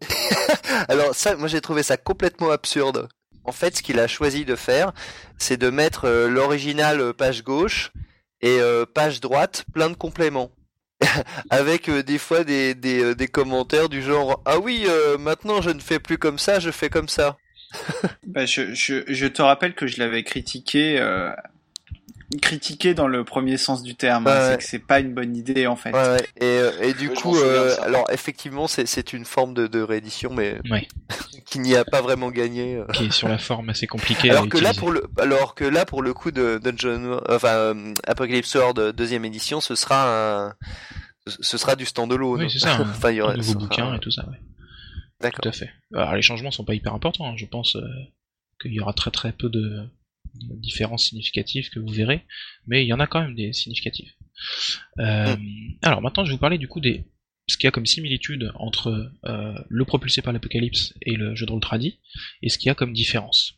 [0.88, 3.08] Alors ça, moi j'ai trouvé ça complètement absurde.
[3.44, 4.92] En fait, ce qu'il a choisi de faire,
[5.38, 7.90] c'est de mettre euh, l'original euh, page gauche
[8.40, 10.50] et euh, page droite plein de compléments.
[11.50, 15.60] Avec euh, des fois des, des, euh, des commentaires du genre Ah oui, euh, maintenant
[15.60, 17.36] je ne fais plus comme ça, je fais comme ça.
[18.26, 21.30] Bah, je, je, je te rappelle que je l'avais critiqué, euh,
[22.40, 24.26] critiqué dans le premier sens du terme.
[24.26, 24.30] hein.
[24.30, 24.50] Ouais, ouais.
[24.52, 25.92] C'est que c'est pas une bonne idée en fait.
[25.92, 26.26] Ouais, ouais.
[26.40, 30.32] Et, euh, et du Oui, coup, euh, alors effectivement, c'est une forme de, de réédition,
[30.32, 30.86] mais Ouais.
[31.46, 32.76] qui n'y a pas vraiment gagné.
[32.76, 32.86] euh.
[32.92, 35.64] qui est sur la forme assez compliquée à Alors que là pour le alors que
[35.64, 40.54] là pour le coup de Dungeon enfin euh, Apocalypse World deuxième édition ce sera un
[41.26, 42.42] ce sera du standalone.
[42.42, 44.10] Oui, c'est ça, un- enfin il y un aura nouveau ce sera- bouquin et tout
[44.10, 44.38] ça, ouais.
[45.20, 45.40] D'accord.
[45.42, 45.70] Tout à fait.
[45.94, 47.34] Alors les changements sont pas hyper importants, hein.
[47.36, 47.82] je pense euh,
[48.60, 49.82] qu'il y aura très très peu de
[50.34, 52.24] différences significatives que vous verrez,
[52.66, 54.12] mais il y en a quand même des significatives.
[54.98, 55.36] Euh,
[55.82, 57.04] Alors maintenant je vais vous parler du coup des
[57.48, 61.44] ce qu'il y a comme similitude entre euh, le propulsé par l'apocalypse et le jeu
[61.44, 61.98] de rôle tradi,
[62.40, 63.54] et ce qu'il y a comme différence.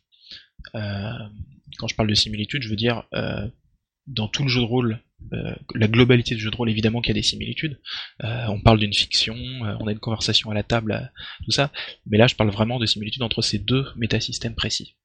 [0.73, 1.13] Euh,
[1.77, 3.47] quand je parle de similitude, je veux dire euh,
[4.07, 5.01] dans tout le jeu de rôle,
[5.33, 7.79] euh, la globalité du jeu de rôle, évidemment qu'il y a des similitudes.
[8.23, 11.51] Euh, on parle d'une fiction, euh, on a une conversation à la table, euh, tout
[11.51, 11.71] ça.
[12.05, 14.95] Mais là, je parle vraiment de similitude entre ces deux métasystèmes précis.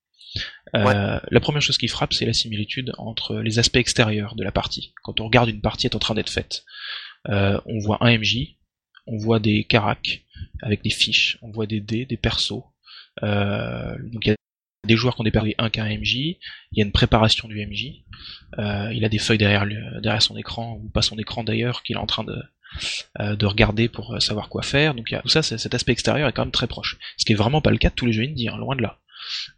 [0.76, 4.52] Euh, La première chose qui frappe, c'est la similitude entre les aspects extérieurs de la
[4.52, 4.92] partie.
[5.02, 6.64] Quand on regarde une partie est en train d'être faite,
[7.28, 8.56] euh, on voit un MJ,
[9.06, 10.22] on voit des caracs
[10.62, 12.62] avec des fiches, on voit des dés, des persos.
[13.22, 14.36] Euh, donc il y a
[14.86, 16.38] des joueurs qui ont dépassé un qu'un MJ, il
[16.72, 18.04] y a une préparation du MJ,
[18.58, 22.06] il a des feuilles derrière, son écran, ou pas son écran d'ailleurs, qu'il est en
[22.06, 22.40] train de,
[23.18, 24.94] de regarder pour savoir quoi faire.
[24.94, 26.96] Donc tout ça, cet aspect extérieur est quand même très proche.
[27.18, 28.82] Ce qui est vraiment pas le cas de tous les jeux indie, hein, loin de
[28.82, 29.00] là.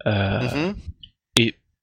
[0.06, 0.74] Euh, Mhm.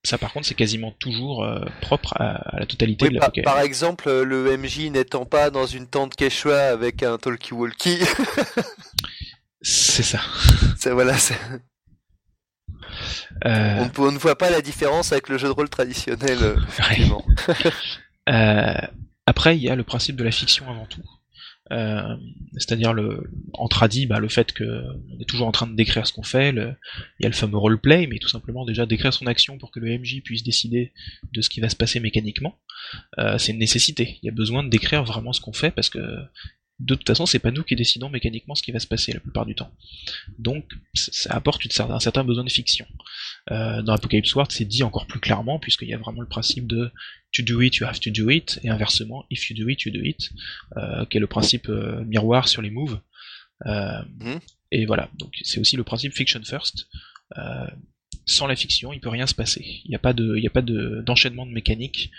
[0.06, 3.30] Ça par contre c'est quasiment toujours euh, propre à, à la totalité Oui, de la
[3.30, 8.00] par, par exemple, euh, le MJ n'étant pas dans une tente Quechua avec un talkie-walkie,
[9.62, 10.22] C'est ça.
[10.78, 11.38] c'est voilà, c'est-
[13.46, 15.70] Euh, on, ne peut- on ne voit pas la différence avec le jeu de rôle
[15.70, 16.38] traditionnel.
[16.42, 16.56] Euh,
[19.26, 21.02] après, il y a le principe de la fiction avant tout.
[21.72, 22.16] Euh,
[22.54, 23.68] c'est-à-dire le en
[24.08, 24.84] bah, le fait que
[25.16, 26.74] on est toujours en train de décrire ce qu'on fait, le-
[27.20, 29.80] il y a le fameux roleplay, mais tout simplement déjà décrire son action pour que
[29.80, 30.92] le MJ puisse décider
[31.34, 32.58] de ce qui va se passer mécaniquement,
[33.20, 34.18] euh, c'est une nécessité.
[34.24, 36.00] Il y a besoin de décrire vraiment ce qu'on fait parce que
[36.80, 39.20] de toute façon, c'est pas nous qui décidons mécaniquement ce qui va se passer la
[39.20, 39.72] plupart du temps.
[40.38, 42.86] Donc, ça apporte une un certain besoin de fiction.
[43.52, 46.68] Euh, dans Apocalypse World, c'est dit encore plus clairement puisqu'il y a vraiment le principe
[46.68, 46.92] de
[47.34, 49.92] to do it, you have to do it, et inversement, if you do it, you
[49.92, 50.30] do it,
[50.78, 53.00] euh, qui est le principe euh, miroir sur les moves.
[53.66, 54.40] Euh, Mhm.
[54.72, 56.88] Et voilà, donc c'est aussi le principe fiction first.
[58.32, 59.82] Sans la fiction, il peut rien se passer.
[59.86, 62.12] Il n'y a pas de, il y a pas de d'enchaînement de mécanique.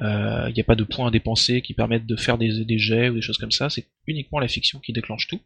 [0.00, 2.78] Euh, il n'y a pas de points à dépenser qui permettent de faire des, des
[2.78, 3.68] jets ou des choses comme ça.
[3.68, 5.40] C'est uniquement la fiction qui déclenche tout.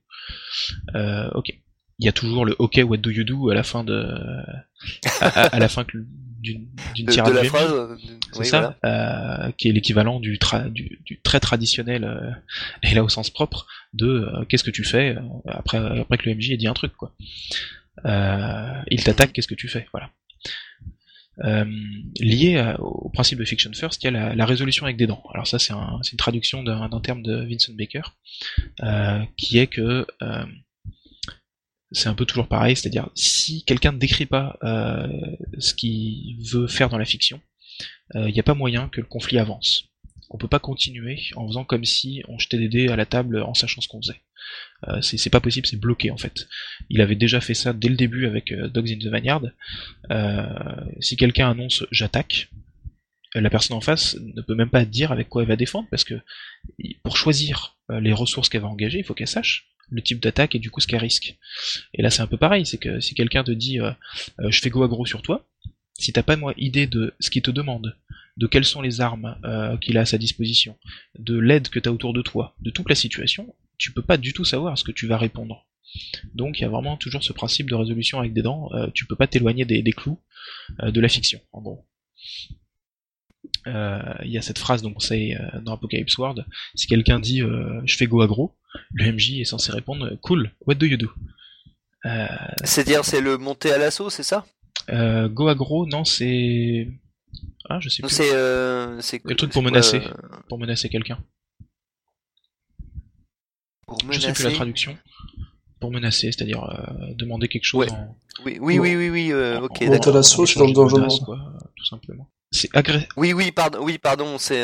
[0.95, 1.53] Euh, ok.
[2.03, 3.95] Il y a toujours le OK, what do you do à la fin de,
[5.21, 6.07] à, à- à la fin d'une
[6.95, 7.99] d'une De, tirade de la phrase,
[8.33, 9.47] C'est oui, ça, voilà.
[9.47, 12.35] euh, qui est l'équivalent du, tra- du, du très traditionnel,
[12.83, 15.17] et là au sens propre, de qu'est-ce que tu fais
[15.47, 17.15] après, après que le MJ ait dit un truc, quoi.
[18.07, 20.11] Euh, il t'attaque, qu'est-ce que tu fais, voilà.
[21.45, 21.65] Euh,
[22.19, 25.23] lié au principe de Fiction First, il y a la, résolution avec des dents.
[25.33, 28.03] Alors ça, c'est un, une traduction d'un d'un terme de Vincent Baker,
[28.83, 30.07] euh, qui est que
[31.93, 34.59] c'est un peu toujours pareil, c'est-à-dire si quelqu'un ne décrit pas
[35.59, 37.41] ce qu'il veut faire dans la fiction,
[38.15, 39.85] il n'y a pas moyen que le conflit avance.
[40.29, 43.43] On peut pas continuer en faisant comme si on jetait des dés à la table
[43.43, 44.21] en sachant ce qu'on faisait.
[44.89, 46.49] Euh, c'est pas possible, c'est bloqué en fait.
[46.89, 49.43] Il avait déjà fait ça dès le début avec euh, Dogs in the Vineyard.
[50.11, 50.47] Euh,
[51.01, 52.49] si quelqu'un annonce j'attaque,
[53.37, 55.89] euh, la personne en face ne peut même pas dire avec quoi elle va défendre
[55.91, 56.15] parce que
[57.03, 60.61] pour choisir les ressources qu'elle va engager, il faut qu'elle sache le type d'attaque et
[60.61, 61.37] du coup ce qu'elle risque.
[61.95, 63.81] Et là c'est un peu pareil, c'est que si quelqu'un te dit
[64.39, 65.49] je fais go aggro sur toi,
[65.99, 67.97] si t'as pas moi idée de ce qu'il te demande,
[68.37, 69.37] de quelles sont les armes
[69.81, 70.79] qu'il a à sa disposition,
[71.19, 74.17] de l'aide que tu as autour de toi, de toute la situation, tu peux pas
[74.17, 75.67] du tout savoir ce que tu vas répondre.
[76.35, 79.07] Donc il y a vraiment toujours ce principe de résolution avec des dents, euh, tu
[79.07, 80.21] peux pas t'éloigner des, clous
[80.83, 81.87] euh, de la fiction, en gros.
[83.67, 88.07] Il y a cette phrase donc c'est dans Apocalypse World, si quelqu'un dit je fais
[88.07, 88.57] go agro,
[88.93, 91.11] le MJ est censé répondre cool, what do you do?
[92.65, 94.47] C'est-à-dire c'est le monter à l'assaut, c'est ça?
[94.89, 96.89] Go agro, non c'est
[97.69, 98.11] ah, je sais plus.
[98.11, 100.13] C'est euh, le truc pour menacer, euh,
[100.49, 101.19] pour menacer quelqu'un.
[104.11, 104.97] Je sais plus la traduction.
[105.81, 108.17] Pour menacer, c'est-à-dire euh, demander quelque chose en...
[108.45, 109.81] Oui, oui, oui, oui, oui, euh, ok.
[109.83, 110.73] Mettre la sauce dans le
[111.77, 112.29] tout simplement.
[112.51, 113.09] C'est agresser.
[113.17, 114.63] Oui, oui, pardon, oui, pardon, c'est.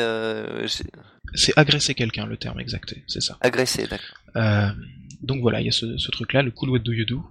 [1.33, 3.37] c'est agresser quelqu'un, le terme exact, c'est ça.
[3.41, 4.75] Agresser, d'accord.
[5.21, 7.23] donc voilà, il y a ce, ce truc-là, le cool what do you do,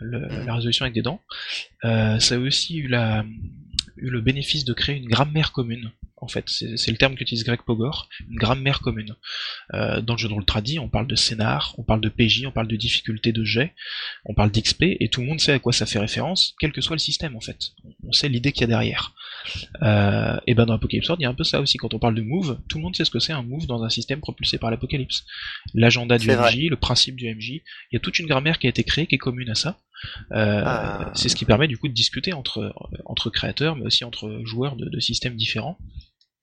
[0.00, 0.46] le, mm.
[0.46, 1.20] la résolution avec des dents.
[1.82, 3.24] ça a aussi eu la,
[4.00, 5.92] eu le bénéfice de créer une grammaire commune.
[6.20, 9.14] En fait, c'est le terme qu'utilise Greg Pogor, une grammaire commune.
[9.74, 12.44] Euh, dans le jeu de rôle tradit, on parle de scénar, on parle de PJ,
[12.46, 13.72] on parle de difficulté de jet,
[14.24, 16.80] on parle d'XP, et tout le monde sait à quoi ça fait référence, quel que
[16.80, 17.70] soit le système en fait.
[18.04, 19.14] On sait l'idée qu'il y a derrière.
[19.82, 21.78] Euh, et ben dans Apocalypse World, il y a un peu ça aussi.
[21.78, 23.84] Quand on parle de move, tout le monde sait ce que c'est un move dans
[23.84, 25.24] un système propulsé par l'Apocalypse.
[25.74, 27.62] L'agenda du MJ, le principe du MJ, il
[27.92, 29.78] y a toute une grammaire qui a été créée qui est commune à ça.
[30.32, 31.10] Euh, ah.
[31.14, 32.72] C'est ce qui permet du coup de discuter entre,
[33.04, 35.78] entre créateurs, mais aussi entre joueurs de, de systèmes différents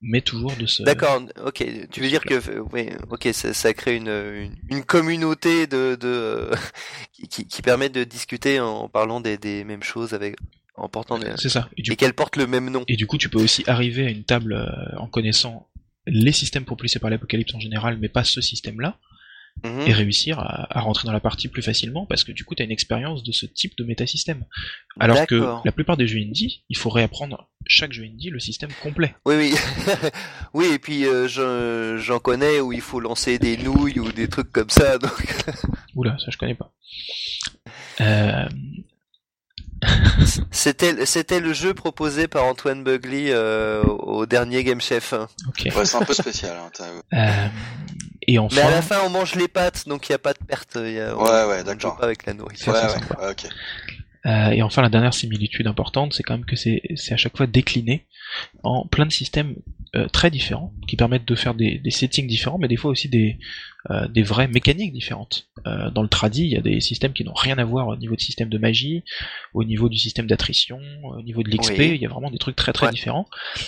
[0.02, 0.84] mais toujours de ce.
[0.84, 1.65] D'accord, ok.
[1.91, 6.52] Tu veux dire que, oui, ok, ça, ça crée une, une, communauté de, de
[7.30, 10.36] qui, qui, permet de discuter en parlant des, des mêmes choses avec,
[10.76, 11.32] en portant des.
[11.38, 11.69] C'est ça.
[11.77, 12.84] Et, qu'elles portent le même nom.
[12.88, 15.69] Et du coup, tu peux aussi arriver à une table euh, en connaissant
[16.06, 18.99] les systèmes propulsés par l'apocalypse en général, mais pas ce système-là.
[19.64, 19.82] Mhm.
[19.88, 22.65] et réussir à, rentrer dans la partie plus facilement parce que du coup tu as
[22.65, 24.45] une expérience de ce type de métasystème.
[24.99, 28.69] Alors que la plupart des jeux indie, il faut réapprendre chaque jeu indie le système
[28.84, 29.15] complet.
[29.26, 29.56] Oui oui.
[30.53, 34.52] oui et puis euh, j'en connais où il faut lancer des nouilles ou des trucs
[34.52, 35.26] comme ça donc
[35.95, 36.72] Oula, ça je connais pas.
[38.02, 38.48] Euh...
[40.52, 45.14] C'était c'était le jeu proposé par Antoine Bugley euh, au dernier Game Chef.
[45.49, 45.73] Okay.
[45.73, 46.56] Ouais, c'est un peu spécial.
[46.57, 47.48] Hein, euh,
[48.27, 48.56] et enfin...
[48.56, 50.76] Mais à la fin, on mange les pâtes, donc il n'y a pas de perte.
[50.76, 51.15] Y a...
[51.15, 51.97] Ouais, ouais, d'accord.
[51.97, 52.73] Pas avec la nourriture.
[52.73, 53.47] Ouais, ouais, ok.
[54.26, 56.81] Euh, et enfin, la dernière similitude importante, c'est quand même que c'est
[57.11, 58.06] à chaque fois décliné
[58.64, 59.56] en plein de systèmes
[59.95, 63.07] euh, très différents, qui permettent de faire des, des, settings différents, mais des fois aussi
[63.07, 63.38] des,
[63.91, 65.47] euh, des vraies mécaniques différentes.
[65.68, 67.95] Euh, dans le tradi, il y a des systèmes qui n'ont rien à voir au
[67.95, 69.03] niveau de système de magie,
[69.53, 72.57] au niveau du système d'attrition, au niveau de l'XP, il y a vraiment des trucs
[72.57, 73.26] très très différents,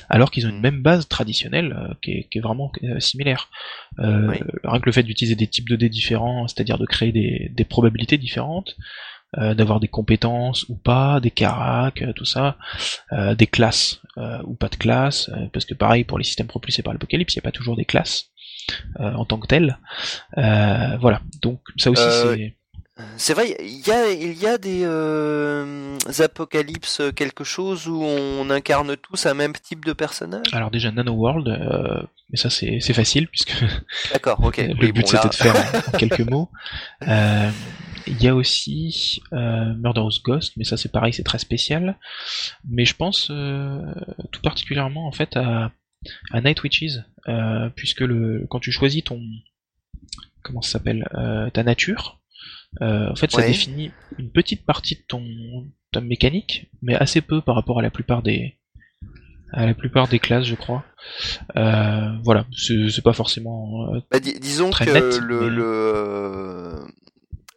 [0.10, 0.62] alors qu'ils ont une mm.
[0.62, 3.50] même base traditionnelle qui est, qui, est, vraiment similaire.
[3.98, 7.64] Rien que le fait d'utiliser des types de dés différents, c'est-à-dire de créer des, des
[7.64, 8.76] probabilités différentes,
[9.38, 12.56] euh, d'avoir des compétences ou pas, des caracs, euh, tout ça,
[13.12, 14.02] euh, des classes
[14.46, 17.42] ou pas de classes, parce que pareil pour les systèmes propulsés par l'Apocalypse, il n'y
[17.42, 18.32] a pas toujours des classes
[18.98, 19.78] en tant que telles.
[20.36, 22.56] voilà, donc ça aussi c'est...
[23.18, 24.86] C'est vrai, il y a, il y a des
[26.20, 30.52] apocalypses, quelque chose où on incarne tous un même type de personnage?
[30.52, 33.54] Alors déjà Nano World, mais ça c'est facile puisque.
[34.14, 34.58] D'accord, ok.
[34.80, 36.50] le but c'était de faire en quelques mots.
[38.08, 41.98] Il y a aussi euh, Murderous Ghost, mais ça c'est pareil, c'est très spécial.
[42.68, 43.82] Mais je pense euh,
[44.32, 45.72] tout particulièrement en fait à,
[46.32, 49.22] à Night Witches, euh, puisque le, quand tu choisis ton
[50.44, 51.08] comment ça s'appelle
[51.54, 52.22] ta nature,
[52.80, 55.24] en fait ça définit une petite partie de ton
[55.92, 58.58] ta mécanique, mais assez peu par rapport à la plupart des
[59.54, 60.86] à la plupart des classes, je crois.
[61.56, 63.92] voilà, c'est pas forcément.
[64.10, 66.88] Bah, disons que le, le,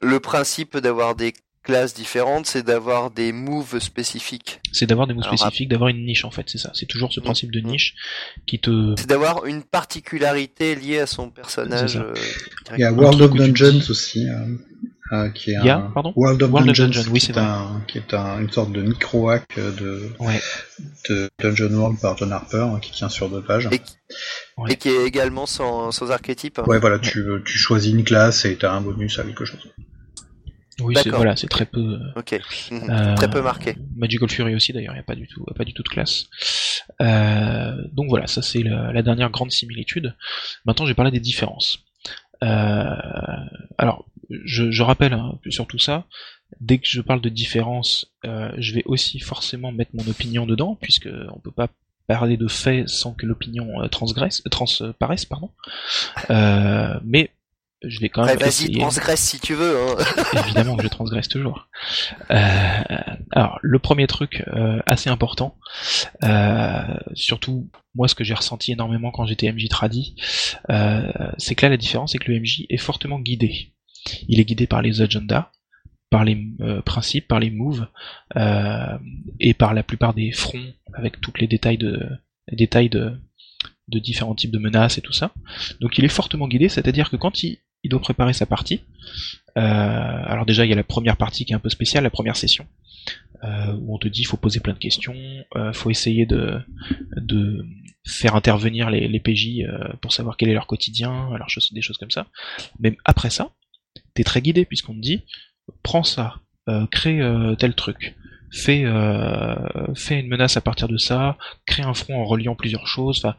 [0.01, 4.61] le principe d'avoir des classes différentes, c'est d'avoir des moves spécifiques.
[4.73, 6.71] C'est d'avoir des moves spécifiques, d'avoir une niche en fait, c'est ça.
[6.75, 7.25] C'est toujours ce mm.
[7.25, 7.67] principe de mm.
[7.67, 7.95] niche
[8.47, 8.95] qui te.
[8.99, 11.97] C'est d'avoir une particularité liée à son personnage.
[11.97, 12.15] Euh,
[12.77, 14.29] Il y a World of Dungeons aussi.
[14.29, 14.57] Euh,
[15.13, 18.51] euh, qui est un pardon World of Dungeons, oui, c'est un, qui est un, une
[18.51, 20.09] sorte de micro-hack de,
[21.09, 23.69] de Dungeon World par John Harper hein, qui tient sur deux pages.
[23.73, 26.61] Et, qui est également sans, sans archétype.
[26.65, 29.69] Ouais, voilà, tu, tu choisis une classe et tu as un bonus à quelque chose.
[30.83, 31.99] Oui, c'est voilà, c'est très peu.
[32.17, 32.39] Ok.
[32.73, 33.77] Euh, très peu marqué.
[33.97, 36.27] Magical Fury aussi d'ailleurs, il n'y a pas du tout, pas du tout de classe.
[37.01, 40.15] Euh, donc voilà, ça c'est la, dernière grande similitude.
[40.65, 41.85] Maintenant, je vais parler des différences.
[42.43, 42.97] Euh,
[43.79, 46.07] alors, je, je rappelle hein, sur tout ça,
[46.61, 50.77] dès que je parle de différence, euh, je vais aussi forcément mettre mon opinion dedans,
[50.81, 51.69] puisque on peut pas
[52.07, 55.51] parler de faits sans que l'opinion euh, transgresse, transparaisse, pardon.
[57.05, 57.31] mais
[57.83, 58.79] je vais quand même Vas-y, essayer.
[58.79, 59.77] transgresse si tu veux.
[59.79, 59.97] Hein.
[60.45, 61.69] Évidemment que je transgresse toujours.
[62.31, 62.79] Euh,
[63.33, 65.57] alors, le premier truc euh, assez important,
[66.25, 66.83] euh,
[67.15, 70.15] surtout moi ce que j'ai ressenti énormément quand j'étais MJ Tradi,
[70.71, 73.73] euh, c'est que là la différence c'est que le MJ est fortement guidé.
[74.29, 75.51] Il est guidé par les agendas,
[76.11, 77.87] par les euh, principes, par les moves,
[78.37, 78.99] euh,
[79.39, 81.99] et par la plupart des fronts avec tous les détails de
[82.49, 83.19] les détails de
[83.89, 85.33] de différents types de menaces et tout ça.
[85.81, 88.83] Donc il est fortement guidé, c'est-à-dire que quand il, il doit préparer sa partie,
[89.57, 92.11] euh, alors déjà il y a la première partie qui est un peu spéciale, la
[92.11, 92.67] première session,
[93.45, 95.17] euh, où on te dit il faut poser plein de questions,
[95.57, 96.59] euh, faut essayer de,
[97.17, 97.65] de
[98.07, 101.97] faire intervenir les, les PJ euh, pour savoir quel est leur quotidien, alors des choses
[101.99, 102.27] comme ça.
[102.79, 103.51] Mais après ça,
[104.15, 105.23] t'es très guidé puisqu'on te dit
[105.83, 106.37] prends ça,
[106.69, 108.17] euh, crée euh, tel truc,
[108.53, 109.55] fais, euh,
[109.95, 113.37] fais une menace à partir de ça, crée un front en reliant plusieurs choses, enfin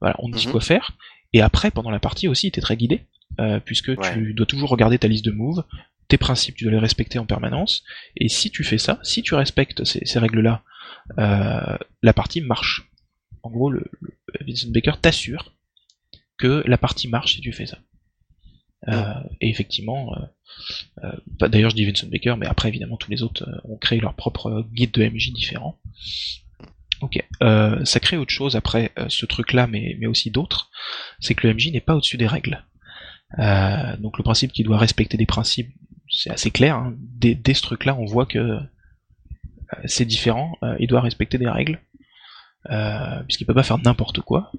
[0.00, 0.52] voilà, on te dit Mhm.
[0.52, 0.92] quoi faire.
[1.32, 3.06] Et après, pendant la partie aussi, t'es très guidé,
[3.40, 4.12] euh, puisque Ouais.
[4.14, 5.64] tu dois toujours regarder ta liste de moves,
[6.08, 7.82] tes principes, tu dois les respecter en permanence.
[8.16, 10.62] Et si tu fais ça, si tu respectes ces, ces règles-là,
[11.18, 12.88] euh, la partie marche.
[13.42, 15.52] En gros, le, le Vincent Baker t'assure
[16.38, 17.78] que la partie marche si tu fais ça.
[18.88, 20.14] Euh, et effectivement,
[21.38, 24.14] bah, d'ailleurs je dis Vincent Baker, mais après évidemment tous les autres ont créé leur
[24.14, 25.78] propre guide de MJ différent.
[27.00, 30.70] Ok, euh, ça crée autre chose après ce truc-là, mais, mais aussi d'autres,
[31.20, 32.64] c'est que le MJ n'est pas au-dessus des règles.
[33.38, 35.70] Euh, donc le principe qu'il doit respecter des principes,
[36.10, 36.76] c'est assez clair.
[36.76, 36.94] hein.
[36.98, 38.60] Dès, dès ce truc-là, on voit que euh,
[39.86, 40.56] c'est différent.
[40.62, 41.80] euh, il doit respecter des règles,
[42.70, 44.52] euh, puisqu'il peut pas faire n'importe quoi.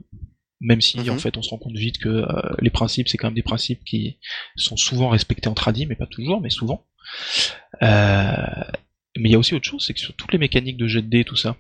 [0.61, 1.09] Même si Mhm.
[1.09, 3.43] en fait on se rend compte vite que euh, les principes c'est quand même des
[3.43, 4.17] principes qui
[4.55, 6.85] sont souvent respectés en tradi, mais pas toujours, mais souvent.
[7.83, 8.63] Euh,
[9.17, 11.01] mais il y a aussi autre chose, c'est que sur toutes les mécaniques de jet
[11.01, 11.55] de dés, tout ça,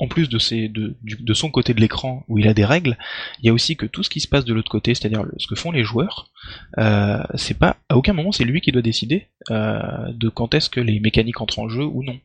[0.00, 2.64] en plus de, ses, de, du- de son côté de l'écran où il a des
[2.64, 2.96] règles,
[3.40, 5.46] il y a aussi que tout ce qui se passe de l'autre côté, c'est-à-dire ce
[5.46, 6.30] que font les joueurs,
[6.78, 9.80] euh, c'est pas à aucun moment c'est lui qui doit décider euh,
[10.12, 12.18] de quand est-ce que les mécaniques entrent en jeu ou non.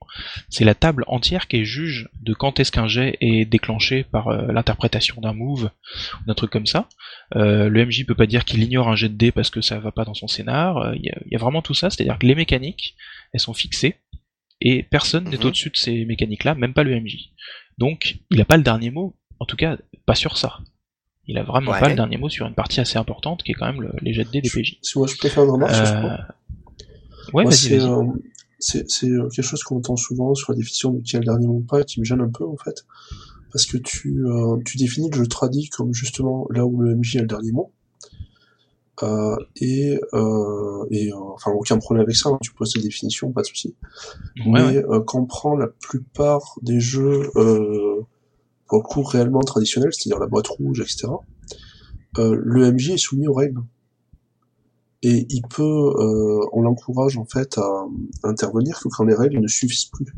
[0.49, 4.29] C'est la table entière qui est juge de quand est-ce qu'un jet est déclenché par
[4.29, 5.69] euh, l'interprétation d'un move
[6.21, 6.87] ou d'un truc comme ça.
[7.35, 9.79] Euh, le MJ peut pas dire qu'il ignore un jet de dés parce que ça
[9.79, 10.77] va pas dans son scénar.
[10.77, 12.95] Euh, Il y, a- il y a vraiment tout ça, c'est-à-dire que les mécaniques
[13.33, 13.95] elles sont fixées
[14.61, 15.45] et personne n'est Mhm.
[15.47, 17.31] au-dessus de ces mécaniques-là, même pas le MJ.
[17.77, 20.59] Donc, il a pas le dernier mot, en tout cas, pas sur ça.
[21.27, 21.79] Il a vraiment Ouais.
[21.79, 24.13] pas le dernier mot sur une partie assez importante qui est quand même le- les
[24.13, 24.77] jets de dés des PJ.
[24.81, 26.17] Si moi je peux faire une remarque sur ce point.
[27.33, 27.79] Ouais, Moi, vas-y,
[28.59, 31.47] c'est euh, quelque chose qu'on entend souvent sur la définition de qui a le dernier
[31.47, 32.85] mot ou pas, et qui me gêne un peu en fait,
[33.51, 37.17] parce que tu euh, tu définis le jeu tradit comme justement là où le MJ
[37.17, 37.71] a le dernier mot,
[39.03, 43.31] euh, et euh, et euh, enfin aucun problème avec ça, hein, tu poses ta définition,
[43.31, 43.75] pas de souci.
[44.37, 44.85] Ouais, mais ouais.
[44.89, 48.01] euh, quand on prend la plupart des jeux euh,
[48.67, 51.07] pour le coup réellement traditionnels, c'est-à-dire la boîte rouge, etc.,
[52.17, 53.61] euh, le MJ est soumis aux règles.
[55.03, 57.85] Et il peut, euh, on l'encourage en fait à,
[58.23, 60.15] à intervenir que quand les règles ne suffisent plus.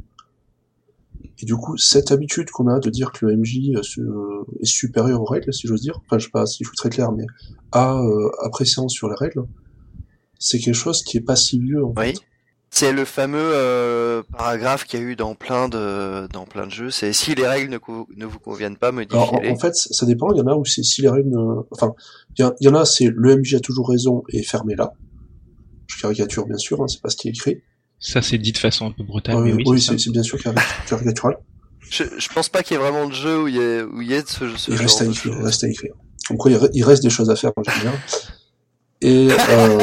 [1.39, 3.59] Et du coup, cette habitude qu'on a de dire que le MJ
[3.99, 6.76] euh, est supérieur aux règles, si j'ose dire, enfin je sais pas si je suis
[6.77, 7.26] très clair, mais
[7.72, 9.43] a euh, appréciation sur les règles,
[10.39, 12.14] c'est quelque chose qui est pas si vieux en Oui.
[12.14, 12.19] fait.
[12.69, 16.72] C'est le fameux euh, paragraphe qu'il y a eu dans plein de dans plein de
[16.72, 16.89] jeux.
[16.91, 17.72] C'est si les règles
[18.18, 19.51] ne, vous conviennent pas, Alors, en, modifiez-les.
[19.51, 20.34] en fait, ça dépend.
[20.34, 21.93] Il y en a où c'est si les règles, ne- enfin,
[22.38, 24.91] il y, y en a, c'est le MJ a toujours raison et fermez-la.
[25.88, 27.61] Je caricature bien sûr, hein, c'est pas ce qui est écrit.
[27.99, 30.37] Ça, c'est dit de façon un peu brutale, Euh, mais oui, oui, c'est bien sûr
[30.41, 30.55] cari-
[30.87, 31.37] caricatural.
[31.89, 34.01] Je, je pense pas qu'il y ait vraiment de jeu où il y ait où
[34.01, 35.67] il y ait de ce, ce Il genre reste à de écrire, il reste à
[35.69, 35.93] écrire.
[36.29, 37.93] Donc quoi, il, re- il reste des choses à faire, j'aime bien.
[39.01, 39.79] Et, euh,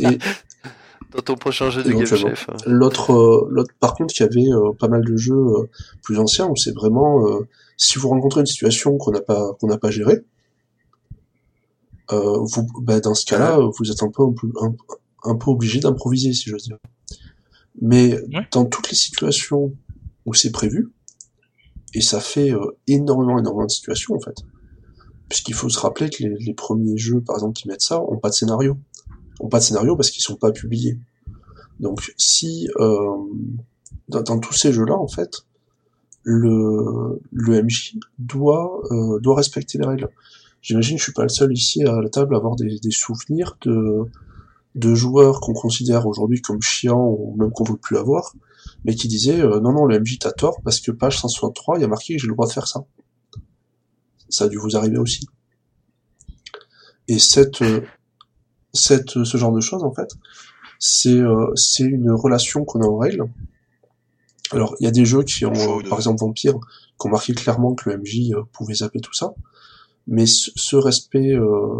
[0.00, 0.18] et
[1.14, 2.34] Dans ton prochain jeu de Game Éventuellement.
[2.34, 2.46] Chef.
[2.66, 5.68] l'autre, euh, l'autre, par contre, il y avait euh, pas mal de jeux euh,
[6.02, 7.48] plus anciens où c'est vraiment, euh,
[7.78, 10.20] si vous rencontrez une situation qu'on n'a pas, qu'on n'a pas gérée,
[12.12, 14.74] euh, vous, bah, dans ce cas-là, vous êtes un peu, un peu, un,
[15.30, 16.76] un peu obligé d'improviser, si j'ose dire.
[17.80, 18.46] Mais Ouais.
[18.52, 19.72] dans toutes les situations
[20.26, 20.90] où c'est prévu,
[21.94, 24.34] et ça fait euh, énormément, énormément de situations en fait,
[25.28, 28.18] puisqu'il faut se rappeler que les, les premiers jeux, par exemple, qui mettent ça, ont
[28.18, 28.76] pas de scénario,
[29.40, 30.98] ont pas de scénario parce qu'ils sont pas publiés.
[31.80, 33.16] Donc, si euh,
[34.08, 35.44] dans, dans tous ces jeux-là, en fait,
[36.24, 40.08] le, le MJ doit euh, doit respecter les règles.
[40.60, 43.56] J'imagine, je suis pas le seul ici à la table à avoir des, des souvenirs
[43.62, 44.02] de
[44.74, 48.34] de joueurs qu'on considère aujourd'hui comme chiants ou même qu'on veut plus avoir,
[48.84, 51.82] mais qui disaient euh, non non le MJ t'as tort parce que page 163 il
[51.82, 52.84] y a marqué que j'ai le droit de faire ça.
[54.28, 55.26] Ça a dû vous arriver aussi.
[57.08, 57.80] Et cette euh,
[58.72, 60.10] cette ce genre de choses en fait,
[60.78, 63.24] c'est euh, c'est une relation qu'on a aux règles.
[64.52, 67.34] Alors il y a des jeux qui ont euh, par exemple Vampire qui ont marqué
[67.34, 69.34] clairement que le MJ euh, pouvait zapper tout ça,
[70.06, 71.36] mais ce, ce respect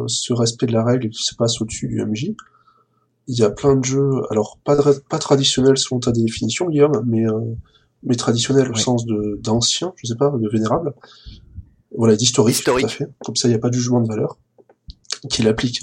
[0.07, 2.35] ce respect de la règle qui se passe au-dessus du MJ,
[3.29, 4.77] il y a plein de jeux, alors pas,
[5.09, 7.39] pas traditionnels selon ta définition, Guillaume, mais, euh,
[8.03, 8.81] mais traditionnels au Ouais.
[8.81, 10.95] sens de d'ancien, je sais pas, de vénérable.
[11.97, 13.07] Voilà, d'historique, tout à fait.
[13.25, 14.39] Comme ça, il n'y a pas de jugement de valeur
[15.31, 15.81] qui l'applique.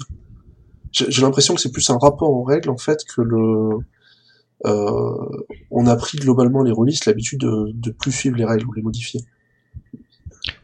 [0.92, 3.78] J'ai j'ai l'impression que c'est plus un rapport aux règles, en fait, que le...
[4.64, 8.72] Euh, on a pris globalement les releases l'habitude de, de plus suivre les règles ou
[8.72, 9.20] les modifier.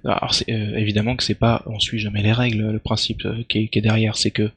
[0.04, 3.42] Alors c'est euh, évidemment que c'est pas on suit jamais les règles le principe euh,
[3.48, 4.16] qui, est, derrière.
[4.16, 4.50] C'est que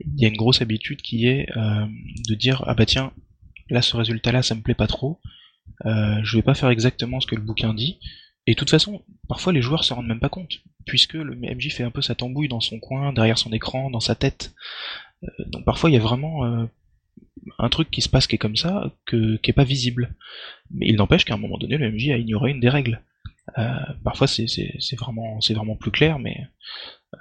[0.00, 1.86] il y a une grosse habitude qui est euh,
[2.28, 3.12] de dire ah bah tiens
[3.70, 5.20] là ce résultat là ça me plaît pas trop.
[5.84, 7.98] Je vais pas faire exactement ce que le bouquin dit.
[8.46, 11.70] Et de toute façon parfois les joueurs se rendent même pas compte puisque le MJ
[11.70, 14.54] fait un peu sa tambouille dans son coin derrière son écran dans sa tête.
[15.48, 16.66] Donc parfois il y a vraiment
[17.58, 20.14] un truc qui se passe qui est comme ça qui est pas visible.
[20.70, 23.02] Mais il n'empêche qu'à un moment donné le MJ a ignoré une des règles
[24.04, 24.46] parfois c'est
[24.98, 26.36] vraiment c'est vraiment plus clair, mais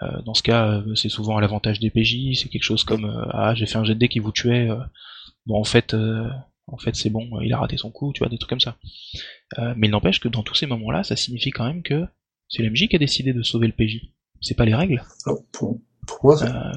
[0.02, 2.34] euh, dans ce cas euh, c'est souvent à l'avantage des PJ.
[2.40, 4.70] C'est quelque chose comme euh, ah j'ai fait un jet de dés qui vous tuait.
[4.70, 4.78] euh,
[5.46, 6.28] bon en fait euh,
[6.68, 8.78] en fait c'est bon, il a raté son coup, tu vois des trucs comme ça.
[9.60, 12.06] Euh, mais il n'empêche que dans tous ces moments-là, ça signifie quand même que
[12.50, 14.02] c'est le MJ qui a décidé de sauver le PJ.
[14.42, 15.04] C'est pas les règles.
[15.26, 16.72] Alors, pour, pour moi, c'est- Euh,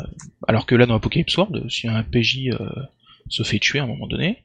[0.46, 2.68] alors que là dans Apocalypse World, si un PJ euh,
[3.30, 4.44] se fait tuer à un moment donné,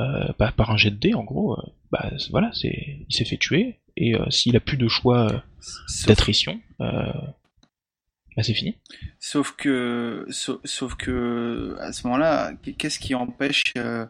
[0.00, 3.24] euh, par, par un jet de dés en gros, euh, bah voilà, c'est il s'est
[3.24, 5.38] fait tuer et euh, s'il a plus de choix euh,
[6.06, 7.12] d'attrition, euh,
[8.36, 8.74] bah c'est fini.
[9.20, 14.06] sauf que, sauf, sauf que, à ce moment-là, qu'est-ce qui empêche euh,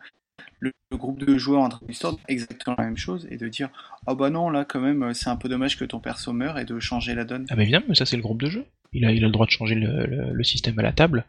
[0.60, 3.36] le, le groupe de joueurs en train d'histoire de faire exactement la même chose et
[3.36, 3.68] de dire,
[4.06, 6.64] ah bah non, là quand même, c'est un peu dommage que ton perso meure et
[6.64, 7.44] de changer la donne.
[7.50, 8.64] Ah bah évidemment, mais ça c'est le groupe de jeu.
[8.92, 11.26] Il a, il a le droit de changer le, le- le système à la table.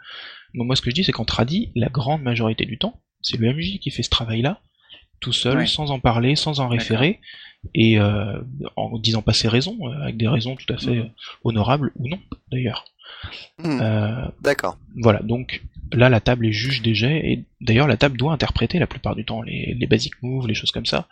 [0.53, 3.37] Donc moi ce que je dis c'est qu'en tradi, la grande majorité du temps, c'est
[3.37, 4.61] le MJ qui fait ce travail-là,
[5.19, 5.67] tout seul, Ouais.
[5.67, 7.19] sans en parler, sans en référer,
[7.73, 8.41] et euh,
[8.75, 10.99] en disant pas ses raisons, euh, avec des raisons tout à fait Mhm.
[11.01, 11.09] euh,
[11.43, 12.19] honorables ou non
[12.51, 12.85] d'ailleurs.
[13.65, 14.77] Euh, D'accord.
[15.01, 18.77] Voilà, donc là la table est juge des jets, et d'ailleurs la table doit interpréter
[18.79, 21.07] la plupart du temps les, les basic moves, les choses comme ça.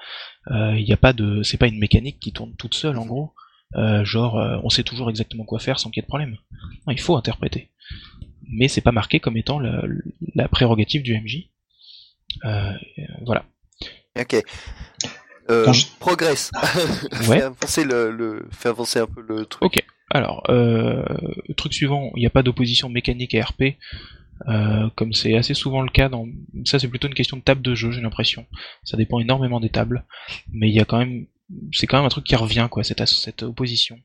[0.51, 3.33] Euh, Il a pas de, c'est pas une mécanique qui tourne toute seule en gros.
[3.75, 6.37] Euh, genre on sait toujours exactement quoi faire sans qu'il y ait de problème.
[6.85, 7.71] Non, il faut interpréter,
[8.47, 9.83] mais c'est pas marqué comme étant la,
[10.35, 11.49] la prérogative du MJ.
[13.25, 13.45] Voilà.
[14.19, 14.35] Ok.
[15.49, 16.51] Euh, je- Progresse.
[17.29, 17.39] Ouais.
[17.39, 19.61] fais avancer le, le, fais avancer un peu le truc.
[19.63, 19.83] Ok.
[20.11, 21.03] Alors, euh,
[21.57, 23.77] truc suivant, il n'y a pas d'opposition mécanique à RP,
[24.47, 26.27] euh, comme c'est assez souvent le cas dans.
[26.65, 28.45] Ça, c'est plutôt une question de table de jeu, j'ai l'impression.
[28.83, 30.05] Ça dépend énormément des tables,
[30.51, 31.25] mais il y a quand même,
[31.71, 33.99] c'est quand même un truc qui revient, quoi, cette, cette opposition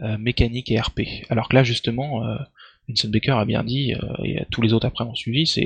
[0.00, 1.02] euh, mécanique et RP.
[1.30, 2.36] Alors que là, justement, euh,
[2.88, 5.64] Vincent Baker a bien dit, euh, et tous les autres après ont suivi, c'est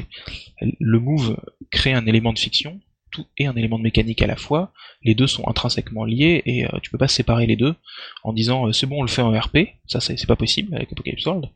[0.61, 1.37] le move
[1.71, 2.79] crée un élément de fiction
[3.11, 4.73] tout et un élément de mécanique à la fois.
[5.03, 7.75] Les deux sont intrinsèquement liés et euh, tu peux pas séparer les deux
[8.25, 10.93] en disant euh, c'est bon on le fait en RP, ça c'est pas possible avec
[10.93, 11.51] Apocalypse World.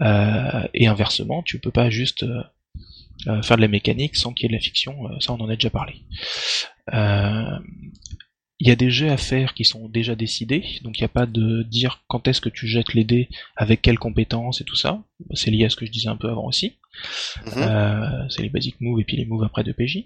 [0.00, 4.46] Euh, et inversement, tu peux pas juste euh, faire de la mécanique sans qu'il y
[4.46, 6.02] ait de la fiction, ça on en a déjà parlé.
[8.64, 11.08] Il y a des jets à faire qui sont déjà décidés, donc il n'y a
[11.08, 14.76] pas de dire quand est-ce que tu jettes les dés, avec quelles compétences et tout
[14.76, 15.02] ça.
[15.34, 16.76] C'est lié à ce que je disais un peu avant aussi.
[17.44, 17.52] Mhm.
[17.56, 20.04] Euh, c'est les basic moves et puis les moves après de PJ.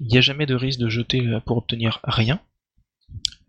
[0.00, 2.40] Il n'y a jamais de risque de jeter euh, pour obtenir rien.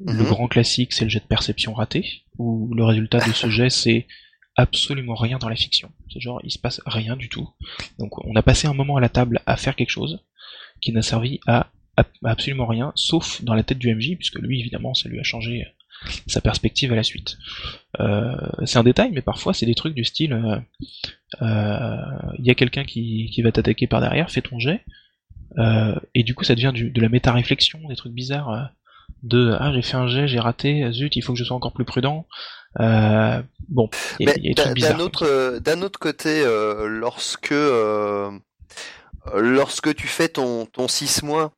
[0.04, 0.26] Le Mhm.
[0.30, 4.08] grand classique, c'est le jet de perception raté, où le résultat de ce jet, c'est
[4.56, 5.92] absolument rien dans la fiction.
[6.12, 7.48] C'est genre, il se passe rien du tout.
[8.00, 10.20] Donc, on a passé un moment à la table à faire quelque chose
[10.82, 14.40] qui n'a servi à, à- à absolument rien, sauf dans la tête du MJ, puisque
[14.40, 17.38] lui, évidemment, ça lui a changé euh, sa perspective à la suite.
[18.00, 20.58] Euh, c'est un détail, mais parfois, c'est des trucs du style, euh,
[21.42, 21.96] euh,
[22.40, 24.84] il y a quelqu'un qui, qui va t'attaquer par derrière, fais ton jet,
[26.16, 28.50] et du coup, ça devient du- de la méta-réflexion, des trucs bizarres.
[28.52, 28.64] euh,
[29.24, 31.74] de ah j'ai fait un jet, j'ai raté, zut, il faut que je sois encore
[31.74, 32.26] plus prudent.
[32.80, 38.32] Euh, bon, d'un autre, euh, d'un autre côté, euh, lorsque euh,
[39.28, 41.54] euh, lorsque tu fais ton ton 6 mois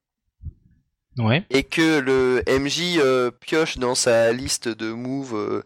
[1.20, 1.46] Ouais.
[1.52, 5.62] et que le MJ euh, pioche dans sa liste de moves euh,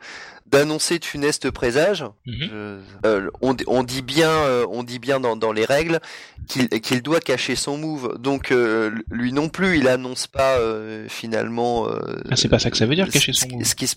[0.49, 2.36] d'annoncer de funestes présages, Mhm.
[2.41, 5.99] je- euh, on, on dit bien, euh, on dit bien dans, dans les règles
[6.48, 8.18] qu'il qu'il doit cacher son move.
[8.19, 11.88] Donc euh, lui non plus, il annonce pas euh, finalement.
[11.90, 11.99] euh,
[12.32, 13.64] Ah, c'est pas ça que ça veut dire, cacher son move.
[13.65, 13.95] Ce qui se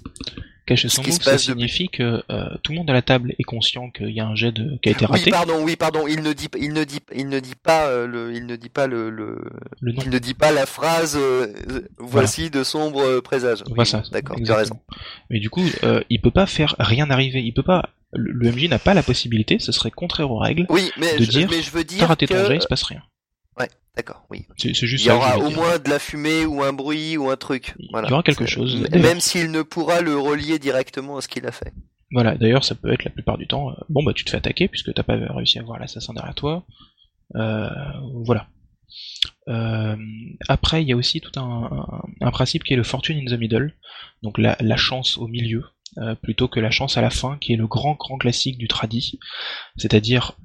[0.67, 3.91] Cacher son se ça signifie que euh, tout le monde à la table est conscient
[3.91, 4.79] qu'il y a un jet de...
[4.83, 5.31] qui a été Oui, raté.
[5.31, 6.07] pardon, oui, pardon.
[6.07, 8.69] Il ne dit, il ne dit, il ne dit pas euh, le, il ne dit
[8.69, 9.39] pas le, le,
[9.81, 10.03] Le nom.
[10.05, 11.17] il ne dit pas la phrase.
[11.17, 11.49] euh,
[11.99, 13.65] voici de sombres euh, présages.
[13.69, 14.03] Voilà ça.
[14.13, 14.79] D'accord, tu as raison.
[15.31, 17.41] Mais du coup, euh, il peut pas faire rien arriver.
[17.43, 17.89] Il peut pas.
[18.13, 19.59] Le, le MJ n'a pas la possibilité.
[19.61, 20.67] Ce serait contraire aux règles.
[20.69, 22.63] Oui, mais De je, dire, mais je veux T'as dire raté que, ton jet, il
[22.63, 23.03] se passe rien.
[23.97, 24.47] D'accord, oui.
[24.57, 27.31] C'est c'est juste Il y aura au moins de la fumée ou un bruit ou
[27.31, 27.75] un truc.
[27.79, 28.89] Il y aura quelque chose.
[28.93, 31.73] Même s'il ne pourra le relier directement à ce qu'il a fait.
[32.13, 34.37] Voilà, d'ailleurs, ça peut être la plupart du temps, euh, bon bah tu te fais
[34.37, 36.65] attaquer puisque t'as pas réussi à voir l'assassin derrière toi.
[37.35, 38.49] voilà.
[40.49, 41.87] après, il y a aussi tout un,
[42.21, 43.77] un, principe qui est le fortune in the middle,
[44.25, 45.63] donc la, la chance au milieu,
[46.23, 49.21] plutôt que la chance à la fin, qui est le grand grand classique du tradi.
[49.77, 50.37] C'est-à-dire,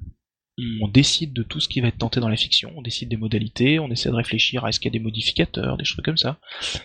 [0.58, 3.16] on décide de tout ce qui va être tenté dans la fiction, on décide des
[3.16, 6.16] modalités, on essaie de réfléchir à est-ce qu'il y a des modificateurs, des choses comme
[6.16, 6.38] ça,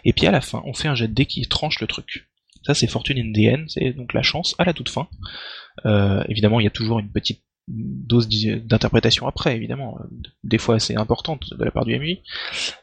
[0.04, 2.28] et puis à la fin, on fait un jet de dés qui tranche le truc.
[2.64, 5.08] Ça, c'est Fortune in the end, c'est donc la chance à la toute fin.
[5.86, 7.42] Euh, évidemment, il y a toujours une petite
[7.72, 9.98] dose d'interprétation après, évidemment,
[10.44, 12.18] des fois assez importante de la part du MJ,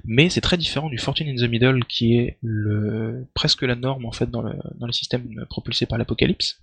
[0.04, 4.06] mais c'est très différent du Fortune in the Middle qui est le presque la norme
[4.06, 6.60] en fait dans le, dans le système propulsé par l'Apocalypse,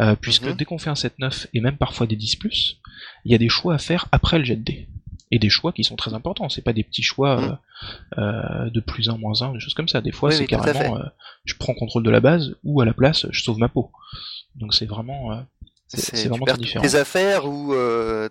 [0.00, 0.54] euh, puisque mhm.
[0.54, 2.76] dès qu'on fait un 7-9 et même parfois des 10+,
[3.24, 4.88] il y a des choix à faire après le jet de dés
[5.30, 6.48] et des choix qui sont très importants.
[6.48, 7.58] C'est pas des petits choix mmh.
[8.18, 10.00] euh, euh, de plus 1, moins 1, des choses comme ça.
[10.00, 11.04] Des fois, c'est carrément euh,
[11.44, 13.90] je prends contrôle de la base ou à la place, je sauve ma peau.
[14.54, 15.44] Donc c'est vraiment.
[15.88, 16.84] C'est vraiment très différent.
[16.84, 17.74] Tes affaires ou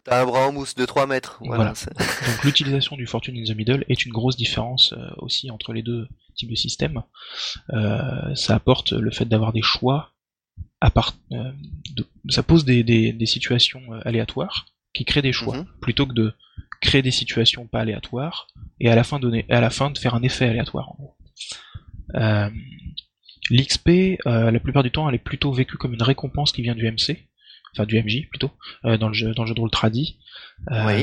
[0.03, 1.39] t'as un bras en mousse de 3 mètres.
[1.41, 1.73] Voilà.
[1.97, 6.07] Donc l'utilisation du Fortune in the Middle est une grosse différence aussi entre les deux
[6.35, 7.03] types de systèmes.
[8.35, 10.11] ça apporte le fait d'avoir des choix
[10.79, 15.67] à part, de, ça pose des, des, des situations aléatoires qui créent des choix, mmh
[15.81, 16.33] plutôt que de
[16.81, 18.47] créer des situations pas aléatoires
[18.79, 20.93] et à la fin donner, à la fin de faire un effet aléatoire.
[22.15, 22.49] Euh,
[23.49, 23.89] L'XP,
[24.25, 26.85] euh, la plupart du temps, elle est plutôt vécue comme une récompense qui vient du
[26.85, 27.29] MC,
[27.77, 28.51] enfin du MJ plutôt,
[28.85, 30.17] euh, dans le jeu, dans le jeu de rôle tradi,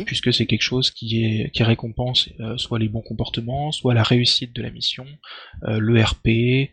[0.05, 4.52] puisque c'est quelque chose qui est qui récompense soit les bons comportements, soit la réussite
[4.55, 5.06] de la mission,
[5.62, 6.70] le RP,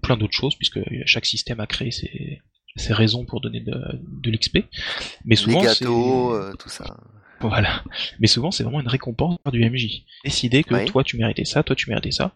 [0.00, 2.40] plein d'autres choses, puisque chaque système a créé ses,
[2.76, 3.74] ses raisons pour donner de,
[4.22, 4.58] de l'XP.
[5.24, 6.96] Mais souvent, les gâteaux, tout ça.
[7.40, 7.82] Voilà.
[8.20, 10.04] Mais souvent, c'est vraiment une récompense du MJ.
[10.24, 12.34] Décider que toi, tu méritais ça, toi, tu méritais ça.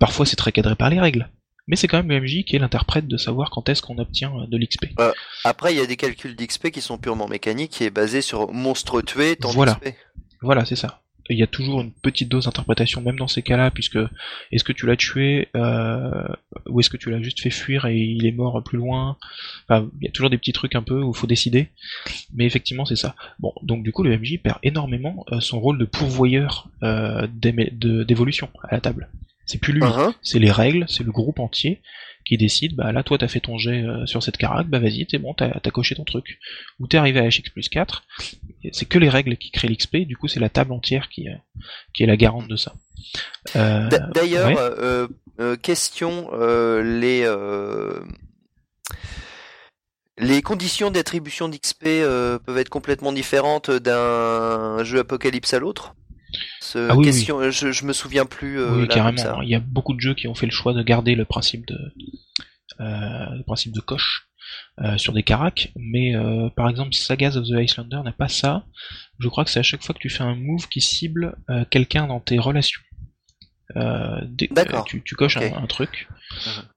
[0.00, 1.30] Parfois, c'est très cadré par les règles.
[1.68, 4.32] Mais c'est quand même le MJ qui est l'interprète de savoir quand est-ce qu'on obtient
[4.36, 4.86] euh, de l'XP.
[4.98, 5.12] Euh,
[5.44, 8.52] après, il y a des calculs d'XP qui sont purement mécaniques, qui est basé sur
[8.52, 9.78] monstre tué, tant voilà.
[10.40, 11.02] Voilà, c'est ça
[11.32, 13.98] il y a toujours une petite dose d'interprétation même dans ces cas-là, puisque
[14.50, 16.26] est-ce que tu l'as tué euh,
[16.68, 19.16] ou est-ce que tu l'as juste fait fuir et il est mort plus loin?
[19.68, 21.68] Enfin, Il y a toujours des petits trucs un peu où il faut décider,
[22.34, 23.14] mais effectivement c'est ça.
[23.38, 28.50] Bon, donc du coup le MJ perd énormément euh, son rôle de pourvoyeur euh, d'évolution
[28.62, 29.08] à la table.
[29.46, 30.14] C'est plus lui, uh-huh.
[30.22, 31.80] c'est les règles, c'est le groupe entier
[32.24, 35.04] qui décide, bah là toi t'as fait ton jet euh, sur cette carac, bah vas-y,
[35.06, 36.38] t'es bon, t'as as coché ton truc.
[36.78, 38.04] Ou t'es arrivé à HX plus 4,
[38.72, 41.34] c'est que les règles qui créent l'XP, du coup c'est la table entière qui, euh,
[41.94, 42.74] qui est la garante de ça.
[43.56, 45.08] Euh, d'ailleurs,
[45.62, 46.30] question,
[46.82, 47.26] les...
[50.18, 55.94] Les conditions d'attribution d'XP peuvent être complètement différentes d'un jeu Apocalypse à l'autre?
[56.74, 58.60] Ah question, Je, me souviens plus.
[58.60, 59.42] Euh, oui, carrément.
[59.42, 61.66] Il y a beaucoup de jeux qui ont fait le choix de garder le principe
[61.66, 61.78] de,
[62.80, 64.28] euh, le principe de coche
[64.80, 66.14] euh, sur des caracs, mais
[66.56, 68.64] par exemple Sagas of the Icelander n'a pas ça.
[69.18, 71.36] Je crois que c'est à chaque fois que tu fais un move qui cible
[71.70, 72.82] quelqu'un dans tes relations.
[73.74, 74.84] D'accord.
[74.84, 76.08] Tu, coches un, truc,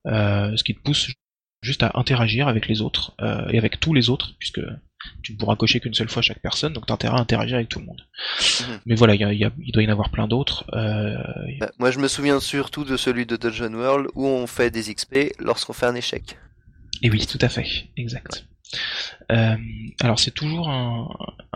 [0.05, 0.55] uh-huh.
[0.57, 1.09] ce qui te pousse
[1.61, 3.15] juste à interagir avec les autres
[3.51, 4.61] et avec tous les autres, puisque
[5.22, 7.69] tu ne pourras cocher qu'une seule fois chaque personne, donc tu intérêt à interagir avec
[7.69, 8.01] tout le monde.
[8.61, 8.80] Mhm.
[8.85, 10.65] Mais voilà, il doit y en avoir plein d'autres.
[10.73, 11.17] Euh,
[11.59, 14.93] bah, moi je me souviens surtout de celui de Dungeon World où on fait des
[14.93, 16.38] XP lorsqu'on fait un échec.
[17.01, 17.67] Et oui, tout à fait,
[17.97, 18.45] exact.
[19.31, 19.57] Euh,
[20.01, 21.07] alors c'est toujours un,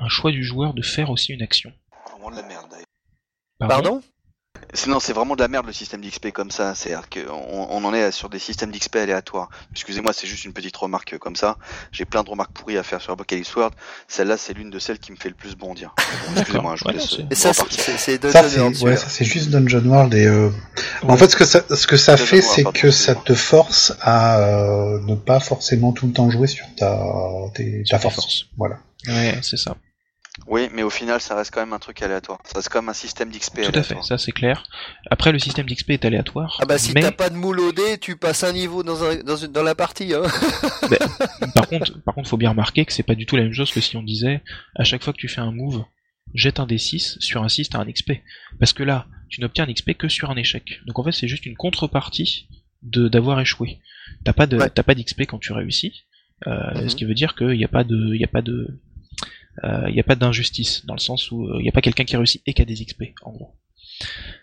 [0.08, 1.72] choix du joueur de faire aussi une action.
[2.12, 2.76] Vraiment de la merde
[3.60, 4.02] Pardon?
[4.74, 6.76] Sinon, c'est vraiment de la merde le système d'XP comme ça.
[6.76, 9.50] C'est-à-dire qu'on on en est sur des systèmes d'XP aléatoires.
[9.72, 11.58] Excusez-moi, c'est juste une petite remarque comme ça.
[11.92, 13.74] J'ai plein de remarques pourries à faire sur Apocalypse World.
[14.08, 15.96] Celle-là, c'est l'une de celles qui me fait le plus bondir.
[16.38, 17.18] Excusez-moi, je vous laisse.
[17.32, 18.98] Et ça, c'est Dungeon World.
[18.98, 20.14] ça, c'est juste Dungeon World.
[20.14, 20.50] Et euh...
[21.08, 24.40] en fait, ce que ça, ce que ça fait, c'est que ça te force à
[24.40, 27.00] euh, ne pas forcément tout le temps jouer sur ta,
[27.56, 28.46] tes, ta force.
[28.58, 28.78] Voilà.
[29.08, 29.76] Ouais, c'est ça.
[30.48, 32.40] Oui, mais au final, ça reste quand même un truc aléatoire.
[32.44, 34.64] Ça reste comme un système d'XP Tout à fait, ça c'est clair.
[35.10, 36.58] Après, le système d'XP est aléatoire.
[36.62, 39.18] Ah bah si t'as pas de moule au dé, tu passes un niveau dans, un,
[39.24, 40.14] dans, dans la partie.
[40.14, 40.22] Hein.
[41.56, 43.72] par contre, par contre, faut bien remarquer que c'est pas du tout la même chose
[43.72, 44.42] que si on disait
[44.76, 45.84] à chaque fois que tu fais un move,
[46.34, 48.14] jette un D6, sur un 6 t'as un XP.
[48.60, 50.82] Parce que là, tu n'obtiens un XP que sur un échec.
[50.86, 52.48] Donc en fait, c'est juste une contrepartie
[52.82, 53.80] de d'avoir échoué.
[54.24, 56.06] T'as pas de t'as pas d'XP quand tu réussis.
[56.48, 56.90] Euh, mhm.
[56.90, 58.80] Ce qui veut dire qu'il n'y a pas de il y a pas de
[59.64, 61.82] il euh, n'y a pas d'injustice, dans le sens où il euh, n'y a pas
[61.82, 63.56] quelqu'un qui réussit et qui a des XP, en gros.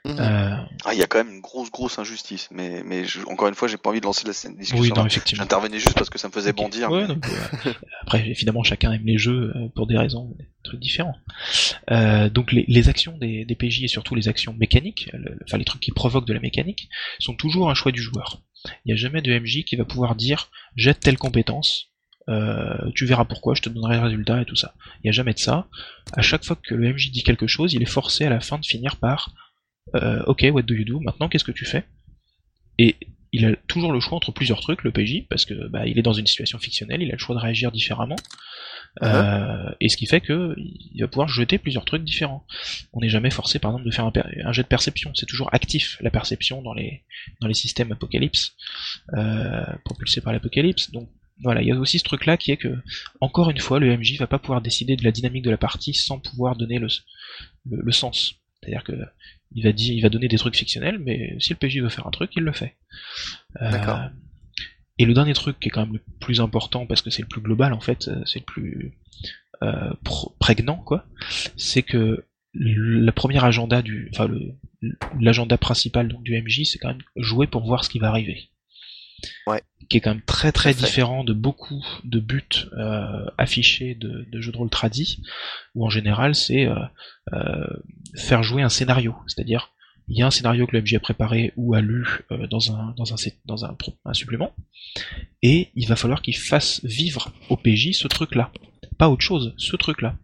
[0.04, 0.16] Mhm.
[0.20, 3.54] Euh, ah, il y a quand même une grosse grosse injustice, mais mais encore une
[3.54, 4.76] fois, j'ai pas envie de lancer la discussion.
[4.78, 4.90] Oui,
[5.32, 6.90] J'intervenais juste parce que ça me faisait bondir.
[8.02, 11.16] après, évidemment, chacun aime les jeux pour des raisons très différentes.
[12.34, 15.10] donc les, les actions des, des, PJ et surtout les actions mécaniques,
[15.44, 18.42] enfin les trucs qui provoquent de la mécanique, sont toujours un choix du joueur.
[18.84, 21.95] Il n'y a jamais de MJ qui va pouvoir dire jette telle compétence
[22.28, 24.74] euh, tu verras pourquoi, je te donnerai le résultat et tout ça.
[24.96, 25.66] Il n'y a jamais de ça.
[26.12, 28.58] À chaque fois que le MJ dit quelque chose, il est forcé à la fin
[28.58, 29.32] de finir par
[29.94, 31.00] euh, Ok, what do you do?
[31.00, 31.84] Maintenant, qu'est-ce que tu fais?
[32.78, 32.96] Et
[33.32, 36.02] il a toujours le choix entre plusieurs trucs, le PJ, parce que bah, il est
[36.02, 38.16] dans une situation fictionnelle, il a le choix de réagir différemment.
[39.02, 42.46] Euh, et ce qui fait que il va pouvoir jeter plusieurs trucs différents.
[42.94, 44.10] On n'est jamais forcé, par exemple, de faire
[44.44, 45.12] un, jet de perception.
[45.14, 47.04] C'est toujours actif la perception dans les
[47.40, 48.54] dans les systèmes Apocalypse,
[49.14, 50.90] euh, propulsés par l'Apocalypse.
[50.92, 51.10] Donc
[51.42, 52.74] voilà, il y a aussi ce truc-là qui est que,
[53.20, 55.92] encore une fois, le MJ va pas pouvoir décider de la dynamique de la partie
[55.92, 56.88] sans pouvoir donner le,
[57.70, 58.34] le, sens.
[58.60, 58.92] C'est-à-dire que
[59.52, 62.06] il va dire, il va donner des trucs fictionnels, mais si le PJ veut faire
[62.06, 62.76] un truc, il le fait.
[63.60, 64.08] Euh.
[64.98, 67.28] Et le dernier truc qui est quand même le plus important parce que c'est le
[67.28, 68.98] plus global en fait, euh, c'est le plus
[69.62, 69.92] euh,
[70.38, 71.06] prégnant quoi,
[71.56, 74.30] c'est que le premier agenda du, enfin
[75.20, 78.48] l'agenda principal donc du MJ, c'est quand même jouer pour voir ce qui va arriver.
[79.46, 79.62] Ouais.
[79.88, 84.40] Qui est quand même très très différent de beaucoup de buts euh, affichés de, de,
[84.40, 85.22] jeux de rôle tradis,
[85.74, 86.66] où en général c'est
[88.16, 89.72] faire jouer un scénario, c'est-à-dire
[90.08, 92.72] il y a un scénario que le MJ a préparé ou a lu euh, dans,
[92.72, 94.54] un, dans, un, dans un, un, supplément,
[95.42, 98.52] et il va falloir qu'il fasse vivre au PJ ce truc-là.
[98.98, 100.16] Pas autre chose, ce truc-là.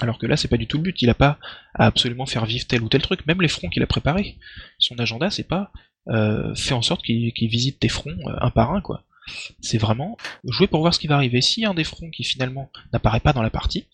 [0.00, 1.38] Alors que là, c'est pas du tout le but, il a pas
[1.74, 4.38] à absolument faire vivre tel ou tel truc, même les fronts qu'il a préparés.
[4.78, 5.72] Son agenda, c'est pas
[6.08, 9.02] euh, fait en sorte qu'il visite tes fronts euh, un par un, quoi.
[9.60, 11.40] C'est vraiment jouer pour voir ce qui va arriver.
[11.40, 13.86] Si un des fronts qui finalement n'apparaît pas dans la partie,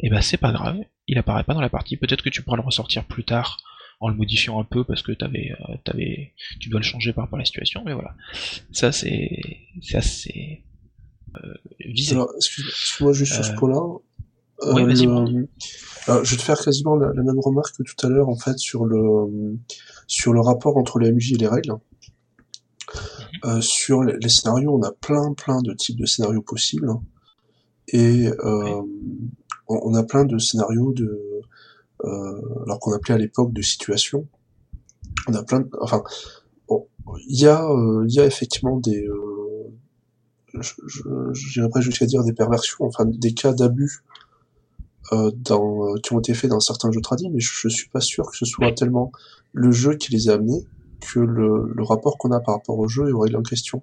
[0.00, 1.96] eh ben c'est pas grave, il apparaît pas dans la partie.
[1.96, 3.56] Peut-être que tu pourras le ressortir plus tard
[4.00, 7.24] en le modifiant un peu parce que t'avais, euh, t'avais, tu dois le changer par
[7.24, 8.14] rapport à la situation, mais voilà.
[8.72, 9.40] Ça, c'est,
[9.80, 10.64] c'est assez
[11.36, 11.54] euh,
[11.86, 12.14] visé.
[12.14, 13.82] Alors, excuse-moi juste sur ce euh, point-là.
[14.62, 15.48] Euh, le...
[16.06, 18.58] Alors, je vais te faire quasiment la, même remarque que tout à l'heure, en fait,
[18.58, 19.58] sur le,
[20.06, 21.74] sur le rapport entre les MJ et les règles.
[23.44, 26.90] Euh, sur les, scénarios, on a plein, plein de types de scénarios possibles.
[27.88, 28.82] Et euh,
[29.68, 31.42] on, a plein de scénarios de
[32.04, 34.26] euh, alors qu'on appelait à l'époque de situation.
[35.28, 36.02] On a plein de, enfin,
[36.68, 36.86] bon,
[37.28, 39.72] il y a, euh, il y a effectivement des, euh,
[41.32, 44.02] j'irais pas jusqu'à dire des perversions, enfin des cas d'abus
[45.12, 48.00] euh, dans, qui ont été faits dans certains jeux tradis, mais je, je, suis pas
[48.00, 49.12] sûr que ce soit tellement
[49.52, 50.64] le jeu qui les a amenés
[51.00, 53.82] que le, le rapport qu'on a par rapport au jeu et aux règles en question.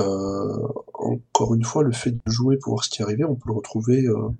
[0.00, 3.34] Euh, encore une fois, le fait de jouer pour voir ce qui est arrivé, on
[3.34, 4.30] peut le retrouver euh,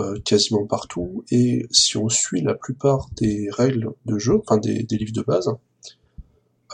[0.00, 4.82] euh, quasiment partout, et si on suit la plupart des règles de jeu, enfin des,
[4.82, 5.54] des livres de base,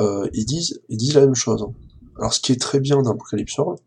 [0.00, 1.66] euh, ils disent ils disent la même chose.
[2.16, 3.78] Alors ce qui est très bien dans Apocalypse World,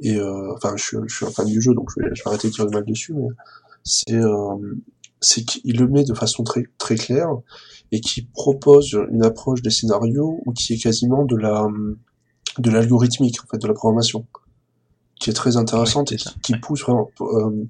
[0.00, 2.28] et euh, enfin je, je, suis un fan du jeu donc je vais, je vais
[2.28, 3.28] arrêter de dire du mal dessus, mais
[3.84, 4.56] c'est euh,
[5.20, 7.30] c'est qu'il le met de façon très très claire
[7.90, 11.66] et qui propose une approche des scénarios ou qui est quasiment de la
[12.58, 14.26] de l'algorithmique en fait de la programmation
[15.22, 17.08] qui est très intéressante et qui, pousse vraiment.
[17.20, 17.64] Euh,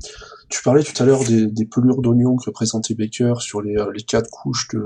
[0.48, 3.93] tu parlais tout à l'heure des, des pelures d'oignons que présentait Baker sur les, euh,
[3.93, 4.82] les quatre couches de,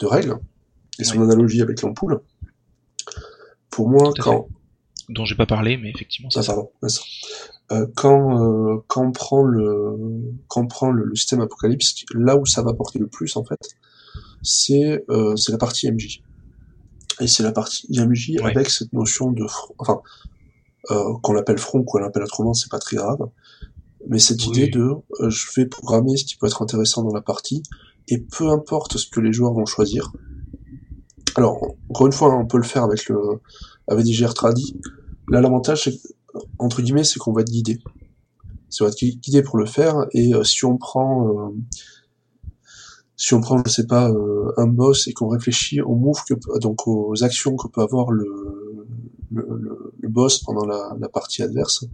[0.00, 0.38] de règles
[0.98, 2.20] et son analogie avec l'ampoule.
[3.70, 4.48] Pour moi, quand
[5.08, 6.56] dont j'ai pas parlé, mais effectivement, c'est ah, ça.
[6.56, 6.88] Euh,
[7.96, 9.96] quand euh, quand on prend le
[10.48, 13.76] quand prend le, système Apocalypse, là où ça va porter le plus en fait,
[14.42, 16.22] c'est euh, c'est la partie MJ.
[17.20, 19.44] Et c'est la partie MJ avec cette notion de
[19.78, 20.00] enfin
[20.90, 23.28] euh, qu'on l'appelle front, qu'on l'appelle autrement, c'est pas très grave.
[24.08, 27.20] Mais cette idée de euh, je vais programmer ce qui peut être intéressant dans la
[27.20, 27.62] partie,
[28.08, 30.12] et peu importe ce que les joueurs vont choisir.
[31.34, 33.18] Alors, encore une fois, on peut le faire avec le
[33.88, 34.80] avec des GR tradi.
[35.28, 35.90] Là, l'avantage,
[36.58, 37.78] entre guillemets, c'est qu'on va être guidé.
[38.68, 41.52] C'est va être guidé pour le faire, et euh, si on prend
[43.16, 44.12] si on prend, je sais pas,
[44.58, 48.86] un boss et qu'on réfléchit aux moves que, donc aux actions que peut avoir le,
[50.04, 51.84] boss pendant la, la partie adverse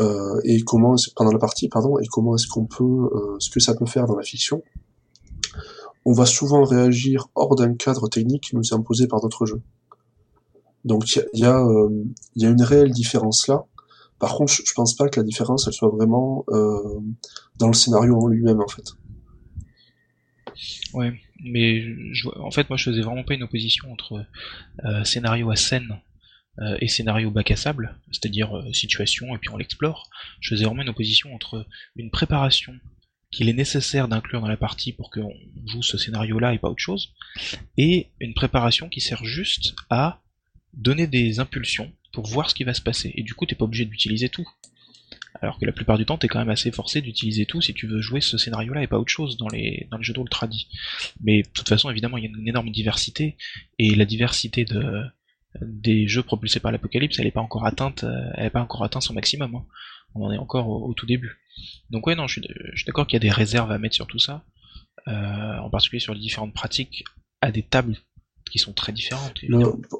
[0.00, 3.60] euh, et comment pendant la partie pardon et comment est-ce qu'on peut euh, ce que
[3.60, 4.62] ça peut faire dans la fiction
[6.06, 9.60] on va souvent réagir hors d'un cadre technique qui nous est imposé par d'autres jeux
[10.84, 12.04] donc il y a, euh,
[12.36, 13.64] y a une réelle différence là
[14.18, 17.00] par contre je, pense pas que la différence elle soit vraiment euh,
[17.58, 18.94] dans le scénario en lui-même en fait
[20.94, 21.12] ouais
[21.44, 21.82] mais
[22.12, 24.24] je, en fait moi je faisais vraiment pas une opposition entre
[24.84, 26.00] euh, scénario à scène
[26.58, 30.10] euh, et scénario bac à sable, c'est-à-dire euh, situation et puis on l'explore.
[30.40, 32.74] Je faisais vraiment une opposition entre une préparation
[33.30, 35.32] qu'il est nécessaire d'inclure dans la partie pour qu'on
[35.64, 37.14] joue ce scénario-là et pas autre chose,
[37.78, 40.20] et une préparation qui sert juste à
[40.72, 43.12] donner des impulsions pour voir ce qui va se passer.
[43.16, 44.48] Et du coup, t'es pas obligé d'utiliser tout.
[45.40, 47.86] Alors que la plupart du temps, t'es quand même assez forcé d'utiliser tout si tu
[47.86, 50.28] veux jouer ce scénario-là et pas autre chose dans les, dans les jeux de rôle.
[51.20, 53.36] Mais de toute façon, évidemment, il y a une énorme diversité,
[53.78, 55.02] et la diversité de,
[55.60, 58.04] des jeux propulsés par l'apocalypse, elle n'est pas encore atteinte,
[58.34, 59.54] elle pas encore atteint son maximum.
[59.54, 59.64] Hein.
[60.14, 61.38] On en est encore au, tout début.
[61.90, 64.18] Donc ouais, non, je suis, d'accord qu'il y a des réserves à mettre sur tout
[64.18, 64.44] ça,
[65.06, 67.04] en particulier sur les différentes pratiques
[67.40, 67.96] à des tables
[68.52, 69.38] qui sont très différentes.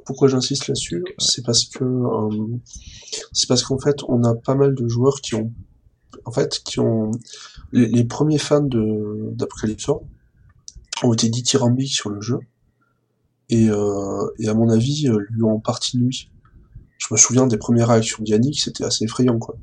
[0.05, 1.85] pourquoi j'insiste là-dessus, c'est parce que
[3.33, 5.51] c'est parce qu'en fait, on a pas mal de joueurs qui ont
[6.27, 7.13] en fait, qui ont
[7.73, 9.89] les, premiers fans de d'Apocalypse
[11.03, 12.41] ont été dithyrambiques sur le jeu
[13.49, 16.31] et, euh, et à mon avis euh, lui ont partie nuit.
[16.99, 19.57] Je me souviens des premières réactions d'Yannick, c'était assez effrayant quoi.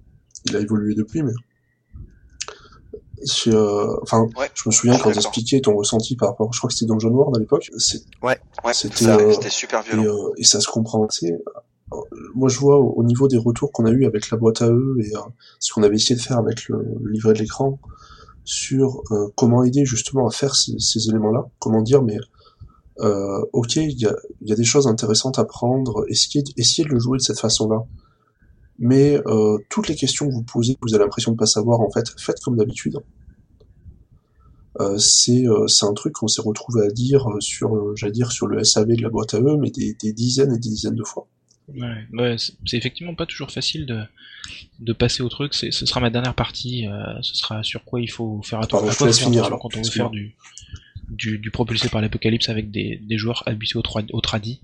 [0.45, 1.32] Il a évolué depuis, mais
[3.48, 6.88] euh, enfin, je me souviens quand t'expliquais ton ressenti par rapport, je crois que c'était
[6.88, 7.70] dans John Ward à l'époque.
[8.24, 10.04] Ouais, ouais, c'était euh, super violent.
[10.04, 11.36] Et, euh, et, ça se comprend assez
[12.36, 14.98] moi je vois au niveau des retours qu'on a eu avec la boîte à eux
[15.00, 15.22] et euh,
[15.60, 17.80] ce qu'on avait essayé de faire avec le, livret de l'écran
[18.44, 22.18] sur euh, comment aider justement à faire ces, ces éléments-là, comment dire mais
[23.00, 26.94] euh, ok il y a, y a, des choses intéressantes à prendre, essayez, essayez de
[26.94, 27.84] le jouer de cette façon-là.
[28.80, 31.81] Mais euh, toutes les questions que vous posez, que vous avez l'impression de pas savoir
[31.81, 32.97] en fait, faites comme d'habitude.
[34.80, 38.64] Euh, c'est c'est un truc qu'on s'est retrouvé à dire sur j'allais dire sur le
[38.64, 41.27] SAV de la boîte à eux mais des, des dizaines et des dizaines de fois.
[41.76, 44.01] Ouais, ouais c'est effectivement pas toujours facile de,
[44.80, 45.53] de passer au truc.
[45.53, 46.88] Ce sera ma dernière partie.
[46.88, 49.06] Euh, ce sera sur quoi il faut faire attention.
[49.43, 50.35] alors, quand on veut faire du,
[51.10, 53.84] du, du propulsé par l'apocalypse avec des, des joueurs habitués au,
[54.14, 54.61] au tradi.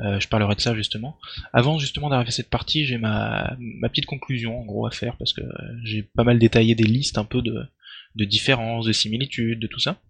[0.00, 1.18] Euh, je parlerai de ça justement.
[1.52, 5.16] Avant justement d'arriver à cette partie, j'ai ma, ma petite conclusion en gros à faire
[5.16, 5.42] parce que
[5.84, 7.64] j'ai pas mal détaillé des listes un peu de,
[8.14, 10.00] de différences, de similitudes, de tout ça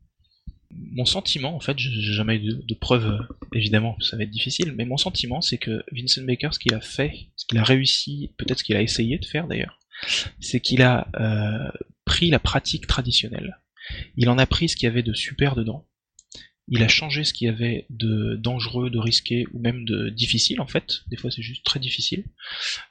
[0.93, 4.85] mon sentiment, en fait, j'ai jamais eu de, preuves, évidemment, ça va être difficile, mais
[4.85, 8.59] mon sentiment, c'est que Vincent Baker, ce qu'il a fait, ce qu'il a réussi, peut-être
[8.59, 9.79] ce qu'il a essayé de faire d'ailleurs,
[10.41, 11.71] c'est qu'il a euh,
[12.05, 13.59] pris la pratique traditionnelle.
[14.17, 15.87] Il en a pris ce qu'il y avait de super dedans.
[16.69, 20.61] Il a changé ce qu'il y avait de dangereux, de risqué ou même de difficile
[20.61, 21.03] en fait.
[21.09, 22.25] Des fois c'est juste très difficile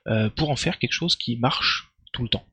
[0.08, 2.48] euh, pour en faire quelque chose qui marche tout le temps.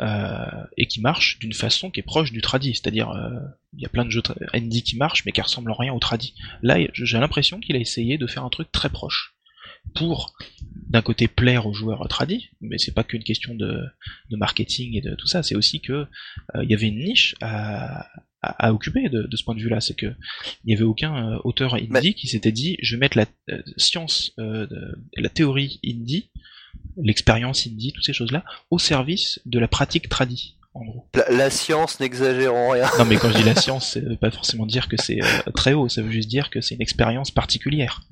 [0.00, 3.30] Euh, et qui marche d'une façon qui est proche du tradi, c'est-à-dire euh,
[3.72, 4.22] il y a plein de jeux
[4.52, 6.34] indie qui marchent mais qui ressemblent en rien au tradi.
[6.62, 9.35] Là, j'ai l'impression qu'il a essayé de faire un truc très proche
[9.94, 10.34] pour
[10.88, 13.82] d'un côté plaire aux joueurs tradi, mais c'est pas qu'une question de,
[14.30, 16.06] marketing et de tout ça, c'est aussi que euh,
[16.62, 18.06] il y avait une niche à,
[18.70, 20.06] occuper de, ce point de vue-là, c'est que
[20.64, 23.26] il y avait aucun auteur indie qui s'était dit je vais mettre la
[23.76, 26.30] science, la théorie indie
[26.96, 30.56] l'expérience indie, toutes ces choses-là, au service de la pratique tradie.
[30.74, 31.08] En gros.
[31.30, 32.86] La, science n'exagère en rien.
[32.98, 35.50] Non mais quand je dis la science, ça veut pas forcément dire que c'est euh,
[35.54, 38.02] très haut, ça veut juste dire que c'est une expérience particulière.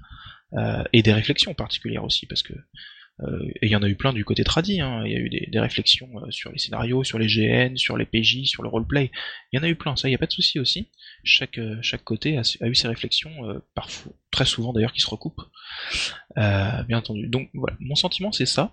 [0.56, 2.54] Euh, et des réflexions particulières aussi, parce que
[3.20, 5.02] euh, il y en a eu plein du côté tradi, hein.
[5.06, 8.06] il y a eu des, réflexions euh, sur les scénarios, sur les GN, sur les
[8.06, 9.12] PJ, sur le roleplay.
[9.52, 10.88] Il y en a eu plein, ça, il n'y a pas de souci aussi.
[11.22, 13.30] Chaque, euh, chaque côté a, eu ses réflexions,
[13.74, 15.42] parfois, très souvent d'ailleurs, qui se recoupent.
[16.36, 17.28] bien entendu.
[17.28, 18.72] Donc voilà, mon sentiment c'est ça.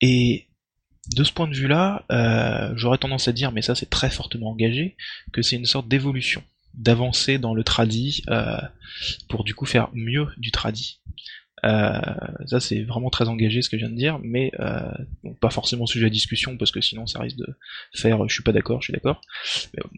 [0.00, 0.48] Et
[1.14, 2.06] de ce point de vue-là,
[2.76, 4.96] j'aurais tendance à dire, mais ça c'est très fortement engagé,
[5.32, 6.42] que c'est une sorte d'évolution,
[6.76, 8.22] d'avancer dans le tradi
[9.28, 11.00] pour du coup faire mieux du tradi.
[11.64, 11.98] Euh,
[12.46, 14.92] ça c'est vraiment très engagé ce que je viens de dire, mais euh,
[15.40, 17.46] pas forcément sujet à discussion parce que sinon ça risque de
[17.94, 19.20] faire je suis pas d'accord, je suis d'accord.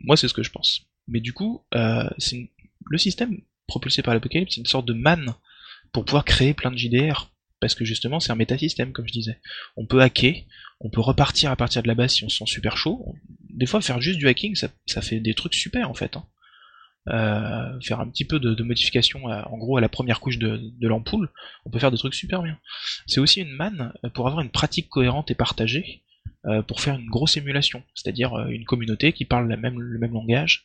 [0.05, 0.83] Moi c'est ce que je pense.
[1.09, 2.51] Mais du coup, euh, c'est
[2.89, 5.35] le système propulsé par l'Apocalypse, c'est une sorte de manne
[5.93, 7.33] pour pouvoir créer plein de JDR.
[7.59, 9.41] Parce que justement, c'est un métasystème, comme je disais.
[9.79, 10.35] On peut hacker,
[10.81, 13.17] on peut repartir à partir de la base si on se sent super chaud.
[13.49, 16.19] Des fois, faire juste du hacking, ça, ça fait des trucs super en fait.
[16.19, 16.27] Hein.
[17.09, 20.61] Euh, faire un petit peu de, de modification en gros à la première couche de,
[20.61, 21.31] de l'ampoule,
[21.65, 22.59] on peut faire des trucs super bien.
[23.07, 26.03] C'est aussi une manne pour avoir une pratique cohérente et partagée
[26.47, 29.99] euh, pour faire une grosse émulation, c'est-à-dire euh, une communauté qui parle la même, le
[30.01, 30.65] même langage,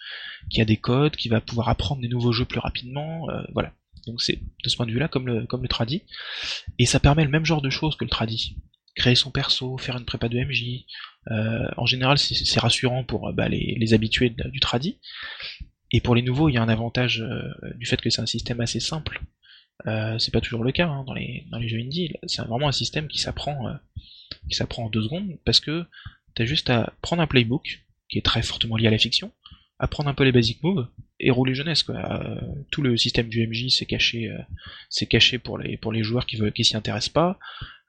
[0.50, 3.74] qui a des codes, qui va pouvoir apprendre des nouveaux jeux plus rapidement, voilà.
[4.08, 6.02] Donc c'est de ce point de vue-là comme le, comme le tradi,
[6.80, 8.58] et ça permet le même genre de choses que le tradi.
[8.96, 10.86] Créer son perso, faire une prépa de MJ,
[11.78, 14.98] en général c'est rassurant pour bah, les, les habitués du tradi,
[15.92, 18.26] et pour les nouveaux, il y a un avantage euh, du fait que c'est un
[18.26, 19.22] système assez simple.
[19.88, 22.14] Euh, c'est pas toujours le cas hein, dans, les, jeux indie.
[22.28, 23.74] C'est vraiment un système qui s'apprend euh,
[24.50, 25.86] qui s'apprend en deux secondes parce que
[26.36, 29.32] t'as juste à prendre un playbook qui est très fortement lié à la fiction,
[29.82, 30.88] apprendre un peu les basic moves
[31.20, 31.96] et rouler jeunesse quoi.
[31.96, 32.40] Euh,
[32.72, 34.38] tout le système du MJ c'est caché, euh,
[34.90, 37.40] c'est caché pour les pour les joueurs qui veulent qui s'y intéressent pas.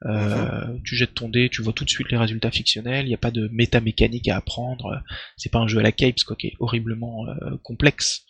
[0.05, 0.81] Euh, mhm.
[0.83, 3.05] Tu jettes ton dé, tu vois tout de suite les résultats fictionnels.
[3.05, 5.03] Il n'y a pas de méta mécanique à apprendre.
[5.37, 7.25] C'est pas un jeu à la Capes quoi qui est horriblement
[7.61, 8.25] complexe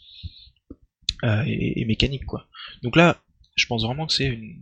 [1.24, 2.48] et, et, mécanique quoi.
[2.84, 3.18] Donc là,
[3.56, 4.62] je pense vraiment que c'est une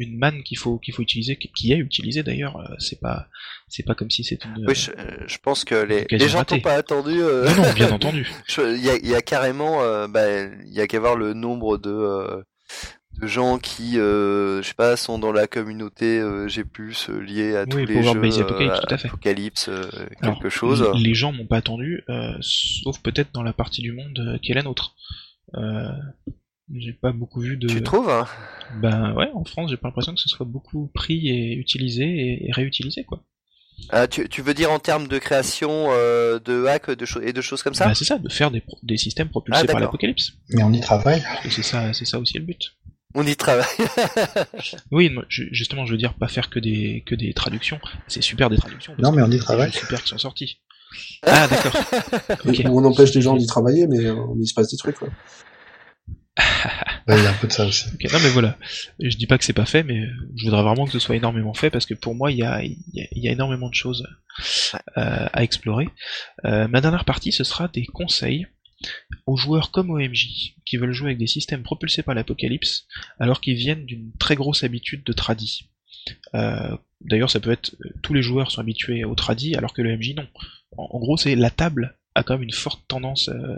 [0.00, 2.56] une manne qu'il faut qu'il faut utiliser, qui est utilisée d'ailleurs.
[2.56, 3.26] Euh, c'est pas
[3.68, 4.66] c'est pas comme si c'était une.
[4.66, 7.20] Oui, je, euh, pense que les, les gens n'ont pas attendu.
[7.20, 8.28] Euh, non, non, bien entendu.
[8.58, 12.42] Il y a, y a, carrément, bah, il y a qu'à voir le nombre de
[13.20, 17.56] de gens qui, euh, je sais pas, sont dans la communauté euh, G+, euh, liée
[17.56, 19.08] à tous Oui, les Power jeux Base euh, Apocalypse, tout à fait.
[19.08, 19.82] Apocalypse, euh,
[20.22, 20.90] Alors, quelque chose.
[20.94, 24.38] Les, les gens m'ont pas attendu, euh, sauf peut-être dans la partie du monde euh,
[24.38, 24.94] qui est la nôtre.
[25.54, 25.90] Euh,
[26.76, 27.68] j'ai pas beaucoup vu de.
[27.68, 28.26] Tu trouves hein?
[28.80, 32.48] Ben ouais, en France, j'ai pas l'impression que ce soit beaucoup pris et utilisé et,
[32.48, 33.22] et réutilisé quoi.
[33.88, 37.40] Ah, tu, tu veux dire en termes de création euh, de hacks de et de
[37.40, 37.86] choses comme ça?
[37.86, 40.32] Bah, c'est ça, de faire des, pro- des systèmes propulsés Ah, par l'apocalypse.
[40.50, 41.22] Mais on y travaille.
[41.48, 42.76] C'est ça, c'est ça aussi le but.
[43.14, 43.64] On y travaille.
[44.92, 47.80] Oui, justement, je veux dire pas faire que des que des traductions.
[48.06, 48.94] C'est super des traductions.
[48.98, 49.72] Non, mais on y travaille.
[49.72, 50.60] super qui sont sortis.
[51.22, 51.72] Ah d'accord.
[52.66, 54.96] On empêche les gens d'y travailler, mais euh, il se passe des trucs.
[54.96, 55.08] Quoi.
[57.08, 57.86] Ouais, il y a un peu de ça aussi.
[58.12, 58.56] Non mais voilà,
[59.00, 61.54] je dis pas que c'est pas fait, mais je voudrais vraiment que ce soit énormément
[61.54, 63.68] fait parce que pour moi il y a, il y a- il y a énormément
[63.68, 64.06] de choses
[64.96, 65.88] euh, à explorer.
[66.44, 68.46] Euh, ma dernière partie ce sera des conseils
[69.26, 72.86] aux joueurs comme OMJ qui veulent jouer avec des systèmes propulsés par l'apocalypse
[73.18, 75.68] alors qu'ils viennent d'une très grosse habitude de tradi.
[76.34, 80.14] Euh, D'ailleurs ça peut être tous les joueurs sont habitués au tradi alors que l'OMJ
[80.16, 80.28] non.
[80.76, 83.56] En, en gros c'est la table a quand même une forte tendance euh,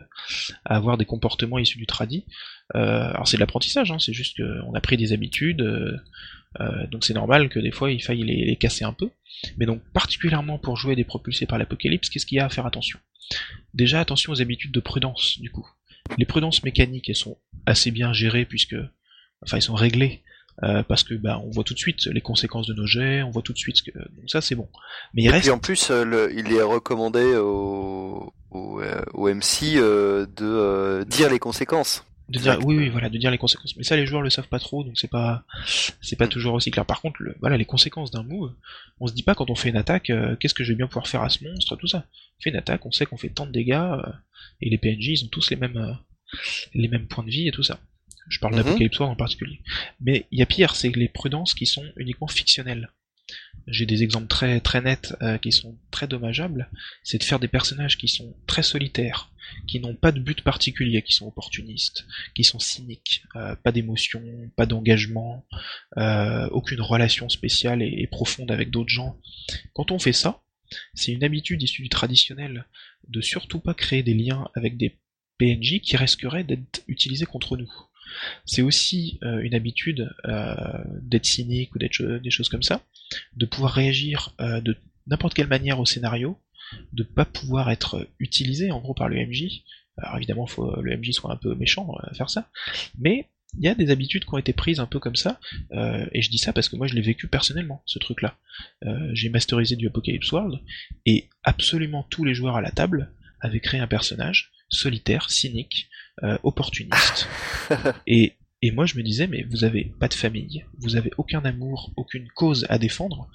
[0.65, 2.27] à avoir des comportements issus du tradi.
[2.75, 7.05] Euh, alors c'est de l'apprentissage, hein, c'est juste qu'on a pris des habitudes, euh, donc
[7.05, 9.11] c'est normal que des fois il faille les, les casser un peu.
[9.57, 12.67] Mais donc particulièrement pour jouer des propulsés par l'apocalypse, qu'est-ce qu'il y a à faire
[12.67, 12.99] attention?
[13.75, 15.67] Déjà attention aux habitudes de prudence du coup.
[16.19, 18.77] Les prudences mécaniques elles sont assez bien gérées puisque,
[19.43, 20.23] enfin elles sont réglées
[20.63, 23.31] euh, parce que bah on voit tout de suite les conséquences de nos jets, on
[23.31, 24.69] voit tout de suite ce que donc ça c'est bon.
[25.15, 29.03] Mais il Et reste puis en plus, euh, le, il est recommandé au, au, euh,
[29.15, 32.05] au MC euh, de euh, dire les conséquences.
[32.29, 32.63] De dire, Direct.
[32.67, 33.77] oui, oui, voilà, de dire les conséquences.
[33.77, 35.45] Mais ça, les joueurs le savent pas trop, donc c'est pas,
[36.01, 36.87] c'est pas toujours aussi clair.
[36.87, 38.55] Par contre, le, voilà, les conséquences d'un move,
[39.01, 40.87] on se dit pas quand on fait une attaque, euh, qu'est-ce que je vais bien
[40.87, 42.07] pouvoir faire à ce monstre, tout ça.
[42.39, 44.03] On fait une attaque, on sait qu'on fait tant de dégâts, euh,
[44.61, 45.93] et les PNJ, ils ont tous les mêmes, euh,
[46.75, 47.81] les mêmes points de vie et tout ça.
[48.29, 49.61] Je parle d'Apocalypse War en particulier.
[50.01, 52.91] Mais il y a pire, c'est les prudences qui sont uniquement fictionnelles.
[53.67, 56.69] J'ai des exemples très très nets euh, qui sont très dommageables.
[57.05, 59.31] C'est de faire des personnages qui sont très solitaires,
[59.67, 64.23] qui n'ont pas de but particulier, qui sont opportunistes, qui sont cyniques, euh, pas d'émotion,
[64.57, 65.45] pas d'engagement,
[65.97, 69.17] euh, aucune relation spéciale et, et profonde avec d'autres gens.
[69.75, 70.43] Quand on fait ça,
[70.95, 72.67] c'est une habitude issue du traditionnel
[73.09, 74.99] de surtout pas créer des liens avec des
[75.39, 77.71] PNJ qui risqueraient d'être utilisés contre nous.
[78.45, 80.55] C'est aussi euh, une habitude euh,
[81.03, 82.83] d'être cynique ou d'être des choses comme ça,
[83.37, 84.77] de pouvoir réagir euh, de
[85.07, 86.39] n'importe quelle manière au scénario,
[86.93, 89.63] de pas pouvoir être utilisé en gros par le MJ.
[89.99, 92.51] Alors évidemment, faut le MJ soit un peu méchant à faire ça,
[92.99, 93.29] mais
[93.59, 95.39] il y a des habitudes qui ont été prises un peu comme ça,
[95.71, 98.39] et je dis ça parce que moi je l'ai vécu personnellement, ce truc-là.
[99.13, 100.61] J'ai masterisé du Apocalypse World,
[101.05, 103.13] et absolument tous les joueurs à la table
[103.43, 105.91] avaient créé un personnage solitaire, cynique,
[106.23, 107.29] euh, opportuniste.
[108.07, 111.45] et, et moi je me disais, mais vous avez pas de famille, vous avez aucun
[111.45, 113.29] amour, aucune cause à défendre,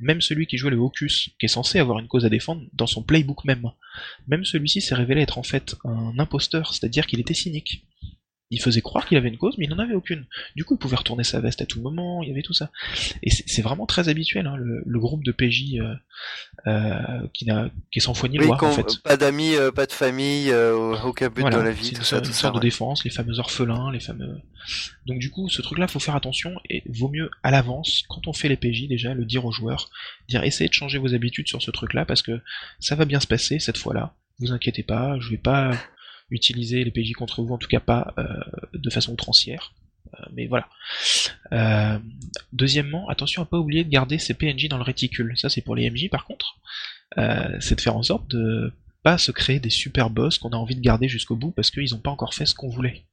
[0.00, 2.86] même celui qui jouait le Hocus, qui est censé avoir une cause à défendre, dans
[2.86, 3.70] son playbook même,
[4.26, 7.86] même celui-ci s'est révélé être en fait un imposteur, c'est-à-dire qu'il était cynique.
[8.54, 10.26] Il faisait croire qu'il avait une cause, mais il n'en avait aucune.
[10.56, 12.70] Du coup, il pouvait retourner sa veste à tout moment, il y avait tout ça.
[13.22, 15.94] Et c'est vraiment très habituel, hein, le, le groupe de PJ euh,
[16.66, 19.02] euh, qui, est sans foi ni Oui, loi, qu'on- en fait.
[19.02, 22.30] Pas d'amis, euh, pas de famille, aucun but Voilà, dans la vie, tout ça, tout
[22.32, 22.50] ça.
[22.50, 22.60] de ouais.
[22.60, 24.38] défense, les fameux orphelins, les fameux.
[25.06, 28.32] Donc du coup, ce truc-là, faut faire attention et vaut mieux à l'avance, quand on
[28.32, 29.88] fait les PJ déjà, le dire aux joueurs,
[30.28, 32.40] dire essayez de changer vos habitudes sur ce truc-là parce que
[32.80, 34.14] ça va bien se passer cette fois-là.
[34.38, 35.72] Vous inquiétez pas, je vais pas
[36.32, 38.26] utiliser les PJ contre vous, en tout cas pas euh,
[38.74, 39.72] de façon outrancière.
[40.14, 40.68] Euh, mais voilà.
[41.52, 41.98] Euh,
[42.52, 45.32] deuxièmement, attention à pas oublier de garder ces PNJ dans le réticule.
[45.36, 46.58] Ça, c'est pour les MJ par contre.
[47.60, 48.72] C'est de faire en sorte de
[49.02, 51.90] pas se créer des super boss qu'on a envie de garder jusqu'au bout parce qu'ils
[51.92, 53.04] n'ont pas encore fait ce qu'on voulait.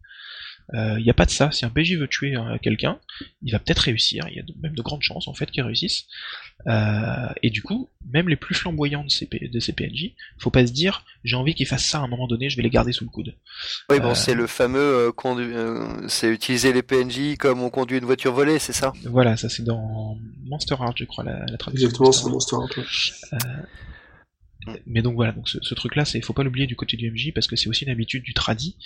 [0.74, 1.52] Il n'y a pas de ça.
[1.52, 3.00] Si un PJ veut tuer euh, quelqu'un,
[3.42, 4.26] il va peut-être réussir.
[4.30, 6.06] Il y a de- même de grandes chances en fait qu'il réussisse.
[6.68, 10.68] Euh, et du coup, même les plus flamboyants de ces, de ces PNJ, faut pas
[10.68, 12.92] se dire j'ai envie qu'ils fassent ça à un moment donné, je vais les garder
[12.92, 13.34] sous le coude.
[13.90, 17.70] Oui, bon, Euh, c'est le fameux euh, condu- euh, c'est utiliser les PNJ comme on
[17.70, 18.94] conduit une voiture volée, c'est ça?
[19.06, 21.88] Voilà, ça c'est dans Monster Heart, je crois, la, la traduction.
[21.88, 22.32] Exactement, Monster c'est Heart.
[22.32, 22.84] mon histoire un peu.
[24.86, 27.32] Mais donc voilà, donc ce, ce truc-là, c'est faut pas l'oublier du côté du MJ
[27.34, 28.78] parce que c'est aussi une habitude du tradi.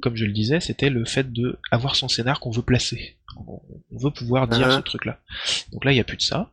[0.00, 3.16] Comme je le disais, c'était le fait de avoir son scénar qu'on veut placer.
[3.46, 3.60] On,
[3.90, 4.76] on veut pouvoir dire Uh-huh.
[4.78, 5.20] ce truc-là.
[5.72, 6.52] Donc là, il y a plus de ça.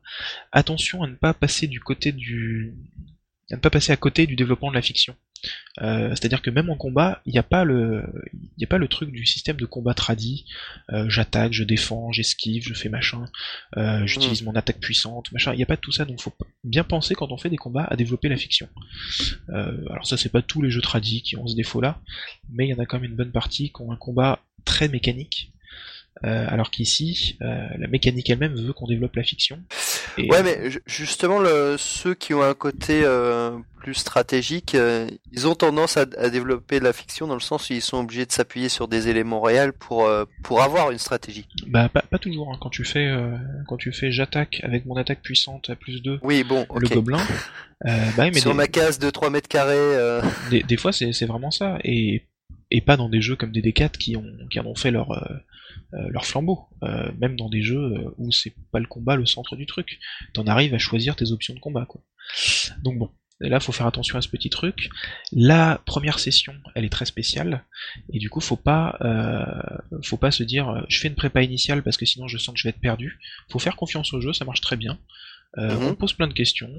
[0.51, 2.75] Attention à ne pas passer du côté du,
[3.51, 5.15] à ne pas passer à côté du développement de la fiction.
[5.81, 8.03] Euh, C'est-à-dire que même en combat, il n'y a pas le,
[8.33, 10.45] il y a pas le truc du système de combat tradi.
[10.91, 13.25] Euh, J'attaque, je défends, j'esquive, je fais machin,
[13.77, 15.53] euh, j'utilise mon attaque puissante, machin.
[15.53, 17.57] Il n'y a pas de tout ça, donc faut bien penser quand on fait des
[17.57, 18.69] combats à développer la fiction.
[19.49, 22.01] Euh, alors ça c'est pas tous les jeux tradis qui ont ce défaut là,
[22.51, 24.87] mais il y en a quand même une bonne partie qui ont un combat très
[24.87, 25.51] mécanique,
[26.23, 29.59] Euh, alors qu'ici, euh, la mécanique elle-même veut qu'on développe la fiction.
[30.17, 30.29] Et...
[30.31, 35.55] Ouais, mais justement, le, ceux qui ont un côté euh, plus stratégique, euh, ils ont
[35.55, 38.69] tendance à, à, développer la fiction dans le sens où ils sont obligés de s'appuyer
[38.69, 41.47] sur des éléments réels pour euh, pour avoir une stratégie.
[41.67, 42.49] Bah pas, pas toujours.
[42.49, 42.57] Hein.
[42.61, 43.13] Quand tu fais
[43.67, 47.19] quand tu fais j'attaque avec mon attaque puissante à plus 2 oui, bon, le gobelin.
[47.83, 48.57] bah, mais sur des...
[48.57, 50.21] ma case de 3 mètres carrés.
[50.49, 51.77] Des, des, fois, c'est vraiment ça.
[51.83, 52.23] Et
[52.71, 55.35] et pas dans des jeux comme DD4 qui ont qui en ont fait leur euh,
[55.91, 59.55] leur flambeau, euh, même dans des jeux euh, où c'est pas le combat le centre
[59.55, 59.99] du truc.
[60.33, 62.01] T'en arrives à choisir tes options de combat, quoi.
[62.83, 64.89] Donc bon, là faut faire attention à ce petit truc.
[65.31, 67.63] La première session, elle est très spéciale
[68.11, 71.83] et du coup faut pas euh, faut pas se dire je fais une prépa initiale
[71.83, 73.19] parce que sinon je sens que je vais être perdu.
[73.49, 74.99] Faut faire confiance au jeu, ça marche très bien.
[75.57, 75.87] Euh, mhm.
[75.87, 76.69] On pose plein de questions.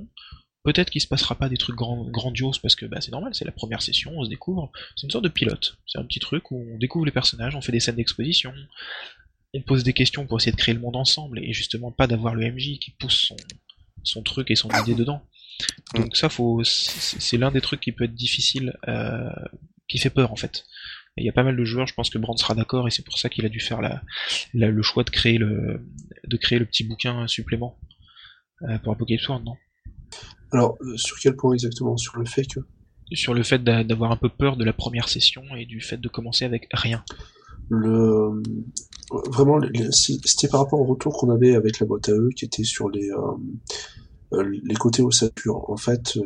[0.66, 3.52] Peut-être qu'il se passera pas des trucs grandioses parce que bah, c'est normal, c'est la
[3.52, 4.72] première session, on se découvre.
[4.96, 5.78] C'est une sorte de pilote.
[5.86, 8.52] C'est un petit truc où on découvre les personnages, on fait des scènes d'exposition,
[9.54, 12.34] on pose des questions pour essayer de créer le monde ensemble et justement pas d'avoir
[12.34, 13.32] le MJ qui pousse
[14.02, 15.22] son, truc et son idée dedans.
[15.94, 19.30] Donc ça, faut, c'est l'un des trucs qui peut être difficile, euh,
[19.86, 20.66] qui fait peur en fait.
[21.16, 23.04] Il y a pas mal de joueurs, je pense que Brand sera d'accord et c'est
[23.04, 23.78] pour ça qu'il a dû faire
[24.52, 25.88] le choix de créer le,
[26.26, 27.78] de créer le petit bouquin supplément
[28.62, 29.56] euh, pour Apocalypse World, non?
[30.56, 31.98] Alors, euh, sur quel point exactement?
[31.98, 32.60] Sur le fait que?
[33.12, 36.08] Sur le fait d'avoir un peu peur de la première session et du fait de
[36.08, 37.04] commencer avec rien.
[37.68, 38.42] Le
[39.26, 39.60] vraiment,
[39.90, 42.88] c'était par rapport au retour qu'on avait avec la boîte à eux, qui était sur
[42.88, 43.18] les euh,
[44.32, 45.68] euh, les côtés ossature.
[45.70, 46.18] En fait,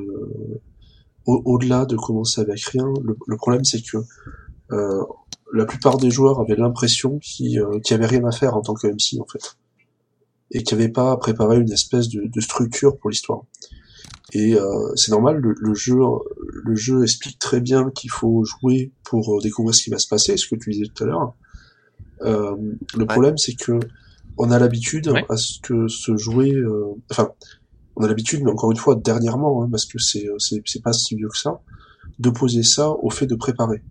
[1.27, 3.99] au-delà de commencer avec rien, le, problème c'est que
[5.53, 8.87] la plupart des joueurs avaient l'impression qu'ils n'y avait rien à faire en tant que
[8.87, 9.59] MC en fait,
[10.53, 13.43] et qu'ils n'avaient pas préparé une espèce de, de structure pour l'histoire.
[14.33, 15.99] Et euh, c'est normal, le, jeu,
[16.65, 20.07] le jeu explique très bien qu'il faut jouer pour euh, découvrir ce qui va se
[20.07, 21.35] passer, ce que tu disais tout à l'heure.
[22.23, 22.57] Euh,
[22.97, 23.79] le problème, c'est que
[24.39, 27.31] on a l'habitude à ce que ce jouer, euh, enfin,
[27.97, 31.17] on a l'habitude, mais encore une fois, dernièrement, hein, parce que c'est c'est pas si
[31.17, 31.61] vieux que ça,
[32.19, 33.83] d'opposer ça au fait de préparer.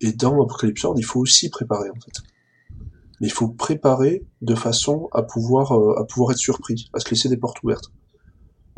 [0.00, 2.22] Et dans Apocalypse World, il faut aussi préparer en fait.
[3.20, 7.28] Mais il faut préparer de façon à pouvoir à pouvoir être surpris, à se laisser
[7.28, 7.92] des portes ouvertes.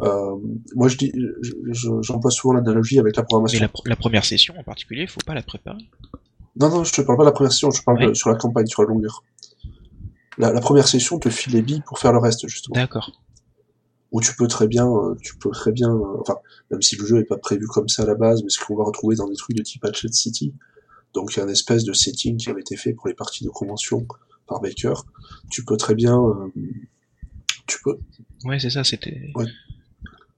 [0.02, 0.36] Euh,
[0.74, 1.12] moi, je dis,
[2.00, 3.58] j'emploie souvent l'analogie avec la programmation.
[3.60, 5.88] Mais la, première session en particulier, il faut pas la préparer.
[6.56, 8.66] Non, non, je te parle pas de la première session, je parle sur la campagne,
[8.66, 9.22] sur la longueur.
[10.38, 12.74] La, première session te file les billes pour faire le reste, justement.
[12.74, 13.12] D'accord.
[14.12, 16.36] Où tu peux très bien, euh, tu peux très bien, euh, enfin,
[16.70, 18.74] même si le jeu est pas prévu comme ça à la base, mais ce qu'on
[18.74, 20.52] va retrouver dans des trucs de type Hatchet City,
[21.14, 23.44] donc il y a une espèce de setting qui avait été fait pour les parties
[23.44, 24.06] de convention
[24.48, 24.94] par Baker,
[25.48, 26.18] tu peux très bien,
[27.68, 27.98] tu peux.
[28.44, 29.30] Ouais, c'est ça, c'était.
[29.36, 29.46] Ouais.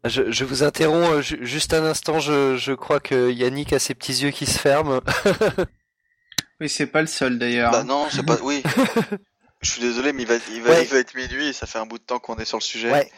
[0.05, 3.95] Je, je, vous interromps euh, juste un instant, je, je, crois que Yannick a ses
[3.95, 5.01] petits yeux qui se ferment.
[6.61, 7.71] oui, c'est pas le seul d'ailleurs.
[7.71, 8.37] Bah non, c'est pas.
[8.43, 8.65] Oui.
[9.63, 11.79] je suis désolé, mais il va, il va, il va être minuit et ça fait
[11.79, 12.91] un bout de temps qu'on est sur le sujet.
[12.91, 13.11] Ouais.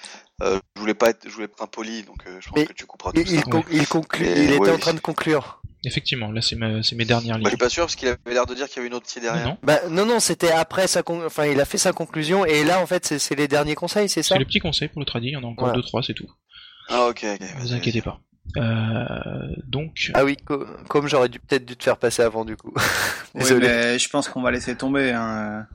[0.43, 2.87] Euh, je voulais pas être, je voulais être impoli, donc euh, je pense que tu
[2.87, 3.43] couperas tout il, ça.
[3.71, 5.63] Il, conclut, il était en train de conclure.
[5.87, 7.45] Effectivement, là c'est mes dernières lignes.
[7.45, 8.95] Bah, je suis pas sûr parce qu'il avait l'air de dire qu'il y avait une
[8.95, 9.47] autre idée derrière.
[9.47, 11.25] Non, bah, non, non, c'était après sa con...
[11.25, 14.23] enfin il a fait sa conclusion et là en fait c'est les derniers conseils, c'est
[14.23, 16.03] ça C'est le petit conseil pour le trading, il y en a encore deux trois,
[16.03, 16.27] c'est tout.
[16.89, 17.47] Ah ok, ok.
[17.59, 18.21] Vous inquiétez pas.
[18.57, 20.11] Euh, donc.
[20.15, 20.37] Ah oui,
[20.89, 22.73] comme j'aurais dû peut-être dû te faire passer avant du coup.
[23.35, 23.67] Désolé.
[23.67, 25.13] mais je pense qu'on va laisser tomber.
[25.13, 25.67] Hein.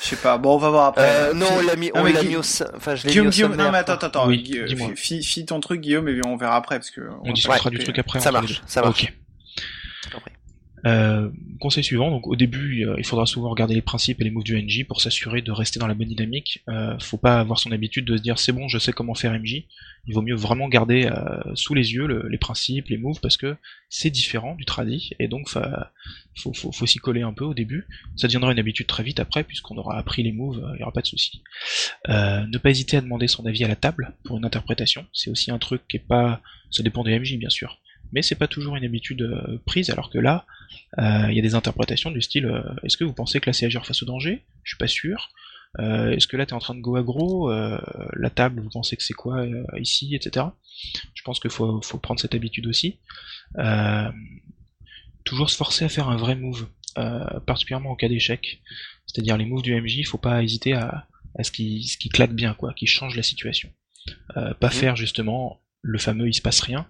[0.00, 0.38] Je sais pas.
[0.38, 1.02] Bon, on va voir après.
[1.04, 3.56] Euh, non, on l'a mis, on l'a mis au, enfin, je l'ai mis au Guillaume,
[3.56, 6.90] non, mais attends, attends, oui, Guillaume, Fis ton truc, Guillaume, et on verra après, parce
[6.90, 7.00] que.
[7.22, 8.20] On, discutera du truc après.
[8.20, 9.04] Ça marche, ça marche.
[9.04, 9.14] Ok.
[10.86, 11.30] Euh,
[11.60, 14.44] conseil suivant, donc au début, euh, il faudra souvent regarder les principes et les moves
[14.44, 16.62] du NJ pour s'assurer de rester dans la bonne dynamique.
[16.68, 19.32] Euh, faut pas avoir son habitude de se dire c'est bon, je sais comment faire
[19.32, 19.64] MJ.
[20.06, 23.56] Il vaut mieux vraiment garder euh, sous les yeux les principes, les moves, parce que
[23.88, 27.86] c'est différent du tradi, et donc faut, faut, faut s'y coller un peu au début.
[28.16, 30.92] Ça deviendra une habitude très vite après, puisqu'on aura appris les moves, il n'y aura
[30.92, 31.42] pas de souci.
[32.08, 35.50] ne pas hésiter à demander son avis à la table pour une interprétation, c'est aussi
[35.50, 36.42] un truc qui est pas...
[36.70, 37.78] Ça dépend des MJ bien sûr,
[38.14, 40.46] mais c'est pas toujours une habitude euh, prise, alors que là,
[40.98, 43.52] euh, il y a des interprétations du style euh, est-ce que vous pensez que là
[43.52, 44.44] c'est agir face au danger?
[44.62, 45.30] Je suis pas sûr.
[45.78, 49.14] est-ce que là t'es en train de go aggro La table, vous pensez que c'est
[49.14, 49.44] quoi
[49.76, 50.46] ici, etc.
[51.14, 53.00] Je pense qu'il faut, faut, prendre cette habitude aussi.
[55.24, 56.68] toujours se forcer à faire un vrai move,
[57.46, 58.62] particulièrement en cas d'échec.
[59.06, 62.34] C'est-à-dire les moves du MJ, il faut pas hésiter à, à ce qui, qui claque
[62.34, 63.68] bien, quoi, qui change la situation.
[64.34, 64.70] pas mmh.
[64.70, 66.86] faire justement le fameux il se passe rien,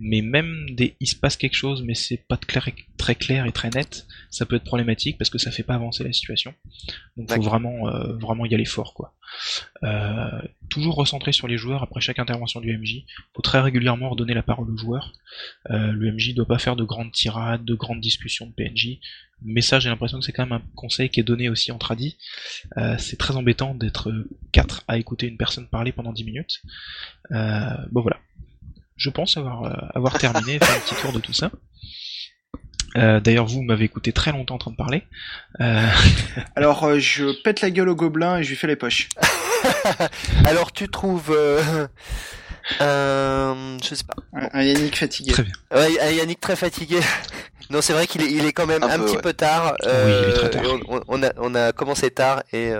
[0.00, 3.70] mais même des il se passe quelque chose mais c'est pas très clair et très
[3.70, 6.52] net, ça peut être problématique parce que ça fait pas avancer la situation.
[7.16, 9.14] Donc faut vraiment euh, vraiment y aller fort quoi.
[10.68, 13.04] toujours recentré sur les joueurs après chaque intervention du MJ.
[13.34, 15.12] Faut très régulièrement redonner la parole aux joueurs.
[15.68, 18.98] le MJ doit pas faire de grandes tirades, de grandes discussions de PNJ.
[19.44, 21.78] Mais ça, j'ai l'impression que c'est quand même un conseil qui est donné aussi en
[21.78, 22.16] tradi.
[22.98, 24.12] c'est très embêtant d'être
[24.50, 26.62] quatre à écouter une personne parler pendant 10 minutes.
[27.30, 28.18] bon voilà.
[28.96, 31.50] Je pense avoir, avoir terminé, fait un petit tour de tout ça.
[32.96, 35.04] Euh, d'ailleurs, vous m'avez écouté très longtemps en train de parler.
[35.60, 35.86] Euh...
[36.56, 39.08] Alors, euh, je pète la gueule au gobelin et je lui fais les poches.
[40.44, 41.30] Alors, tu trouves...
[41.30, 41.86] Euh...
[42.80, 44.14] je sais pas.
[44.52, 45.32] Un, Yannick fatigué.
[45.32, 45.52] Très bien.
[45.74, 47.00] Ouais, un Yannick très fatigué.
[47.70, 49.74] non, c'est vrai qu'il est, il est quand même un, petit peu tard.
[49.84, 50.62] oui, il est très tard.
[50.88, 52.72] On, on, a, on a commencé tard et...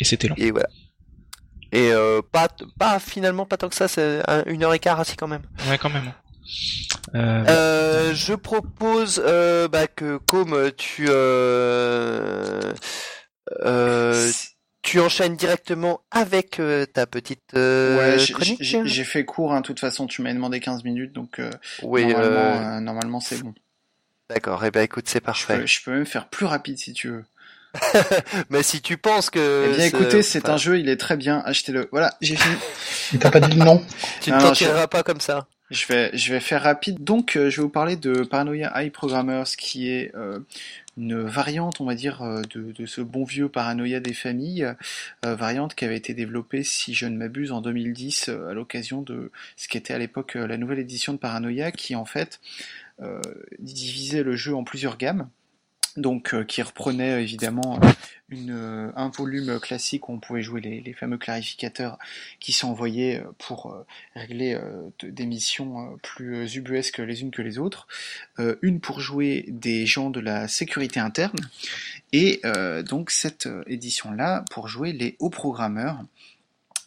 [0.00, 0.34] Et c'était long.
[0.38, 0.68] Et voilà.
[1.72, 1.92] Et
[2.32, 5.42] pas, pas finalement pas tant que ça, c'est une heure et quart assis quand même.
[5.68, 6.12] Ouais, quand même.
[7.14, 12.72] Euh, euh, je propose euh, bah, que comme tu euh,
[13.64, 14.30] euh,
[14.82, 16.60] tu enchaînes directement avec
[16.92, 18.62] ta petite ouais, chronique.
[18.62, 21.40] J'ai fait court, hein, de toute façon, tu m'as demandé 15 minutes, donc
[21.82, 23.54] oui, normalement, normalement c'est bon.
[24.30, 25.66] D'accord, et eh ben écoute, c'est parfait.
[25.66, 27.24] Je peux, même faire plus rapide si tu veux.
[28.50, 29.66] Mais si tu penses que.
[29.68, 31.42] Eh bien, écoutez, c'est un jeu, il est très bien.
[31.44, 31.88] Achetez-le.
[31.90, 32.56] Voilà, j'ai fini.
[33.20, 33.84] T'as pas dit le nom
[34.20, 35.46] Tu ne t'en tireras pas comme ça.
[35.70, 37.04] Je vais, je vais faire rapide.
[37.04, 40.38] Donc, euh, je vais vous parler de Paranoia High Programmers, qui est euh,
[40.96, 44.72] une variante, on va dire, euh, de, de, ce bon vieux Paranoia des familles,
[45.22, 49.68] variante qui avait été développée, si je ne m'abuse, en 2010 à l'occasion de ce
[49.68, 52.40] qui était à l'époque la nouvelle édition de Paranoia, qui en fait
[53.58, 55.28] divisait le jeu en plusieurs gammes
[56.00, 57.78] donc euh, qui reprenait évidemment
[58.30, 61.98] une, euh, un volume classique où on pouvait jouer les, fameux clarificateurs
[62.40, 63.76] qui euh, pour
[64.14, 64.58] régler
[65.02, 67.86] des missions plus ubuesques les unes que les autres,
[68.62, 71.38] une pour jouer des gens de la sécurité interne,
[72.12, 72.40] et
[72.88, 76.02] donc cette édition-là pour jouer les hauts programmeurs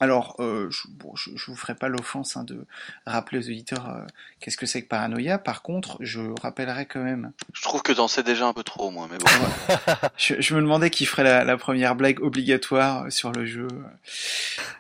[0.02, 2.66] alors, euh, je, bon, je, vous ferai pas l'offense hein, de
[3.06, 4.02] rappeler aux auditeurs euh,
[4.40, 5.38] qu'est-ce que c'est que paranoïa.
[5.38, 7.32] Par contre, je rappellerai quand même.
[7.54, 9.76] Je trouve que t'en sais déjà un peu trop, moi, mais bon.
[10.18, 13.68] je, me demandais qui ferait la, première blague obligatoire sur le jeu.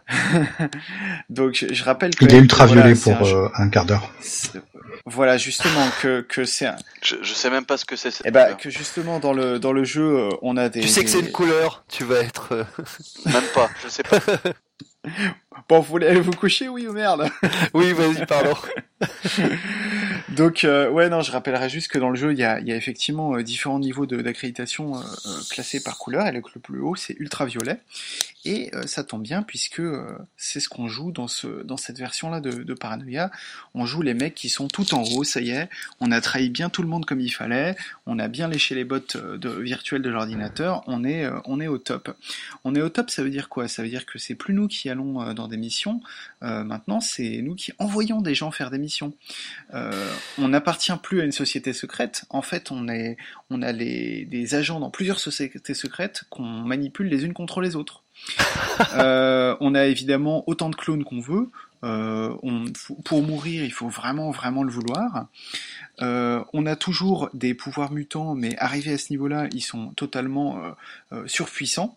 [1.30, 2.26] Donc, je, rappelle que.
[2.26, 4.11] Il est ultraviolet pour un, euh, un, quart d'heure.
[5.06, 6.65] Voilà, justement que que c'est.
[6.65, 6.77] Un...
[7.03, 8.10] Je, je sais même pas ce que c'est.
[8.26, 10.81] Eh ben, que justement dans le dans le jeu, on a des.
[10.81, 11.84] Tu sais que c'est une couleur.
[11.89, 12.65] Tu vas être.
[13.27, 13.69] même pas.
[13.84, 14.18] Je sais pas.
[15.68, 17.30] Bon, vous voulez aller vous coucher, oui ou merde
[17.73, 18.53] Oui, vas-y, pardon.
[20.30, 22.72] Donc, euh, ouais, non, je rappellerai juste que dans le jeu, il y a, y
[22.72, 25.02] a effectivement euh, différents niveaux d'accréditation euh,
[25.49, 27.80] classés par couleur, et le, le plus haut, c'est ultraviolet.
[28.43, 29.81] Et ça tombe bien, puisque
[30.35, 33.30] c'est ce qu'on joue dans, ce, dans cette version-là de, de, Paranoia.
[33.76, 35.69] On joue les mecs qui sont tout en haut, ça y est,
[35.99, 37.76] on a trahi bien tout le monde comme il fallait,
[38.07, 41.27] on a bien léché les bottes de, virtuelles de l'ordinateur, on est,
[41.68, 42.15] au top.
[42.63, 43.68] On est au top, ça veut dire quoi?
[43.68, 46.01] Ça veut dire que c'est plus nous qui allons dans des missions,
[46.41, 49.13] maintenant c'est nous qui envoyons des gens faire des missions.
[49.73, 52.26] Euh, on n'appartient plus à une société secrète.
[52.30, 57.34] En fait, on a les, des agents dans plusieurs sociétés secrètes qu'on manipule les unes
[57.34, 58.03] contre les autres.
[58.98, 61.49] Euh, on a évidemment autant de clones qu'on veut.
[61.84, 62.34] Euh,
[63.06, 65.27] pour mourir, il faut vraiment, vraiment le vouloir.
[65.99, 70.60] on a toujours des pouvoirs mutants, mais arrivés à ce niveau-là, ils sont totalement
[71.27, 71.95] surpuissants.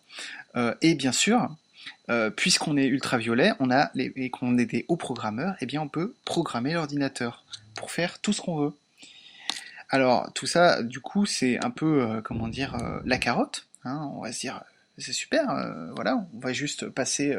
[0.81, 1.49] et bien sûr,
[2.09, 5.81] euh, puisqu'on est ultraviolet, on a les, et qu'on est des hauts programmeurs, eh bien
[5.81, 7.43] on peut programmer l'ordinateur
[7.75, 8.73] pour faire tout ce qu'on veut.
[9.89, 13.65] Alors tout ça, du coup, c'est un peu, euh, comment dire, euh, la carotte.
[13.83, 14.63] Hein, on va se dire,
[14.97, 15.45] c'est super,
[15.95, 17.35] voilà, on va juste passer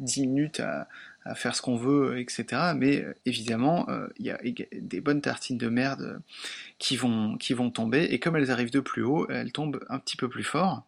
[0.00, 0.86] 10 minutes à,
[1.34, 2.72] faire ce qu'on veut, etc.
[2.76, 4.38] Mais euh, évidemment, euh, il y a
[4.72, 6.20] des bonnes tartines de merde
[6.78, 9.98] qui vont, qui vont tomber, et comme elles arrivent de plus haut, elles tombent un
[9.98, 10.84] petit peu plus fort.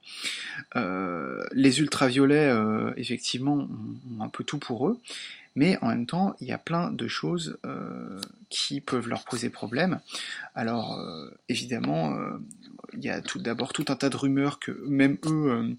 [0.76, 2.52] Euh, les ultraviolets,
[2.97, 3.68] effectivement,
[4.18, 5.01] ont un peu tout pour eux,
[5.56, 7.59] mais en même temps, il y a plein de choses
[8.51, 10.01] qui peuvent leur poser problème.
[10.55, 10.98] Alors,
[11.48, 12.16] évidemment,
[12.92, 15.76] il y a tout d'abord tout un tas de rumeurs que même eux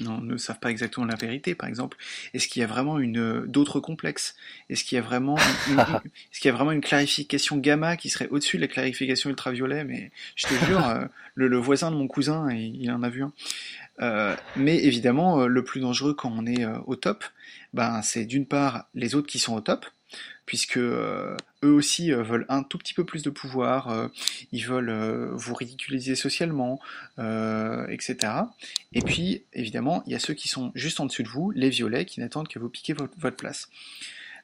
[0.00, 1.54] ne savent pas exactement la vérité.
[1.54, 1.96] Par exemple,
[2.34, 4.34] est-ce qu'il y a vraiment une d'autres complexes?
[4.68, 5.36] Est-ce qu'il y a vraiment
[5.68, 5.78] une,
[6.32, 9.84] est-ce qu'il y a vraiment une clarification gamma qui serait au-dessus de la clarification ultraviolet?
[9.84, 11.04] Mais je te jure, euh,
[11.34, 13.32] le, voisin de mon cousin, il, en a vu un.
[14.00, 17.24] Euh, mais évidemment, euh, le plus dangereux quand on est au top,
[17.72, 19.86] ben c'est d'une part les autres qui sont au top,
[20.46, 24.08] puisque euh, eux aussi euh, veulent un tout petit peu plus de pouvoir, euh,
[24.50, 26.80] ils veulent vous ridiculiser socialement,
[27.18, 28.16] etc.
[28.92, 31.70] Et puis, évidemment, il y a ceux qui sont juste en dessus de vous, les
[31.70, 33.68] violets, qui n'attendent que vous piquer votre, place.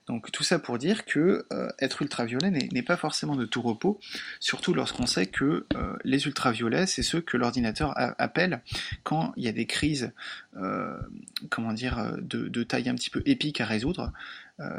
[0.06, 1.44] Donc tout ça pour dire que
[1.78, 4.00] être ultraviolet n'est pas forcément de tout repos,
[4.40, 5.66] surtout lorsqu'on sait que
[6.04, 8.62] les ultraviolets, c'est ceux que l'ordinateur appelle
[9.02, 10.12] quand il y a des crises,
[11.50, 14.12] comment dire, de, taille un petit peu épique à résoudre,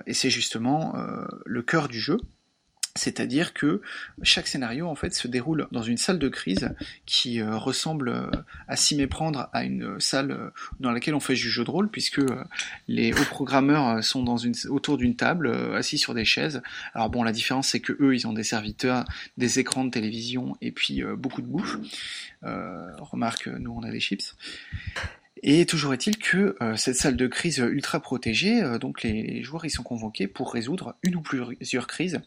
[0.06, 0.93] et c'est justement
[1.45, 2.18] le cœur du jeu.
[2.95, 3.81] C'est-à-dire que
[4.23, 6.73] chaque scénario en fait se déroule dans une salle de crise
[7.06, 8.31] qui euh, ressemble euh,
[8.68, 10.49] à s'y méprendre à une salle euh,
[10.80, 12.22] dans laquelle on fait du jeu de rôle puisque
[12.88, 16.61] les hauts programmeurs sont dans une, autour d'une table assis sur des chaises.
[16.93, 19.06] Alors bon la différence c'est que eux ils ont des serviteurs,
[19.38, 21.77] des écrans de télévision et puis beaucoup de bouffe.
[22.41, 24.35] remarque nous on a des chips.
[25.41, 29.66] Et toujours est-il que euh, cette salle de crise ultra protégée, euh, donc les, joueurs
[29.66, 32.22] y sont convoqués pour résoudre une ou plusieurs crises.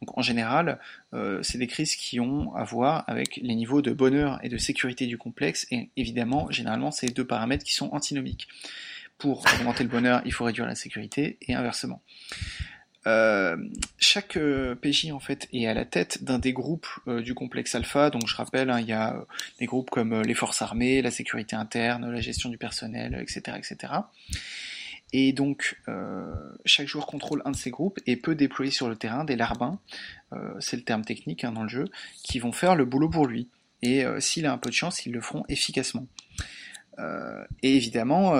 [0.00, 0.80] Donc en général,
[1.14, 4.58] euh, c'est des crises qui ont à voir avec les niveaux de bonheur et de
[4.58, 8.48] sécurité du complexe, et évidemment, généralement, c'est deux paramètres qui sont antinomiques.
[9.18, 12.02] Pour augmenter le bonheur, il faut réduire la sécurité, et inversement.
[13.06, 13.56] Euh,
[13.98, 17.74] chaque euh, PJ en fait est à la tête d'un des groupes euh, du complexe
[17.74, 18.10] alpha.
[18.10, 19.24] Donc je rappelle, hein, il y a
[19.58, 23.92] des groupes comme les forces armées, la sécurité interne, la gestion du personnel, etc., etc.
[25.12, 25.80] Et donc
[26.64, 29.78] chaque joueur contrôle un de ces groupes et peut déployer sur le terrain des larbins,
[30.58, 31.84] c'est le terme technique hein, dans le jeu,
[32.24, 33.48] qui vont faire le boulot pour lui.
[33.82, 36.06] Et s'il a un peu de chance, ils le feront efficacement.
[36.98, 38.34] et évidemment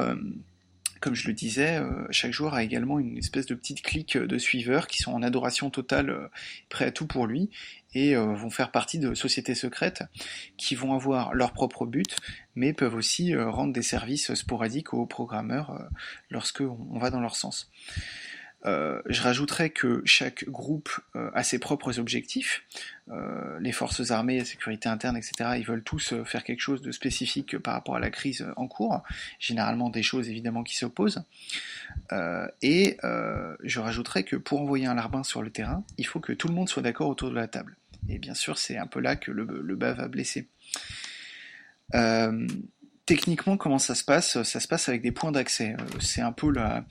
[1.00, 4.38] comme je le disais, euh, chaque joueur a également une espèce de petite clique de
[4.38, 6.28] suiveurs qui sont en adoration totale, euh,
[6.68, 7.50] prêts à tout pour lui,
[7.94, 10.04] et euh, vont faire partie de sociétés secrètes
[10.56, 12.16] qui vont avoir leur propre but,
[12.54, 15.88] mais peuvent aussi rendre des services sporadiques aux programmeurs
[16.30, 17.70] lorsque on va dans leur sens.
[18.64, 22.64] Euh, je rajouterais que chaque groupe euh, a ses propres objectifs.
[23.10, 26.90] Euh, les forces armées, la sécurité interne, etc., ils veulent tous faire quelque chose de
[26.90, 29.02] spécifique par rapport à la crise en cours.
[29.38, 31.22] Généralement des choses évidemment qui s'opposent.
[32.62, 36.48] et je rajouterais que pour envoyer un larbin sur le terrain, il faut que tout
[36.48, 37.76] le monde soit d'accord autour de la table.
[38.08, 40.48] Et bien sûr, c'est un peu là que le, le bas va blesser.
[43.06, 45.76] Techniquement, comment ça se passe Ça se passe avec des points d'accès.
[45.78, 46.84] Euh, c'est un peu la,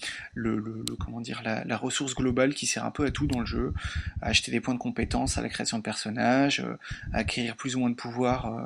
[1.76, 3.74] ressource globale qui sert un peu à tout dans le jeu.
[4.22, 6.78] À acheter des points de compétence, à la création de personnages, euh,
[7.12, 8.62] à acquérir plus ou moins de pouvoir euh,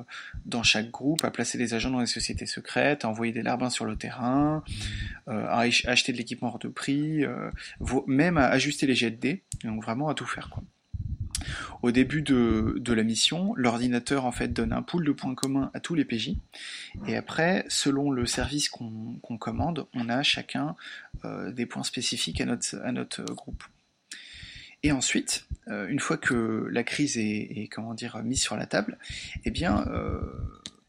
[0.45, 3.71] dans chaque groupe, à placer des agents dans les sociétés secrètes, à envoyer des larbins
[3.71, 4.63] sur le terrain,
[5.25, 7.23] à acheter de l'équipement hors de prix,
[8.05, 9.43] même à ajuster les jets de dés.
[9.63, 10.49] Donc vraiment à tout faire.
[10.49, 10.63] Quoi.
[11.81, 15.79] Au début de, la mission, l'ordinateur en fait donne un pool de points communs à
[15.79, 16.35] tous les PJ,
[17.07, 20.75] et après, selon le service qu'on commande, on a chacun
[21.25, 23.63] euh, des points spécifiques à notre, groupe.
[24.83, 28.97] Et ensuite, euh, une fois que la crise est, comment dire mise sur la table,
[29.45, 30.19] eh bien euh,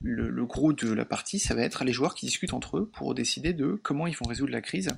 [0.00, 3.14] le, gros de la partie, ça va être les joueurs qui discutent entre eux pour
[3.14, 4.90] décider de comment ils vont résoudre la crise.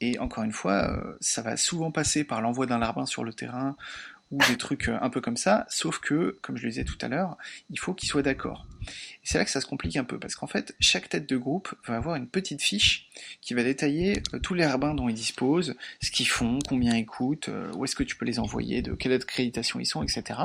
[0.00, 3.32] Et encore une fois, euh, ça va souvent passer par l'envoi d'un larbin sur le
[3.32, 3.76] terrain
[4.32, 6.98] ou des trucs euh, un peu comme ça, sauf que, comme je le disais tout
[7.00, 7.36] à l'heure,
[7.70, 8.66] il faut qu'ils soient d'accord.
[8.82, 11.36] Et c'est là que ça se complique un peu, parce qu'en fait, chaque tête de
[11.36, 13.08] groupe va avoir une petite fiche
[13.40, 17.06] qui va détailler euh, tous les larbins dont ils disposent, ce qu'ils font, combien ils
[17.06, 20.40] coûtent, où est-ce que tu peux les envoyer, de quelle accréditation ils sont, etc.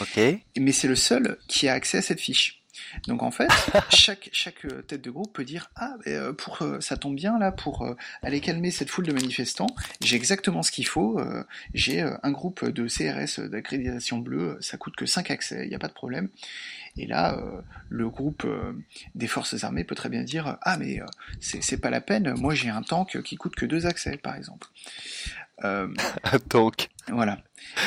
[0.00, 0.18] Ok.
[0.58, 2.61] Mais c'est le seul qui a accès à cette fiche.
[3.06, 3.48] Donc en fait,
[3.90, 7.38] chaque, chaque euh, tête de groupe peut dire ah euh, pour euh, ça tombe bien
[7.38, 7.86] là pour
[8.22, 11.20] aller calmer cette foule de manifestants, j'ai exactement ce qu'il faut,
[11.74, 15.78] j'ai un groupe de CRS d'accréditation bleue, ça coûte que 5 accès, il n'y a
[15.78, 16.28] pas de problème.
[16.96, 17.40] Et là,
[17.88, 18.46] le groupe
[19.14, 21.00] des forces armées peut très bien dire ah mais
[21.40, 24.68] c'est pas la peine, moi j'ai un tank qui coûte que 2 accès par exemple.
[25.62, 25.92] un
[26.48, 26.88] tank.
[27.08, 27.38] Voilà.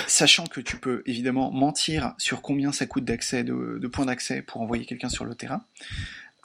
[0.07, 4.61] Sachant que tu peux évidemment mentir sur combien ça coûte d'accès, de, points d'accès pour
[4.61, 5.63] envoyer quelqu'un sur le terrain.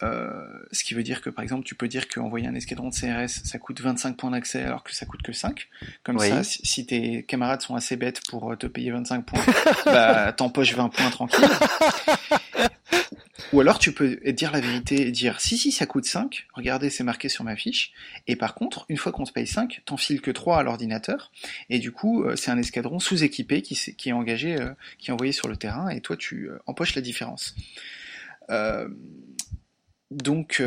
[0.03, 2.95] Euh, ce qui veut dire que par exemple tu peux dire qu'envoyer un escadron de
[2.95, 5.69] CRS ça coûte 25 points d'accès alors que ça coûte que 5
[6.05, 9.45] comme ça si, tes camarades sont assez bêtes pour te payer 25 points
[9.85, 11.45] bah t'empoches 20 points tranquille
[13.53, 16.91] ou alors tu peux dire la vérité et dire si si ça coûte 5, regardez
[16.91, 17.93] c'est marqué sur ma fiche,
[18.27, 21.33] et par contre, une fois qu'on te paye 5, t'en files que 3 à l'ordinateur,
[21.69, 25.33] et du coup euh, c'est un escadron sous-équipé qui, est engagé, euh, qui est envoyé
[25.33, 27.55] sur le terrain, et toi tu euh, empoches la différence.
[30.11, 30.63] donc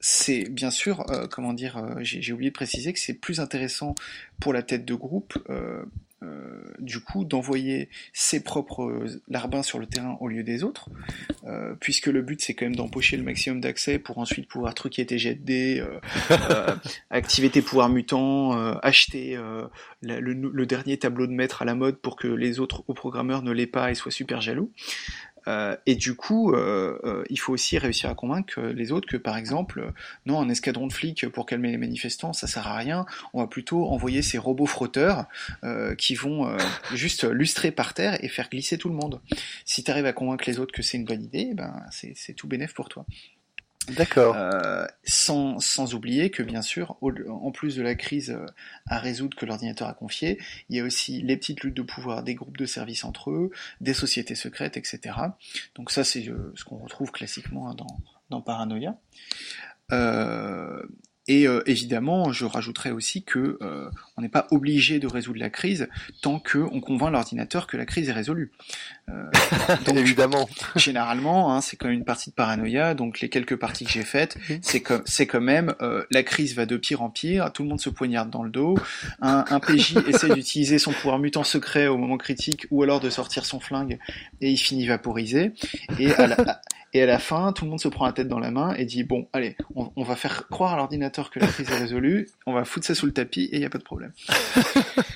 [0.00, 3.94] c'est bien sûr, comment dire, j'ai oublié de préciser que c'est plus intéressant
[4.38, 5.36] pour la tête de groupe
[6.24, 10.88] euh, du coup d'envoyer ses propres larbins sur le terrain au lieu des autres,
[11.46, 15.06] euh, puisque le but c'est quand même d'empocher le maximum d'accès pour ensuite pouvoir truquer
[15.06, 15.80] tes jets de dés,
[16.30, 16.74] euh,
[17.10, 18.52] activer tes pouvoirs mutants,
[18.82, 19.38] acheter
[20.02, 23.66] le, dernier tableau de maître à la mode pour que les autres programmeurs ne l'aient
[23.66, 24.72] pas et soient super jaloux.
[25.48, 29.16] Euh, et du coup, euh, euh, il faut aussi réussir à convaincre les autres que,
[29.16, 29.92] par exemple,
[30.26, 33.06] non, un escadron de flics pour calmer les manifestants, ça sert à rien.
[33.32, 35.26] On va plutôt envoyer ces robots frotteurs
[35.98, 36.56] qui vont
[36.92, 39.20] juste lustrer par terre et faire glisser tout le monde.
[39.64, 42.46] Si tu arrives à convaincre les autres que c'est une bonne idée, ben c'est tout
[42.46, 43.06] bénéf pour toi.
[43.88, 44.34] D'accord.
[44.36, 48.46] Euh, sans, sans oublier que bien sûr, en plus de la crise euh,
[48.86, 50.40] à résoudre que l'ordinateur a confié,
[50.70, 53.50] il y a aussi les petites luttes de pouvoir des groupes de services entre eux,
[53.80, 55.16] des sociétés secrètes, etc.
[55.74, 57.98] Donc ça, c'est euh, ce qu'on retrouve classiquement hein, dans,
[58.30, 58.96] dans Paranoia.
[59.92, 60.82] Euh,
[61.26, 65.48] et euh, évidemment, je rajouterais aussi que euh, on n'est pas obligé de résoudre la
[65.50, 65.88] crise
[66.20, 68.52] tant qu'on convainc l'ordinateur que la crise est résolue.
[69.08, 69.30] Euh,
[69.86, 70.48] donc, évidemment.
[70.76, 72.94] Généralement, hein, c'est quand même une partie de paranoïa.
[72.94, 76.54] Donc les quelques parties que j'ai faites, c'est comme c'est quand même euh, la crise
[76.54, 77.52] va de pire en pire.
[77.52, 78.76] Tout le monde se poignarde dans le dos.
[79.22, 83.10] Un, un PJ essaie d'utiliser son pouvoir mutant secret au moment critique, ou alors de
[83.10, 83.98] sortir son flingue
[84.40, 85.52] et il finit vaporisé.
[85.98, 86.60] Et à la,
[86.94, 88.84] et à la fin, tout le monde se prend la tête dans la main et
[88.84, 92.52] dit bon, allez, on, va faire croire à l'ordinateur que la crise est résolue, on
[92.52, 94.12] va foutre ça sous le tapis et il n'y a pas de problème.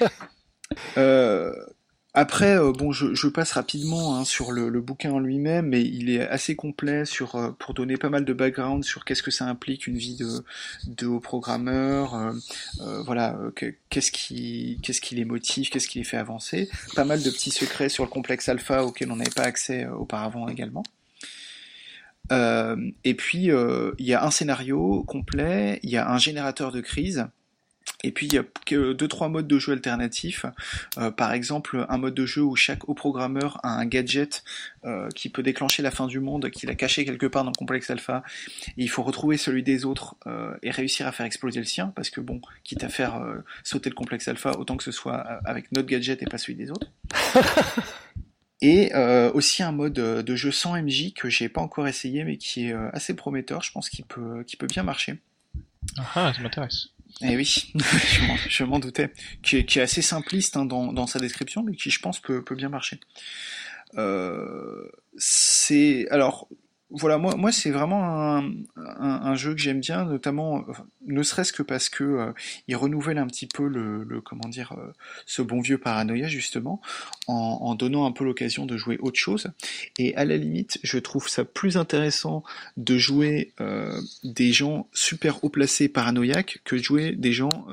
[0.96, 1.52] euh,
[2.14, 6.26] après, euh, bon, je, passe rapidement hein, sur le, bouquin en lui-même, mais il est
[6.26, 9.86] assez complet sur euh, pour donner pas mal de background sur qu'est-ce que ça implique
[9.86, 10.44] une vie de,
[10.88, 12.16] de haut programmeur,
[12.80, 13.38] euh, voilà,
[13.88, 17.52] qu'est-ce qui qu'est-ce qui les motive, qu'est-ce qui les fait avancer, pas mal de petits
[17.52, 20.82] secrets sur le complexe alpha auquel on n'avait pas accès auparavant également.
[22.32, 26.72] Euh, et puis, euh, il y a un scénario complet, il y a un générateur
[26.72, 27.26] de crise,
[28.04, 30.46] et puis il y a deux trois modes de jeu alternatifs.
[30.98, 34.44] Euh, par exemple, un mode de jeu où chaque haut programmeur a un gadget
[35.14, 37.90] qui peut déclencher la fin du monde, qu'il a caché quelque part dans le complexe
[37.90, 38.22] alpha.
[38.76, 40.16] Et il faut retrouver celui des autres
[40.62, 43.20] et réussir à faire exploser le sien, parce que bon, quitte à faire
[43.64, 46.70] sauter le complexe alpha, autant que ce soit avec notre gadget et pas celui des
[46.70, 46.90] autres.
[48.60, 52.24] Et euh, aussi un mode euh, de jeu sans MJ que j'ai pas encore essayé
[52.24, 55.20] mais qui est euh, assez prometteur, je pense qu'il peut, qu'il peut bien marcher.
[56.14, 56.88] Ah, ça m'intéresse.
[57.22, 57.72] Eh oui,
[58.48, 59.12] je m'en doutais.
[59.42, 62.20] Qui est, qui est, assez simpliste hein, dans, dans, sa description, mais qui je pense
[62.20, 63.00] peut, peut bien marcher.
[63.96, 66.48] Euh, c'est alors
[66.90, 70.64] voilà, moi, moi c'est vraiment un, un, jeu que j'aime bien, notamment,
[71.06, 72.32] ne serait-ce que parce que euh,
[72.66, 74.92] il renouvelle un petit peu le, le comment dire, euh,
[75.26, 76.80] ce bon vieux paranoïa justement,
[77.26, 79.48] en, en donnant un peu l'occasion de jouer autre chose.
[79.98, 82.42] Et à la limite, je trouve ça plus intéressant
[82.78, 87.66] de jouer euh, des gens super haut placés paranoïaques que de jouer des gens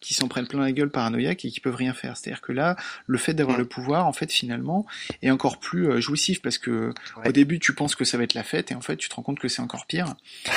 [0.00, 2.16] qui s'en prennent plein la gueule paranoïaques et qui peuvent rien faire.
[2.16, 2.76] C'est-à-dire que là,
[3.06, 4.86] le fait d'avoir le pouvoir, en fait, finalement,
[5.22, 6.92] est encore plus jouissif parce que
[7.24, 9.22] au début, tu penses que ça va être la et en fait tu te rends
[9.22, 10.14] compte que c'est encore pire.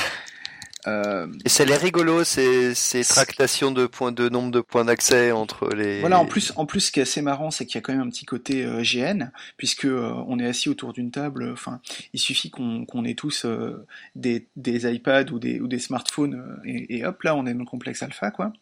[0.86, 1.26] Euh...
[1.44, 5.74] Et c'est les rigolo ces, ces tractations de points de nombre de points d'accès entre
[5.74, 6.00] les.
[6.00, 7.92] Voilà, en plus, en plus, ce qui est assez marrant, c'est qu'il y a quand
[7.92, 11.50] même un petit côté euh, GN, puisque euh, on est assis autour d'une table.
[11.52, 11.80] Enfin,
[12.12, 16.98] il suffit qu'on ait tous euh, des, des iPads ou des ou des smartphones et,
[16.98, 18.52] et, hop là, on est dans le complexe alpha, quoi.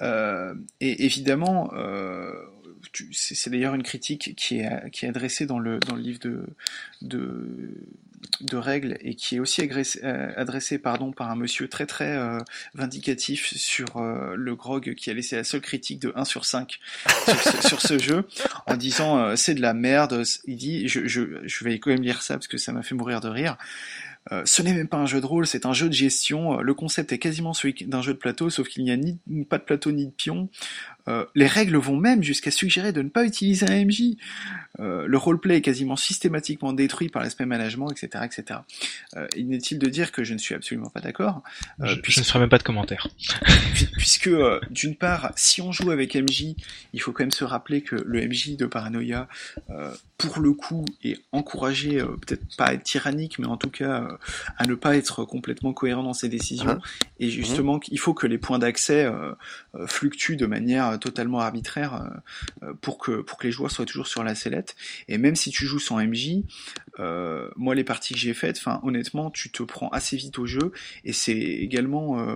[0.00, 1.70] et évidemment,
[3.12, 6.46] c'est d'ailleurs une critique qui est, qui est adressée dans le, dans le livre de,
[7.02, 7.74] de,
[8.40, 9.62] de règles et qui est aussi
[10.04, 12.38] euh, pardon, par un monsieur très très euh,
[12.74, 16.78] vindicatif sur euh, le grog qui a laissé la seule critique de 1 sur 5
[17.66, 18.26] sur, ce, jeu
[18.66, 20.22] en disant c'est de la merde.
[20.46, 22.94] Il dit, je, je, je vais quand même lire ça parce que ça m'a fait
[22.94, 23.56] mourir de rire.
[24.44, 26.60] ce n'est même pas un jeu de rôle, c'est un jeu de gestion.
[26.60, 29.58] Le concept est quasiment celui d'un jeu de plateau, sauf qu'il n'y a ni pas
[29.58, 30.48] de plateau ni de pion.
[31.08, 34.16] Euh, les règles vont même jusqu'à suggérer de ne pas utiliser un MJ.
[34.80, 38.60] Euh, le roleplay est quasiment systématiquement détruit par l'aspect management, etc., etc.
[39.16, 41.42] Euh, inutile de dire que je ne suis absolument pas d'accord?
[41.80, 43.08] Euh, je, je, ne ferai même pas de commentaires.
[43.96, 46.54] puisque euh, d'une part, si on joue avec MJ,
[46.92, 49.28] il faut quand même se rappeler que le MJ de Paranoia,
[50.18, 54.08] pour le coup, est encouragé, peut-être pas à être tyrannique, mais en tout cas
[54.56, 56.74] à ne pas être complètement cohérent dans ses décisions.
[56.74, 57.10] Uh-huh.
[57.20, 59.06] Et justement, il faut que les points d'accès
[59.86, 64.06] fluctuent de manière totalement arbitraire euh, euh, pour que pour que les joueurs soient toujours
[64.06, 64.76] sur la sellette.
[65.08, 66.42] Et même si tu joues sans MJ,
[66.98, 70.72] euh, moi les parties que j'ai faites, honnêtement, tu te prends assez vite au jeu.
[71.04, 72.26] Et c'est également,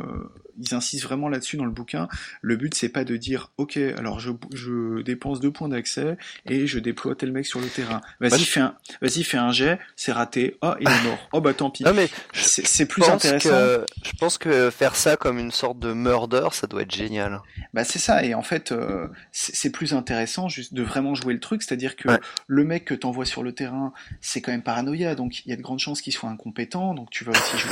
[0.61, 2.09] ils insistent vraiment là-dessus dans le bouquin.
[2.43, 6.16] Le but c'est pas de dire, ok, alors je, je dépense deux points d'accès
[6.47, 8.01] et je déploie tel mec sur le terrain.
[8.20, 10.57] Vas-y fais un, vas-y fais un jet, c'est raté.
[10.62, 11.19] Oh il est mort.
[11.32, 11.85] Oh bah tant pis.
[11.95, 13.85] mais c'est plus intéressant.
[14.05, 17.41] je pense que faire ça comme une sorte de murder, ça doit être génial.
[17.74, 18.24] Bah c'est ça.
[18.24, 22.09] Et en fait, euh, c'est plus intéressant juste de vraiment jouer le truc, c'est-à-dire que
[22.47, 25.57] le mec que t'envoies sur le terrain, c'est quand même paranoïa, donc il y a
[25.57, 27.70] de grandes chances qu'il soit incompétent, donc tu vas aussi jouer,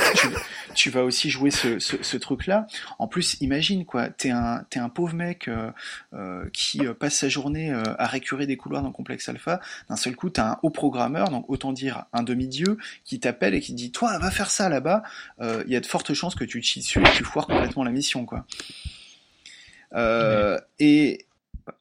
[0.75, 2.67] tu, vas aussi jouer ce, ce, ce truc-là.
[2.97, 5.71] En plus, imagine quoi, t'es un, t'es un pauvre mec euh,
[6.13, 9.59] euh, qui passe sa journée à récurer des couloirs dans le complexe alpha.
[9.89, 13.61] D'un seul coup, t'as un haut programmeur, donc autant dire un demi-dieu, qui t'appelle et
[13.61, 15.03] qui dit, toi, va faire ça là-bas.
[15.41, 17.47] Il y a de fortes chances que tu te chies dessus et que tu foires
[17.47, 18.45] complètement la mission, quoi.
[20.79, 21.25] Et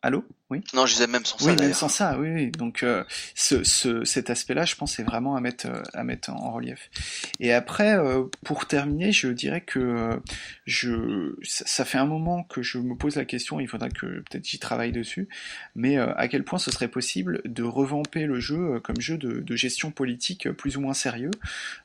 [0.03, 0.25] allô?
[0.51, 0.63] Oui.
[0.73, 1.51] Non, je disais même sans ça.
[1.51, 2.31] Oui, même sans ça, oui.
[2.31, 2.51] oui.
[2.51, 3.05] Donc, euh,
[3.35, 6.91] ce, ce, cet aspect-là, je pense, c'est vraiment à mettre, euh, à mettre en relief.
[7.39, 10.19] Et après, euh, pour terminer, je dirais que
[10.65, 13.61] je, ça, fait un moment que je me pose la question.
[13.61, 15.29] Il faudra que peut-être j'y travaille dessus.
[15.77, 19.57] Mais à quel point ce serait possible de revamper le jeu comme jeu de, de
[19.57, 21.31] gestion politique plus ou moins sérieux?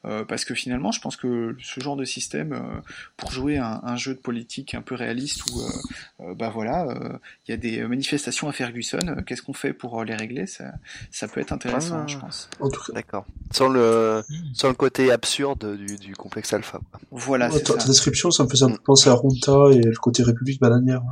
[0.03, 2.81] Parce que finalement, je pense que ce genre de système,
[3.17, 7.53] pour jouer un, un, jeu de politique un peu réaliste où, bah voilà, il y
[7.53, 10.47] a des manifestations Ferguson, euh, qu'est-ce qu'on fait pour euh, les régler?
[10.47, 10.73] Ça,
[11.11, 12.49] ça peut être intéressant, je pense.
[12.93, 13.25] D'accord.
[13.51, 14.53] Sans le, hmm.
[14.53, 16.79] sans le côté absurde du, du complexe alpha.
[17.11, 17.49] Voilà.
[17.49, 21.03] ta, description, ça me faisait penser à Runta et le côté République bananière.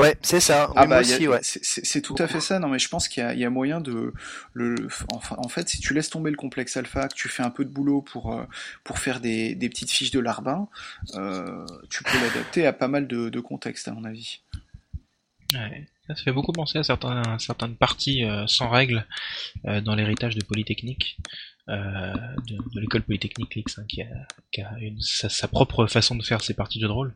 [0.00, 0.70] Ouais, c'est ça.
[0.76, 1.40] Ah bah, aussi, ouais.
[1.42, 2.58] C'est tout à fait ça.
[2.58, 4.12] Non, mais je pense qu'il y, y, a moyen de
[4.54, 4.88] le.
[5.12, 7.64] Enfin, en fait, si tu laisses tomber le complexe alpha, que tu fais un peu
[7.64, 8.44] de boulot pour euh,
[8.82, 10.68] pour faire des, des petites fiches de larbin,
[11.14, 14.40] euh, tu peux l'adapter à pas mal de, de contextes, à mon avis.
[15.52, 15.86] Ouais.
[16.16, 19.06] Ça fait beaucoup penser à certains, certaines parties euh, sans règles
[19.66, 21.16] euh, dans l'héritage de Polytechnique,
[21.68, 22.12] euh,
[22.48, 27.14] de, l'école Polytechnique Lix, qui a, sa, propre façon de faire ses parties de rôle.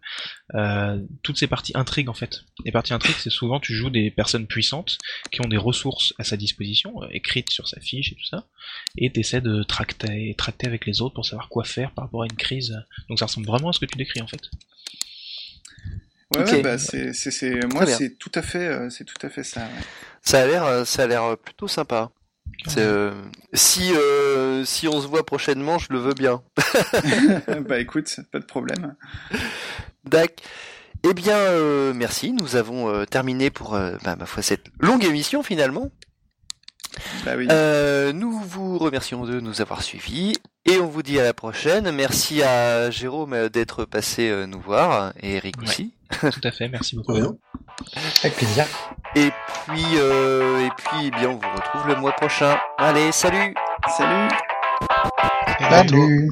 [1.22, 2.44] toutes ces parties intrigues en fait.
[2.64, 4.98] Les parties intrigues, c'est souvent tu joues des personnes puissantes
[5.32, 8.46] qui ont des ressources à sa disposition, écrites sur sa fiche et tout ça,
[8.96, 12.26] et t'essaies de tracter, tracter avec les autres pour savoir quoi faire par rapport à
[12.26, 12.78] une crise.
[13.08, 14.50] Donc ça ressemble vraiment à ce que tu décris en fait.
[16.34, 19.68] Ouais, bah c'est, c'est, moi c'est tout à fait, euh, c'est tout à fait ça.
[20.22, 22.10] Ça a l'air, euh, ça a l'air plutôt sympa.
[22.78, 23.12] Euh,
[23.52, 23.92] si
[24.64, 26.42] si on se voit prochainement, je le veux bien.
[27.68, 28.94] bah écoute, pas de problème.
[30.04, 30.36] D'accord.
[31.06, 31.36] Eh bien,
[31.92, 32.32] merci.
[32.32, 35.90] Nous avons terminé pour bah, ma foi cette longue émission finalement.
[37.26, 37.46] Bah oui.
[38.14, 40.32] nous vous remercions de nous avoir suivis
[40.64, 41.90] et on vous dit à la prochaine.
[41.90, 45.92] Merci à Jérôme d'être passé nous voir et Eric aussi.
[46.20, 47.12] Tout à fait, merci beaucoup.
[47.12, 48.66] Avec plaisir.
[49.16, 49.30] Et
[49.66, 52.56] puis, euh, et puis, eh bien, on vous retrouve le mois prochain.
[52.78, 53.54] Allez, salut
[53.96, 54.28] Salut
[55.58, 56.30] Salut